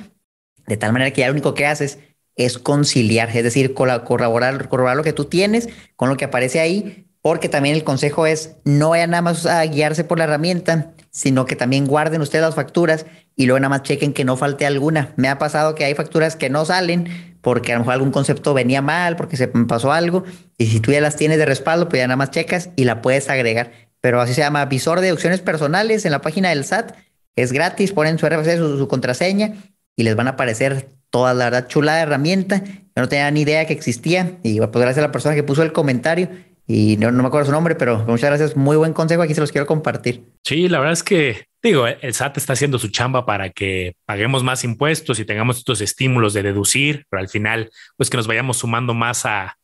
de 0.67 0.77
tal 0.77 0.93
manera 0.93 1.11
que 1.11 1.21
ya 1.21 1.27
lo 1.27 1.33
único 1.33 1.53
que 1.53 1.65
haces 1.65 1.99
es 2.35 2.57
conciliar, 2.57 3.35
es 3.35 3.43
decir, 3.43 3.73
corroborar, 3.73 4.69
corroborar 4.69 4.95
lo 4.95 5.03
que 5.03 5.13
tú 5.13 5.25
tienes 5.25 5.69
con 5.95 6.09
lo 6.09 6.17
que 6.17 6.25
aparece 6.25 6.59
ahí 6.59 7.05
porque 7.25 7.49
también 7.49 7.73
el 7.73 7.83
consejo 7.83 8.27
es 8.27 8.57
no 8.65 8.89
vayan 8.89 9.09
nada 9.09 9.23
más 9.23 9.47
a 9.47 9.65
guiarse 9.65 10.03
por 10.03 10.19
la 10.19 10.25
herramienta, 10.25 10.91
sino 11.09 11.47
que 11.47 11.55
también 11.55 11.87
guarden 11.87 12.21
ustedes 12.21 12.45
las 12.45 12.53
facturas 12.53 13.07
y 13.35 13.47
luego 13.47 13.59
nada 13.59 13.69
más 13.69 13.81
chequen 13.81 14.13
que 14.13 14.23
no 14.23 14.37
falte 14.37 14.67
alguna. 14.67 15.11
Me 15.15 15.27
ha 15.27 15.39
pasado 15.39 15.73
que 15.73 15.85
hay 15.85 15.95
facturas 15.95 16.35
que 16.35 16.51
no 16.51 16.65
salen 16.65 17.35
porque 17.41 17.71
a 17.71 17.77
lo 17.77 17.79
mejor 17.79 17.95
algún 17.95 18.11
concepto 18.11 18.53
venía 18.53 18.83
mal, 18.83 19.15
porque 19.15 19.37
se 19.37 19.47
pasó 19.47 19.91
algo, 19.91 20.23
y 20.59 20.67
si 20.67 20.79
tú 20.79 20.91
ya 20.91 21.01
las 21.01 21.15
tienes 21.15 21.39
de 21.39 21.47
respaldo, 21.47 21.89
pues 21.89 21.99
ya 21.99 22.05
nada 22.05 22.17
más 22.17 22.29
checas 22.29 22.69
y 22.75 22.83
la 22.83 23.01
puedes 23.01 23.27
agregar. 23.27 23.71
Pero 24.05 24.21
así 24.21 24.35
se 24.35 24.41
llama 24.41 24.63
visor 24.65 24.99
de 24.99 25.07
deducciones 25.07 25.41
personales 25.41 26.05
en 26.05 26.11
la 26.11 26.21
página 26.21 26.49
del 26.49 26.63
SAT. 26.63 26.95
Es 27.35 27.51
gratis, 27.51 27.91
ponen 27.91 28.19
su 28.19 28.29
RFC, 28.29 28.55
su, 28.55 28.87
contraseña 28.87 29.55
y 29.95 30.03
les 30.03 30.15
van 30.15 30.27
a 30.27 30.31
aparecer 30.31 30.89
toda 31.09 31.33
la 31.33 31.45
verdad 31.45 31.67
chula 31.67 31.99
herramienta. 31.99 32.63
Yo 32.63 33.01
no 33.01 33.09
tenía 33.09 33.31
ni 33.31 33.41
idea 33.41 33.65
que 33.65 33.73
existía 33.73 34.37
y 34.43 34.59
pues 34.59 34.71
gracias 34.73 34.99
a 34.99 35.07
la 35.07 35.11
persona 35.11 35.33
que 35.33 35.41
puso 35.41 35.63
el 35.63 35.71
comentario 35.71 36.29
y 36.67 36.97
no, 36.97 37.11
me 37.11 37.25
acuerdo 37.25 37.47
su 37.47 37.51
nombre, 37.51 37.73
pero 37.73 38.05
muchas 38.05 38.29
gracias. 38.29 38.55
Muy 38.55 38.77
buen 38.77 38.93
consejo. 38.93 39.23
Aquí 39.23 39.33
se 39.33 39.41
los 39.41 39.51
quiero 39.51 39.65
compartir. 39.65 40.23
Sí, 40.43 40.69
la 40.69 40.77
verdad 40.77 40.93
es 40.93 41.01
que 41.01 41.47
digo, 41.63 41.87
el 41.87 42.13
SAT 42.13 42.37
está 42.37 42.53
haciendo 42.53 42.77
su 42.77 42.89
chamba 42.89 43.25
para 43.25 43.49
que 43.49 43.95
paguemos 44.05 44.43
más 44.43 44.63
impuestos 44.63 45.17
y 45.17 45.25
tengamos 45.25 45.57
estos 45.57 45.81
estímulos 45.81 46.35
de 46.35 46.43
deducir, 46.43 47.07
pero 47.09 47.21
al 47.21 47.29
final, 47.29 47.71
pues 47.97 48.11
que 48.11 48.17
nos 48.17 48.27
vayamos 48.27 48.57
sumando 48.57 48.93
más 48.93 49.25
a, 49.25 49.57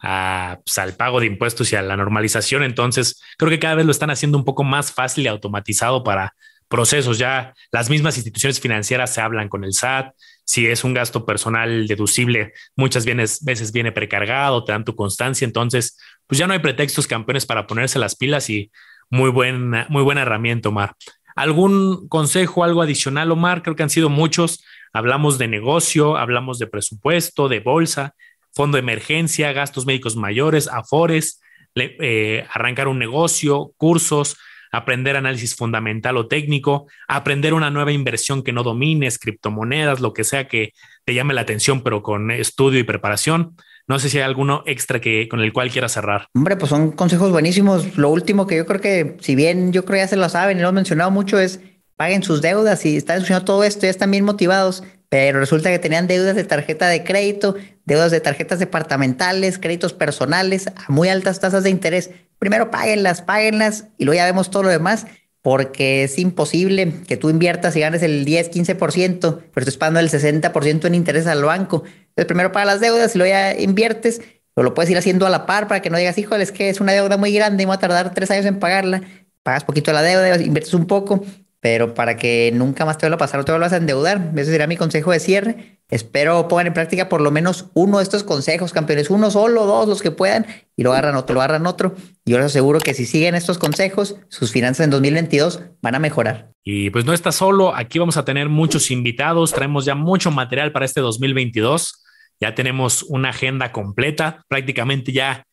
pues, 0.00 0.78
al 0.78 0.94
pago 0.94 1.20
de 1.20 1.26
impuestos 1.26 1.72
y 1.72 1.76
a 1.76 1.82
la 1.82 1.96
normalización. 1.96 2.62
Entonces, 2.62 3.22
creo 3.38 3.50
que 3.50 3.58
cada 3.58 3.76
vez 3.76 3.86
lo 3.86 3.92
están 3.92 4.10
haciendo 4.10 4.38
un 4.38 4.44
poco 4.44 4.64
más 4.64 4.92
fácil 4.92 5.24
y 5.24 5.28
automatizado 5.28 6.04
para 6.04 6.34
procesos. 6.68 7.18
Ya 7.18 7.54
las 7.72 7.90
mismas 7.90 8.16
instituciones 8.16 8.60
financieras 8.60 9.14
se 9.14 9.20
hablan 9.20 9.48
con 9.48 9.64
el 9.64 9.72
SAT. 9.72 10.12
Si 10.44 10.66
es 10.66 10.84
un 10.84 10.94
gasto 10.94 11.26
personal 11.26 11.86
deducible, 11.88 12.52
muchas 12.76 13.04
veces 13.04 13.72
viene 13.72 13.92
precargado, 13.92 14.64
te 14.64 14.72
dan 14.72 14.84
tu 14.84 14.94
constancia. 14.94 15.44
Entonces, 15.44 15.98
pues 16.26 16.38
ya 16.38 16.46
no 16.46 16.52
hay 16.52 16.60
pretextos 16.60 17.06
campeones 17.06 17.46
para 17.46 17.66
ponerse 17.66 17.98
las 17.98 18.14
pilas 18.16 18.48
y 18.50 18.70
muy 19.10 19.30
buena, 19.30 19.86
muy 19.88 20.02
buena 20.02 20.22
herramienta, 20.22 20.68
Omar. 20.68 20.94
¿Algún 21.34 22.08
consejo, 22.08 22.64
algo 22.64 22.80
adicional, 22.80 23.30
Omar? 23.30 23.62
Creo 23.62 23.76
que 23.76 23.82
han 23.82 23.90
sido 23.90 24.08
muchos. 24.08 24.64
Hablamos 24.92 25.36
de 25.36 25.48
negocio, 25.48 26.16
hablamos 26.16 26.58
de 26.58 26.66
presupuesto, 26.66 27.48
de 27.48 27.60
bolsa, 27.60 28.14
fondo 28.56 28.76
de 28.76 28.80
emergencia, 28.80 29.52
gastos 29.52 29.84
médicos 29.84 30.16
mayores, 30.16 30.66
afores, 30.66 31.42
eh, 31.74 32.46
arrancar 32.50 32.88
un 32.88 32.98
negocio, 32.98 33.72
cursos, 33.76 34.38
aprender 34.72 35.14
análisis 35.14 35.54
fundamental 35.54 36.16
o 36.16 36.26
técnico, 36.26 36.86
aprender 37.06 37.52
una 37.52 37.70
nueva 37.70 37.92
inversión 37.92 38.42
que 38.42 38.52
no 38.52 38.62
domines, 38.62 39.18
criptomonedas, 39.18 40.00
lo 40.00 40.14
que 40.14 40.24
sea 40.24 40.48
que 40.48 40.72
te 41.04 41.12
llame 41.12 41.34
la 41.34 41.42
atención, 41.42 41.82
pero 41.82 42.02
con 42.02 42.30
estudio 42.30 42.80
y 42.80 42.84
preparación. 42.84 43.56
No 43.88 43.98
sé 43.98 44.08
si 44.08 44.16
hay 44.16 44.24
alguno 44.24 44.62
extra 44.66 45.00
que 45.00 45.28
con 45.28 45.40
el 45.40 45.52
cual 45.52 45.70
quiera 45.70 45.88
cerrar. 45.88 46.28
Hombre, 46.34 46.56
pues 46.56 46.70
son 46.70 46.92
consejos 46.92 47.30
buenísimos. 47.30 47.96
Lo 47.98 48.08
último 48.08 48.46
que 48.46 48.56
yo 48.56 48.66
creo 48.66 48.80
que, 48.80 49.16
si 49.20 49.36
bien 49.36 49.72
yo 49.72 49.84
creo 49.84 49.98
ya 49.98 50.08
se 50.08 50.16
lo 50.16 50.28
saben 50.30 50.58
y 50.58 50.62
lo 50.62 50.68
han 50.68 50.74
mencionado 50.74 51.10
mucho, 51.10 51.38
es 51.38 51.60
paguen 51.96 52.22
sus 52.22 52.40
deudas 52.40 52.84
y 52.86 52.96
están 52.96 53.18
escuchando 53.18 53.44
todo 53.44 53.64
esto, 53.64 53.82
ya 53.82 53.90
están 53.90 54.10
bien 54.10 54.24
motivados, 54.24 54.82
pero 55.08 55.38
resulta 55.38 55.70
que 55.70 55.78
tenían 55.78 56.06
deudas 56.06 56.34
de 56.34 56.44
tarjeta 56.44 56.88
de 56.88 57.04
crédito, 57.04 57.54
deudas 57.86 58.10
de 58.10 58.20
tarjetas 58.20 58.58
departamentales, 58.58 59.58
créditos 59.58 59.94
personales 59.94 60.66
a 60.66 60.92
muy 60.92 61.08
altas 61.08 61.40
tasas 61.40 61.64
de 61.64 61.70
interés. 61.70 62.10
Primero 62.38 62.70
páguenlas, 62.70 63.22
páguenlas 63.22 63.86
y 63.96 64.04
luego 64.04 64.18
ya 64.18 64.26
vemos 64.26 64.50
todo 64.50 64.64
lo 64.64 64.68
demás 64.68 65.06
porque 65.40 66.02
es 66.02 66.18
imposible 66.18 66.92
que 67.06 67.16
tú 67.16 67.30
inviertas 67.30 67.76
y 67.76 67.80
ganes 67.80 68.02
el 68.02 68.24
10, 68.24 68.50
15%, 68.50 69.20
pero 69.20 69.40
estás 69.56 69.76
pagando 69.76 70.00
el 70.00 70.10
60% 70.10 70.86
en 70.86 70.94
interés 70.96 71.28
al 71.28 71.44
banco. 71.44 71.84
Entonces, 71.86 72.26
primero 72.26 72.50
pagas 72.50 72.66
las 72.66 72.80
deudas 72.80 73.14
y 73.14 73.18
luego 73.18 73.32
ya 73.32 73.54
inviertes, 73.56 74.20
o 74.54 74.64
lo 74.64 74.74
puedes 74.74 74.90
ir 74.90 74.98
haciendo 74.98 75.24
a 75.24 75.30
la 75.30 75.46
par 75.46 75.68
para 75.68 75.80
que 75.82 75.88
no 75.88 75.98
digas, 75.98 76.18
híjole, 76.18 76.42
es 76.42 76.50
que 76.50 76.68
es 76.68 76.80
una 76.80 76.92
deuda 76.92 77.16
muy 77.16 77.32
grande 77.32 77.62
y 77.62 77.66
va 77.66 77.74
a 77.74 77.78
tardar 77.78 78.12
tres 78.12 78.28
años 78.32 78.44
en 78.44 78.58
pagarla. 78.58 79.02
Pagas 79.44 79.62
poquito 79.62 79.92
la 79.92 80.02
deuda, 80.02 80.36
inviertes 80.42 80.74
un 80.74 80.88
poco 80.88 81.24
pero 81.66 81.94
para 81.94 82.16
que 82.16 82.52
nunca 82.54 82.84
más 82.84 82.96
te 82.96 83.06
vuelva 83.06 83.16
a 83.16 83.18
pasar 83.18 83.40
o 83.40 83.44
te 83.44 83.50
vuelvas 83.50 83.72
a 83.72 83.78
endeudar. 83.78 84.30
Ese 84.36 84.52
sería 84.52 84.68
mi 84.68 84.76
consejo 84.76 85.10
de 85.10 85.18
cierre. 85.18 85.75
Espero 85.88 86.48
pongan 86.48 86.66
en 86.66 86.74
práctica 86.74 87.08
por 87.08 87.20
lo 87.20 87.30
menos 87.30 87.66
uno 87.74 87.98
de 87.98 88.02
estos 88.02 88.24
consejos, 88.24 88.72
campeones, 88.72 89.08
uno 89.08 89.30
solo, 89.30 89.66
dos, 89.66 89.86
los 89.86 90.02
que 90.02 90.10
puedan, 90.10 90.46
y 90.74 90.82
lo 90.82 90.92
agarran 90.92 91.14
otro, 91.14 91.34
lo 91.34 91.40
agarran 91.42 91.66
otro. 91.66 91.94
Yo 92.24 92.38
les 92.38 92.46
aseguro 92.46 92.80
que 92.80 92.92
si 92.92 93.06
siguen 93.06 93.36
estos 93.36 93.58
consejos, 93.58 94.16
sus 94.28 94.50
finanzas 94.50 94.84
en 94.84 94.90
2022 94.90 95.60
van 95.82 95.94
a 95.94 96.00
mejorar. 96.00 96.50
Y 96.64 96.90
pues 96.90 97.04
no 97.04 97.12
está 97.12 97.30
solo, 97.30 97.74
aquí 97.74 98.00
vamos 98.00 98.16
a 98.16 98.24
tener 98.24 98.48
muchos 98.48 98.90
invitados, 98.90 99.52
traemos 99.52 99.84
ya 99.84 99.94
mucho 99.94 100.32
material 100.32 100.72
para 100.72 100.84
este 100.86 101.00
2022. 101.00 102.02
Ya 102.40 102.54
tenemos 102.54 103.04
una 103.04 103.30
agenda 103.30 103.70
completa, 103.70 104.44
prácticamente 104.48 105.12
ya 105.12 105.44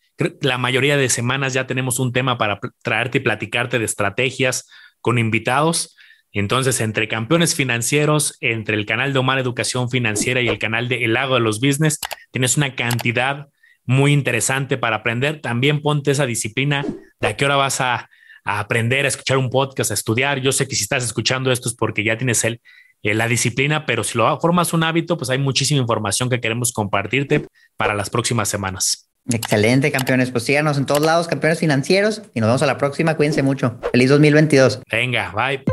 la 0.42 0.58
mayoría 0.58 0.98
de 0.98 1.10
semanas 1.10 1.54
ya 1.54 1.68
tenemos 1.68 2.00
un 2.00 2.12
tema 2.12 2.38
para 2.38 2.60
traerte 2.84 3.20
y 3.20 3.22
platicarte 3.22 3.80
de 3.80 3.86
estrategias 3.86 4.68
con 5.02 5.18
invitados. 5.18 5.96
Entonces, 6.34 6.82
entre 6.82 7.08
campeones 7.08 7.54
financieros, 7.54 8.38
entre 8.42 8.76
el 8.76 8.88
canal 8.88 9.14
de 9.14 9.20
Omar 9.20 9.38
Educación 9.38 9.90
Financiera 9.90 10.42
y 10.42 10.48
el 10.48 10.58
canal 10.58 10.90
de 10.90 11.06
El 11.06 11.14
Lago 11.14 11.36
de 11.36 11.42
los 11.42 11.60
Business, 11.60 12.00
tienes 12.32 12.58
una 12.58 12.76
cantidad 12.76 13.48
muy 13.86 14.14
interesante 14.14 14.78
para 14.78 14.98
aprender. 14.98 15.42
También 15.42 15.82
ponte 15.82 16.12
esa 16.12 16.26
disciplina 16.26 16.84
de 17.20 17.28
a 17.28 17.38
qué 17.38 17.46
hora 17.46 17.56
vas 17.56 17.82
a, 17.82 18.10
aprender, 18.46 19.06
a 19.06 19.10
escuchar 19.10 19.38
un 19.38 19.50
podcast, 19.50 19.92
a 19.92 19.94
estudiar. 19.94 20.42
Yo 20.42 20.52
sé 20.52 20.68
que 20.68 20.76
si 20.76 20.84
estás 20.84 21.06
escuchando 21.06 21.52
esto 21.52 21.70
es 21.70 21.76
porque 21.76 22.04
ya 22.04 22.18
tienes 22.18 22.44
el, 22.44 22.60
eh, 23.04 23.14
la 23.14 23.28
disciplina, 23.28 23.86
pero 23.86 24.04
si 24.04 24.18
lo 24.18 24.40
formas 24.40 24.74
un 24.74 24.84
hábito, 24.84 25.18
pues 25.18 25.30
hay 25.30 25.38
muchísima 25.38 25.82
información 25.82 26.30
que 26.30 26.42
queremos 26.42 26.74
compartirte 26.74 27.46
para 27.78 27.94
las 27.94 28.10
próximas 28.10 28.50
semanas. 28.50 29.10
Excelente, 29.32 29.92
campeones. 29.92 30.32
Pues 30.32 30.44
síganos 30.44 30.78
en 30.78 30.86
todos 30.86 31.02
lados, 31.02 31.28
campeones 31.28 31.60
financieros, 31.60 32.24
y 32.34 32.42
nos 32.42 32.48
vemos 32.48 32.64
a 32.64 32.66
la 32.66 32.78
próxima. 32.78 33.16
Cuídense 33.16 33.44
mucho. 33.44 33.80
Feliz 33.92 34.10
2022. 34.10 34.82
Venga, 34.92 35.32
bye. 35.32 35.64